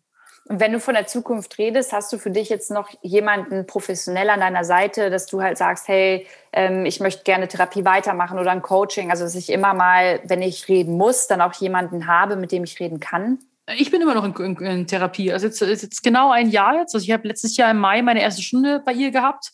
Und 0.47 0.61
wenn 0.61 0.73
du 0.73 0.81
von 0.81 0.95
der 0.95 1.07
Zukunft 1.07 1.57
redest, 1.59 1.93
hast 1.93 2.13
du 2.13 2.19
für 2.19 2.31
dich 2.31 2.51
jetzt 2.51 2.71
noch 2.71 2.91
jemanden 3.01 3.67
professionell 3.67 4.29
an 4.29 4.41
deiner 4.41 4.65
Seite, 4.65 5.09
dass 5.09 5.27
du 5.27 5.41
halt 5.41 5.57
sagst, 5.57 5.89
hey, 5.89 6.27
ähm, 6.53 6.85
ich 6.85 7.01
möchte 7.01 7.25
gerne 7.25 7.49
Therapie 7.49 7.85
weitermachen 7.85 8.39
oder 8.39 8.51
ein 8.51 8.61
Coaching, 8.61 9.11
also 9.11 9.25
dass 9.25 9.35
ich 9.35 9.51
immer 9.51 9.73
mal, 9.73 10.21
wenn 10.25 10.43
ich 10.43 10.69
reden 10.69 10.99
muss, 10.99 11.29
dann 11.29 11.41
auch 11.41 11.55
jemanden 11.55 12.07
habe, 12.07 12.37
mit 12.37 12.53
dem 12.53 12.65
ich 12.65 12.79
reden 12.79 13.01
kann? 13.01 13.39
Ich 13.79 13.91
bin 13.91 14.03
immer 14.03 14.15
noch 14.15 14.25
in, 14.25 14.35
in, 14.35 14.67
in 14.67 14.87
Therapie. 14.87 15.33
Also 15.33 15.47
jetzt 15.47 15.63
ist 15.63 15.83
jetzt 15.83 16.03
genau 16.03 16.31
ein 16.31 16.51
Jahr 16.51 16.77
jetzt. 16.77 16.95
Also 16.95 17.05
ich 17.05 17.11
habe 17.11 17.27
letztes 17.27 17.57
Jahr 17.57 17.71
im 17.71 17.79
Mai 17.79 18.03
meine 18.03 18.21
erste 18.21 18.43
Stunde 18.43 18.83
bei 18.85 18.93
ihr 18.93 19.11
gehabt 19.11 19.53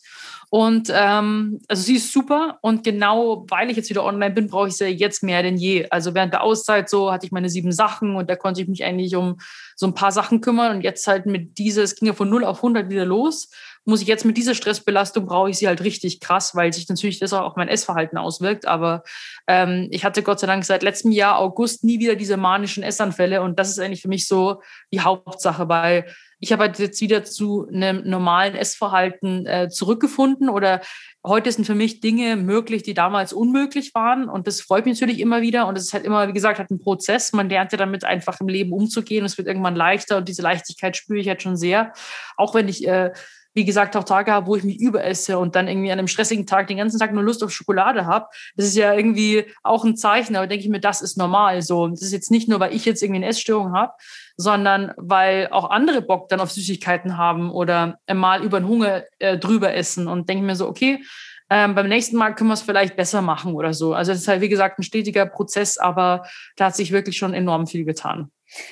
und 0.53 0.91
ähm, 0.93 1.61
also 1.69 1.81
sie 1.81 1.95
ist 1.95 2.11
super 2.11 2.59
und 2.61 2.83
genau 2.83 3.45
weil 3.47 3.69
ich 3.69 3.77
jetzt 3.77 3.89
wieder 3.89 4.03
online 4.03 4.33
bin, 4.33 4.47
brauche 4.47 4.67
ich 4.67 4.75
sie 4.75 4.87
jetzt 4.87 5.23
mehr 5.23 5.41
denn 5.43 5.55
je. 5.55 5.87
Also 5.89 6.13
während 6.13 6.33
der 6.33 6.43
Auszeit 6.43 6.89
so 6.89 7.09
hatte 7.09 7.25
ich 7.25 7.31
meine 7.31 7.47
sieben 7.47 7.71
Sachen 7.71 8.17
und 8.17 8.29
da 8.29 8.35
konnte 8.35 8.61
ich 8.61 8.67
mich 8.67 8.83
eigentlich 8.83 9.15
um 9.15 9.37
so 9.77 9.87
ein 9.87 9.93
paar 9.93 10.11
Sachen 10.11 10.41
kümmern 10.41 10.75
und 10.75 10.81
jetzt 10.81 11.07
halt 11.07 11.25
mit 11.25 11.57
dieser, 11.57 11.83
es 11.83 11.95
ging 11.95 12.09
ja 12.09 12.13
von 12.13 12.29
0 12.29 12.43
auf 12.43 12.57
100 12.57 12.89
wieder 12.89 13.05
los, 13.05 13.49
muss 13.85 14.01
ich 14.01 14.09
jetzt 14.09 14.25
mit 14.25 14.35
dieser 14.35 14.53
Stressbelastung, 14.53 15.25
brauche 15.25 15.49
ich 15.49 15.57
sie 15.57 15.69
halt 15.69 15.85
richtig 15.85 16.19
krass, 16.19 16.53
weil 16.53 16.73
sich 16.73 16.89
natürlich 16.89 17.19
das 17.19 17.31
auch 17.31 17.43
auf 17.43 17.55
mein 17.55 17.69
Essverhalten 17.69 18.17
auswirkt. 18.17 18.67
Aber 18.67 19.03
ähm, 19.47 19.87
ich 19.89 20.03
hatte 20.03 20.21
Gott 20.21 20.41
sei 20.41 20.47
Dank 20.47 20.65
seit 20.65 20.83
letztem 20.83 21.11
Jahr 21.11 21.39
August 21.39 21.85
nie 21.85 21.99
wieder 21.99 22.15
diese 22.15 22.35
manischen 22.35 22.83
Essanfälle 22.83 23.41
und 23.41 23.57
das 23.57 23.69
ist 23.69 23.79
eigentlich 23.79 24.01
für 24.01 24.09
mich 24.09 24.27
so 24.27 24.61
die 24.91 24.99
Hauptsache, 24.99 25.69
weil 25.69 26.13
ich 26.41 26.51
habe 26.51 26.63
halt 26.63 26.79
jetzt 26.79 26.99
wieder 26.99 27.23
zu 27.23 27.67
einem 27.71 28.01
normalen 28.03 28.55
Essverhalten 28.55 29.45
äh, 29.45 29.69
zurückgefunden 29.69 30.49
oder 30.49 30.81
heute 31.23 31.51
sind 31.51 31.65
für 31.65 31.75
mich 31.75 32.01
Dinge 32.01 32.35
möglich, 32.35 32.81
die 32.81 32.95
damals 32.95 33.31
unmöglich 33.31 33.93
waren 33.93 34.27
und 34.27 34.47
das 34.47 34.59
freut 34.59 34.85
mich 34.87 34.99
natürlich 34.99 35.21
immer 35.21 35.41
wieder 35.41 35.67
und 35.67 35.77
es 35.77 35.85
ist 35.85 35.93
halt 35.93 36.03
immer, 36.03 36.27
wie 36.27 36.33
gesagt, 36.33 36.57
halt 36.57 36.71
ein 36.71 36.79
Prozess. 36.79 37.31
Man 37.31 37.47
lernt 37.47 37.71
ja 37.71 37.77
damit 37.77 38.03
einfach 38.03 38.41
im 38.41 38.47
Leben 38.47 38.73
umzugehen. 38.73 39.23
Es 39.23 39.37
wird 39.37 39.47
irgendwann 39.47 39.75
leichter 39.75 40.17
und 40.17 40.27
diese 40.27 40.41
Leichtigkeit 40.41 40.97
spüre 40.97 41.19
ich 41.19 41.27
jetzt 41.27 41.43
schon 41.43 41.55
sehr. 41.55 41.93
Auch 42.37 42.55
wenn 42.55 42.67
ich 42.67 42.87
äh, 42.87 43.11
wie 43.53 43.65
gesagt, 43.65 43.95
auch 43.97 44.03
Tage 44.03 44.31
habe, 44.31 44.47
wo 44.47 44.55
ich 44.55 44.63
mich 44.63 44.79
überesse 44.79 45.37
und 45.37 45.55
dann 45.55 45.67
irgendwie 45.67 45.91
an 45.91 45.99
einem 45.99 46.07
stressigen 46.07 46.45
Tag 46.45 46.67
den 46.67 46.77
ganzen 46.77 46.99
Tag 46.99 47.13
nur 47.13 47.23
Lust 47.23 47.43
auf 47.43 47.51
Schokolade 47.51 48.05
habe. 48.05 48.27
Das 48.55 48.65
ist 48.65 48.77
ja 48.77 48.93
irgendwie 48.93 49.45
auch 49.63 49.83
ein 49.83 49.97
Zeichen, 49.97 50.35
aber 50.35 50.47
denke 50.47 50.63
ich 50.63 50.69
mir, 50.69 50.79
das 50.79 51.01
ist 51.01 51.17
normal 51.17 51.61
so. 51.61 51.83
Und 51.83 51.93
das 51.93 52.01
ist 52.01 52.13
jetzt 52.13 52.31
nicht 52.31 52.47
nur, 52.47 52.59
weil 52.59 52.73
ich 52.73 52.85
jetzt 52.85 53.03
irgendwie 53.03 53.19
eine 53.19 53.27
Essstörung 53.27 53.73
habe, 53.73 53.93
sondern 54.37 54.93
weil 54.97 55.49
auch 55.51 55.69
andere 55.69 56.01
Bock 56.01 56.29
dann 56.29 56.39
auf 56.39 56.51
Süßigkeiten 56.51 57.17
haben 57.17 57.51
oder 57.51 57.99
mal 58.11 58.43
über 58.43 58.59
den 58.59 58.67
Hunger 58.67 59.03
äh, 59.19 59.37
drüber 59.37 59.73
essen 59.73 60.07
und 60.07 60.29
denke 60.29 60.45
mir 60.45 60.55
so, 60.55 60.67
okay, 60.67 61.03
ähm, 61.49 61.75
beim 61.75 61.89
nächsten 61.89 62.15
Mal 62.15 62.33
können 62.33 62.49
wir 62.49 62.53
es 62.53 62.61
vielleicht 62.61 62.95
besser 62.95 63.21
machen 63.21 63.55
oder 63.55 63.73
so. 63.73 63.93
Also 63.93 64.13
es 64.13 64.19
ist 64.19 64.27
halt, 64.29 64.39
wie 64.39 64.47
gesagt, 64.47 64.79
ein 64.79 64.83
stetiger 64.83 65.25
Prozess, 65.25 65.77
aber 65.77 66.25
da 66.55 66.67
hat 66.67 66.77
sich 66.77 66.93
wirklich 66.93 67.17
schon 67.17 67.33
enorm 67.33 67.67
viel 67.67 67.83
getan. 67.83 68.31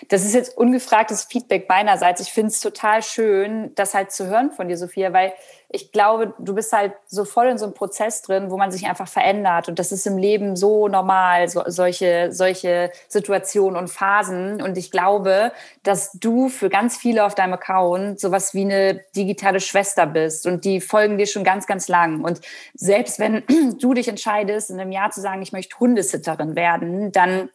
Das 0.09 0.25
ist 0.25 0.33
jetzt 0.33 0.57
ungefragtes 0.57 1.25
Feedback 1.25 1.67
meinerseits. 1.69 2.21
Ich 2.21 2.31
finde 2.31 2.49
es 2.49 2.59
total 2.59 3.01
schön, 3.03 3.73
das 3.75 3.93
halt 3.93 4.11
zu 4.11 4.27
hören 4.27 4.51
von 4.51 4.67
dir, 4.67 4.77
Sophia, 4.77 5.13
weil 5.13 5.33
ich 5.71 5.91
glaube, 5.91 6.33
du 6.39 6.55
bist 6.55 6.73
halt 6.73 6.93
so 7.05 7.25
voll 7.25 7.47
in 7.47 7.59
so 7.59 7.65
einem 7.65 7.75
Prozess 7.75 8.23
drin, 8.23 8.49
wo 8.49 8.57
man 8.57 8.71
sich 8.71 8.87
einfach 8.87 9.07
verändert. 9.07 9.69
Und 9.69 9.77
das 9.77 9.91
ist 9.91 10.07
im 10.07 10.17
Leben 10.17 10.55
so 10.55 10.87
normal, 10.87 11.47
so, 11.47 11.61
solche, 11.67 12.29
solche 12.31 12.91
Situationen 13.07 13.77
und 13.77 13.87
Phasen. 13.87 14.63
Und 14.63 14.79
ich 14.79 14.89
glaube, 14.89 15.51
dass 15.83 16.11
du 16.13 16.49
für 16.49 16.69
ganz 16.69 16.97
viele 16.97 17.23
auf 17.23 17.35
deinem 17.35 17.53
Account 17.53 18.19
sowas 18.19 18.55
wie 18.55 18.61
eine 18.61 19.01
digitale 19.15 19.59
Schwester 19.59 20.07
bist. 20.07 20.47
Und 20.47 20.65
die 20.65 20.81
folgen 20.81 21.19
dir 21.19 21.27
schon 21.27 21.43
ganz, 21.43 21.67
ganz 21.67 21.87
lang. 21.87 22.23
Und 22.23 22.41
selbst 22.73 23.19
wenn 23.19 23.43
du 23.79 23.93
dich 23.93 24.07
entscheidest, 24.07 24.71
in 24.71 24.79
einem 24.79 24.91
Jahr 24.91 25.11
zu 25.11 25.21
sagen, 25.21 25.43
ich 25.43 25.51
möchte 25.51 25.79
Hundesitterin 25.79 26.55
werden, 26.55 27.11
dann 27.11 27.49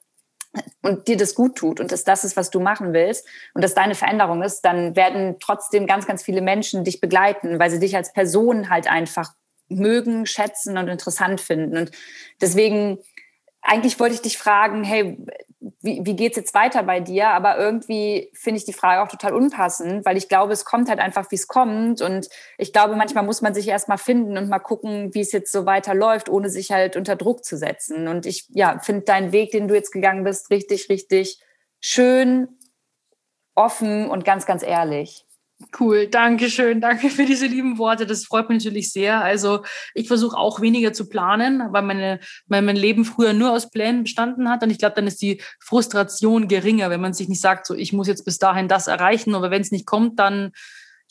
und 0.83 1.09
dir 1.09 1.17
das 1.17 1.35
gut 1.35 1.57
tut 1.57 1.81
und 1.81 1.93
dass 1.93 2.05
das 2.05 2.25
ist, 2.25 2.37
was 2.37 2.51
du 2.51 2.61
machen 2.61 2.93
willst 2.93 3.27
und 3.55 3.63
dass 3.63 3.75
deine 3.75 3.95
Veränderung 3.95 4.43
ist, 4.43 4.63
dann 4.63 4.97
werden 4.97 5.37
trotzdem 5.41 5.87
ganz, 5.87 6.07
ganz 6.07 6.23
viele 6.23 6.43
Menschen 6.43 6.85
dich 6.85 7.01
begleiten, 7.01 7.59
weil 7.59 7.71
sie 7.71 7.81
dich 7.81 7.97
als 7.97 8.13
Person 8.13 8.71
halt 8.71 8.91
einfach 8.91 9.33
mögen, 9.69 10.27
schätzen 10.27 10.77
und 10.79 10.89
interessant 10.89 11.41
finden. 11.41 11.77
Und 11.77 11.91
deswegen, 12.41 12.99
eigentlich 13.63 13.99
wollte 13.99 14.15
ich 14.15 14.23
dich 14.23 14.39
fragen, 14.39 14.85
hey, 14.85 15.19
wie, 15.81 16.05
wie 16.05 16.17
geht 16.17 16.33
es 16.33 16.37
jetzt 16.37 16.55
weiter 16.55 16.83
bei 16.83 17.01
dir? 17.01 17.29
Aber 17.29 17.59
irgendwie 17.59 18.31
finde 18.35 18.59
ich 18.59 18.65
die 18.65 18.73
Frage 18.73 19.03
auch 19.03 19.09
total 19.09 19.35
unpassend, 19.35 20.05
weil 20.05 20.17
ich 20.17 20.29
glaube, 20.29 20.53
es 20.53 20.65
kommt 20.65 20.89
halt 20.89 20.99
einfach, 20.99 21.31
wie 21.31 21.37
es 21.37 21.47
kommt. 21.47 22.03
Und 22.03 22.29
ich 22.59 22.73
glaube, 22.73 22.97
manchmal 22.97 23.25
muss 23.25 23.43
man 23.43 23.55
sich 23.55 23.69
erst 23.69 23.89
mal 23.89 23.97
finden 23.97 24.37
und 24.37 24.49
mal 24.49 24.59
gucken, 24.59 25.15
wie 25.15 25.21
es 25.21 25.33
jetzt 25.33 25.53
so 25.53 25.67
weiterläuft, 25.67 26.29
ohne 26.29 26.51
sich 26.51 26.73
halt 26.73 26.97
unter 26.97 27.17
Druck 27.17 27.45
zu 27.45 27.57
setzen. 27.57 28.09
Und 28.09 28.27
ich 28.27 28.47
ja, 28.51 28.79
finde 28.79 29.03
deinen 29.03 29.33
Weg, 29.33 29.53
den 29.53 29.69
du 29.69 29.75
jetzt 29.75 29.93
gegangen 29.93 30.25
bist, 30.25 30.51
richtig, 30.51 30.89
richtig 30.89 31.41
schön, 31.81 32.49
offen 33.55 34.11
und 34.11 34.25
ganz, 34.25 34.47
ganz 34.47 34.63
ehrlich. 34.63 35.24
Cool, 35.79 36.07
danke 36.09 36.51
schön, 36.51 36.81
danke 36.81 37.11
für 37.11 37.25
diese 37.25 37.47
lieben 37.47 37.79
Worte. 37.79 38.07
Das 38.07 38.25
freut 38.25 38.49
mich 38.49 38.65
natürlich 38.65 38.93
sehr. 38.93 39.23
Also 39.23 39.65
ich 39.95 40.09
versuche 40.09 40.37
auch 40.37 40.61
weniger 40.61 40.93
zu 40.93 41.09
planen, 41.09 41.63
weil 41.71 41.83
meine, 41.83 42.21
weil 42.47 42.63
mein 42.63 42.77
Leben 42.77 43.05
früher 43.05 43.33
nur 43.33 43.53
aus 43.53 43.71
Plänen 43.71 44.05
bestanden 44.05 44.49
hat. 44.49 44.63
Und 44.63 44.71
ich 44.71 44.79
glaube, 44.79 44.95
dann 44.95 45.07
ist 45.07 45.23
die 45.23 45.41
Frustration 45.61 46.49
geringer, 46.49 46.91
wenn 46.91 47.01
man 47.01 47.15
sich 47.15 47.29
nicht 47.29 47.41
sagt, 47.41 47.67
so 47.67 47.75
ich 47.75 47.93
muss 47.93 48.09
jetzt 48.09 48.25
bis 48.25 48.39
dahin 48.39 48.69
das 48.69 48.87
erreichen. 48.87 49.35
Aber 49.35 49.51
wenn 49.51 49.63
es 49.63 49.73
nicht 49.73 49.87
kommt, 49.87 50.19
dann 50.19 50.53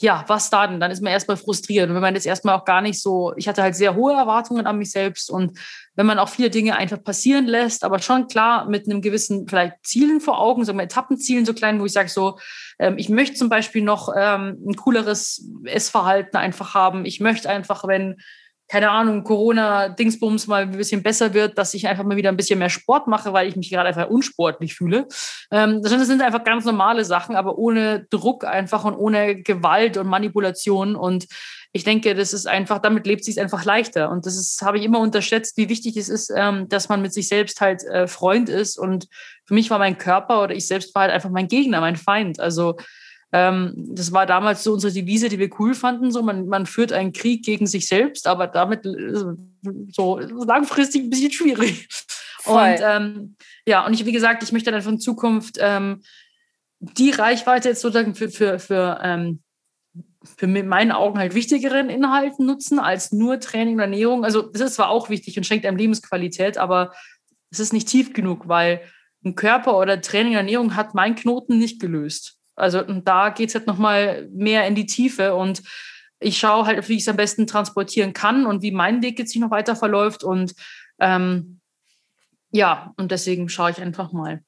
ja, 0.03 0.25
was 0.27 0.49
dann? 0.49 0.81
Dann 0.81 0.91
ist 0.91 1.01
man 1.01 1.13
erstmal 1.13 1.37
frustriert. 1.37 1.87
Und 1.87 1.95
wenn 1.95 2.01
man 2.01 2.13
das 2.13 2.25
erstmal 2.25 2.55
auch 2.55 2.65
gar 2.65 2.81
nicht 2.81 3.01
so, 3.01 3.33
ich 3.37 3.47
hatte 3.47 3.63
halt 3.63 3.73
sehr 3.73 3.95
hohe 3.95 4.11
Erwartungen 4.11 4.67
an 4.67 4.77
mich 4.77 4.91
selbst 4.91 5.31
und 5.31 5.57
wenn 5.95 6.05
man 6.05 6.19
auch 6.19 6.27
viele 6.27 6.49
Dinge 6.49 6.75
einfach 6.75 7.01
passieren 7.01 7.45
lässt, 7.45 7.85
aber 7.85 7.99
schon 7.99 8.27
klar 8.27 8.67
mit 8.67 8.85
einem 8.85 9.01
gewissen 9.01 9.47
vielleicht 9.47 9.75
Zielen 9.83 10.19
vor 10.19 10.41
Augen, 10.41 10.65
so 10.65 10.73
Etappenzielen 10.73 11.45
so 11.45 11.53
klein, 11.53 11.79
wo 11.79 11.85
ich 11.85 11.93
sage 11.93 12.09
so, 12.09 12.37
ähm, 12.79 12.95
ich 12.97 13.07
möchte 13.07 13.37
zum 13.37 13.47
Beispiel 13.47 13.81
noch 13.81 14.09
ähm, 14.13 14.57
ein 14.67 14.75
cooleres 14.75 15.49
Essverhalten 15.63 16.35
einfach 16.35 16.73
haben. 16.73 17.05
Ich 17.05 17.21
möchte 17.21 17.49
einfach, 17.49 17.87
wenn 17.87 18.17
keine 18.67 18.89
Ahnung, 18.89 19.23
Corona-Dingsbums 19.23 20.47
mal 20.47 20.63
ein 20.63 20.71
bisschen 20.71 21.03
besser 21.03 21.33
wird, 21.33 21.57
dass 21.57 21.73
ich 21.73 21.87
einfach 21.87 22.03
mal 22.03 22.17
wieder 22.17 22.29
ein 22.29 22.37
bisschen 22.37 22.59
mehr 22.59 22.69
Sport 22.69 23.07
mache, 23.07 23.33
weil 23.33 23.47
ich 23.47 23.55
mich 23.55 23.69
gerade 23.69 23.89
einfach 23.89 24.09
unsportlich 24.09 24.73
fühle. 24.73 25.07
Ähm, 25.51 25.81
das 25.81 25.91
sind 26.07 26.21
einfach 26.21 26.43
ganz 26.43 26.65
normale 26.65 27.05
Sachen, 27.05 27.35
aber 27.35 27.57
ohne 27.57 28.05
Druck 28.09 28.45
einfach 28.45 28.85
und 28.85 28.95
ohne 28.95 29.41
Gewalt 29.41 29.97
und 29.97 30.07
Manipulation. 30.07 30.95
Und 30.95 31.27
ich 31.71 31.83
denke, 31.83 32.15
das 32.15 32.33
ist 32.33 32.47
einfach, 32.47 32.79
damit 32.79 33.05
lebt 33.05 33.25
sich 33.25 33.39
einfach 33.41 33.65
leichter. 33.65 34.09
Und 34.09 34.25
das 34.25 34.59
habe 34.63 34.77
ich 34.77 34.85
immer 34.85 34.99
unterschätzt, 34.99 35.57
wie 35.57 35.69
wichtig 35.69 35.97
es 35.97 36.07
ist, 36.07 36.31
ähm, 36.35 36.69
dass 36.69 36.87
man 36.87 37.01
mit 37.01 37.13
sich 37.13 37.27
selbst 37.27 37.61
halt 37.61 37.83
äh, 37.83 38.07
Freund 38.07 38.47
ist. 38.47 38.77
Und 38.77 39.07
für 39.45 39.55
mich 39.55 39.69
war 39.69 39.79
mein 39.79 39.97
Körper 39.97 40.41
oder 40.43 40.55
ich 40.55 40.67
selbst 40.67 40.95
war 40.95 41.03
halt 41.03 41.11
einfach 41.11 41.29
mein 41.31 41.47
Gegner, 41.47 41.81
mein 41.81 41.95
Feind. 41.97 42.39
Also 42.39 42.77
ähm, 43.33 43.73
das 43.75 44.11
war 44.11 44.27
damals 44.27 44.63
so 44.63 44.73
unsere 44.73 44.93
Devise, 44.93 45.27
die 45.27 45.39
wir 45.39 45.49
cool 45.59 45.73
fanden. 45.73 46.11
So, 46.11 46.21
man, 46.21 46.47
man 46.47 46.67
führt 46.67 46.93
einen 46.93 47.13
Krieg 47.13 47.43
gegen 47.43 47.65
sich 47.65 47.87
selbst, 47.87 48.27
aber 48.27 48.45
damit 48.45 48.85
äh, 48.85 49.23
so 49.89 50.19
langfristig 50.19 51.01
ein 51.01 51.09
bisschen 51.09 51.31
schwierig. 51.31 51.87
Voll. 52.41 52.61
Und 52.61 52.79
ähm, 52.83 53.35
ja, 53.65 53.85
und 53.87 53.93
ich, 53.93 54.05
wie 54.05 54.11
gesagt, 54.11 54.43
ich 54.43 54.51
möchte 54.51 54.71
dann 54.71 54.83
von 54.83 54.99
Zukunft 54.99 55.57
ähm, 55.59 56.03
die 56.79 57.09
Reichweite 57.09 57.69
jetzt 57.69 57.81
sozusagen 57.81 58.13
für, 58.13 58.29
für, 58.29 58.59
für, 58.59 58.99
ähm, 59.01 59.41
für 60.37 60.45
meinen 60.45 60.91
Augen 60.91 61.17
halt 61.17 61.33
wichtigeren 61.33 61.89
Inhalten 61.89 62.45
nutzen 62.45 62.77
als 62.77 63.11
nur 63.13 63.39
Training 63.39 63.75
und 63.75 63.79
Ernährung. 63.79 64.25
Also 64.25 64.43
das 64.43 64.61
ist 64.61 64.75
zwar 64.75 64.89
auch 64.89 65.09
wichtig 65.09 65.37
und 65.37 65.45
schenkt 65.45 65.65
einem 65.65 65.77
Lebensqualität, 65.77 66.59
aber 66.59 66.93
es 67.49 67.59
ist 67.59 67.73
nicht 67.73 67.87
tief 67.87 68.13
genug, 68.13 68.47
weil 68.47 68.81
ein 69.25 69.33
Körper 69.33 69.75
oder 69.79 70.01
Training 70.01 70.33
und 70.33 70.37
Ernährung 70.37 70.75
hat 70.75 70.93
meinen 70.93 71.15
Knoten 71.15 71.57
nicht 71.57 71.81
gelöst. 71.81 72.37
Also 72.55 72.81
da 72.81 73.29
geht 73.29 73.49
es 73.49 73.55
halt 73.55 73.67
nochmal 73.67 74.29
mehr 74.31 74.67
in 74.67 74.75
die 74.75 74.85
Tiefe 74.85 75.35
und 75.35 75.63
ich 76.19 76.37
schaue 76.37 76.65
halt, 76.65 76.87
wie 76.87 76.93
ich 76.93 77.01
es 77.01 77.09
am 77.09 77.17
besten 77.17 77.47
transportieren 77.47 78.13
kann 78.13 78.45
und 78.45 78.61
wie 78.61 78.71
mein 78.71 79.01
Weg 79.01 79.19
jetzt 79.19 79.31
sich 79.31 79.41
noch 79.41 79.51
weiter 79.51 79.75
verläuft 79.75 80.23
und 80.23 80.53
ähm, 80.99 81.59
ja, 82.51 82.93
und 82.97 83.11
deswegen 83.11 83.49
schaue 83.49 83.71
ich 83.71 83.81
einfach 83.81 84.11
mal. 84.11 84.43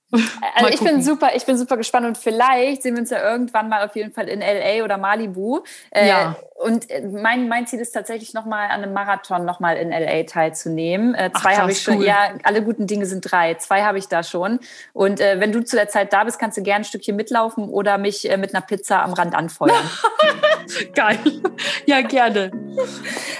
Also 0.55 0.69
ich 0.69 0.79
bin 0.79 1.01
super, 1.01 1.35
ich 1.35 1.45
bin 1.45 1.57
super 1.57 1.77
gespannt 1.77 2.05
und 2.05 2.17
vielleicht 2.17 2.83
sehen 2.83 2.95
wir 2.95 3.01
uns 3.01 3.09
ja 3.09 3.21
irgendwann 3.21 3.69
mal 3.69 3.85
auf 3.85 3.95
jeden 3.95 4.11
Fall 4.11 4.27
in 4.27 4.39
LA 4.39 4.83
oder 4.83 4.97
Malibu. 4.97 5.61
Äh, 5.91 6.07
ja. 6.07 6.35
Und 6.55 6.89
äh, 6.89 7.01
mein, 7.01 7.49
mein 7.49 7.67
Ziel 7.67 7.81
ist 7.81 7.91
tatsächlich 7.91 8.33
nochmal 8.33 8.69
an 8.69 8.81
einem 8.81 8.93
Marathon 8.93 9.43
nochmal 9.43 9.75
in 9.75 9.89
LA 9.89 10.23
teilzunehmen. 10.23 11.13
Äh, 11.13 11.29
zwei 11.33 11.57
habe 11.57 11.71
ich 11.71 11.81
schon, 11.81 11.97
cool. 11.97 12.05
ja, 12.05 12.29
alle 12.43 12.63
guten 12.63 12.87
Dinge 12.87 13.05
sind 13.05 13.29
drei. 13.29 13.55
Zwei 13.55 13.83
habe 13.83 13.97
ich 13.97 14.07
da 14.07 14.23
schon. 14.23 14.59
Und 14.93 15.19
äh, 15.19 15.41
wenn 15.41 15.51
du 15.51 15.65
zu 15.65 15.75
der 15.75 15.89
Zeit 15.89 16.13
da 16.13 16.23
bist, 16.23 16.39
kannst 16.39 16.57
du 16.57 16.63
gerne 16.63 16.81
ein 16.81 16.85
Stückchen 16.85 17.17
mitlaufen 17.17 17.67
oder 17.67 17.97
mich 17.97 18.29
äh, 18.29 18.37
mit 18.37 18.55
einer 18.55 18.65
Pizza 18.65 19.03
am 19.03 19.11
Rand 19.11 19.35
anfeuern. 19.35 19.89
Geil. 20.95 21.19
Ja, 21.85 22.01
gerne. 22.01 22.51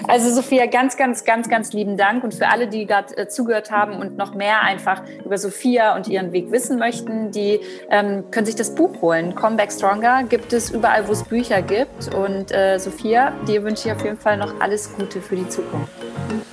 Also 0.06 0.30
Sophia, 0.30 0.66
ganz, 0.66 0.98
ganz, 0.98 1.24
ganz, 1.24 1.48
ganz 1.48 1.72
lieben 1.72 1.96
Dank. 1.96 2.22
Und 2.22 2.34
für 2.34 2.48
alle, 2.48 2.68
die 2.68 2.84
gerade 2.84 3.28
zugehört 3.28 3.70
haben 3.70 3.94
und 3.98 4.18
noch 4.18 4.34
mehr 4.34 4.60
einfach 4.60 5.02
über 5.24 5.38
Sophia 5.38 5.96
und 5.96 6.06
ihren 6.06 6.32
Weg 6.32 6.50
wissen, 6.50 6.65
wissen 6.66 6.78
möchten, 6.78 7.30
die 7.30 7.60
ähm, 7.90 8.24
können 8.30 8.46
sich 8.46 8.56
das 8.56 8.74
Buch 8.74 9.00
holen. 9.00 9.34
Come 9.34 9.56
Back 9.56 9.70
Stronger 9.70 10.24
gibt 10.24 10.52
es 10.52 10.70
überall, 10.70 11.06
wo 11.06 11.12
es 11.12 11.22
Bücher 11.22 11.62
gibt. 11.62 12.12
Und 12.14 12.52
äh, 12.52 12.78
Sophia, 12.78 13.32
dir 13.46 13.62
wünsche 13.62 13.88
ich 13.88 13.94
auf 13.94 14.04
jeden 14.04 14.18
Fall 14.18 14.36
noch 14.36 14.60
alles 14.60 14.92
Gute 14.94 15.20
für 15.20 15.36
die 15.36 15.48
Zukunft. 15.48 15.92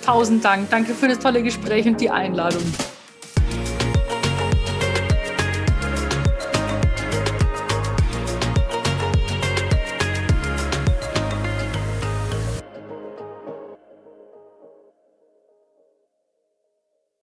Tausend 0.06 0.46
Dank. 0.46 0.70
Danke 0.70 0.94
für 0.94 1.08
das 1.08 1.20
tolle 1.20 1.42
Gespräch 1.42 1.88
und 1.88 2.00
die 2.00 2.10
Einladung. 2.10 2.62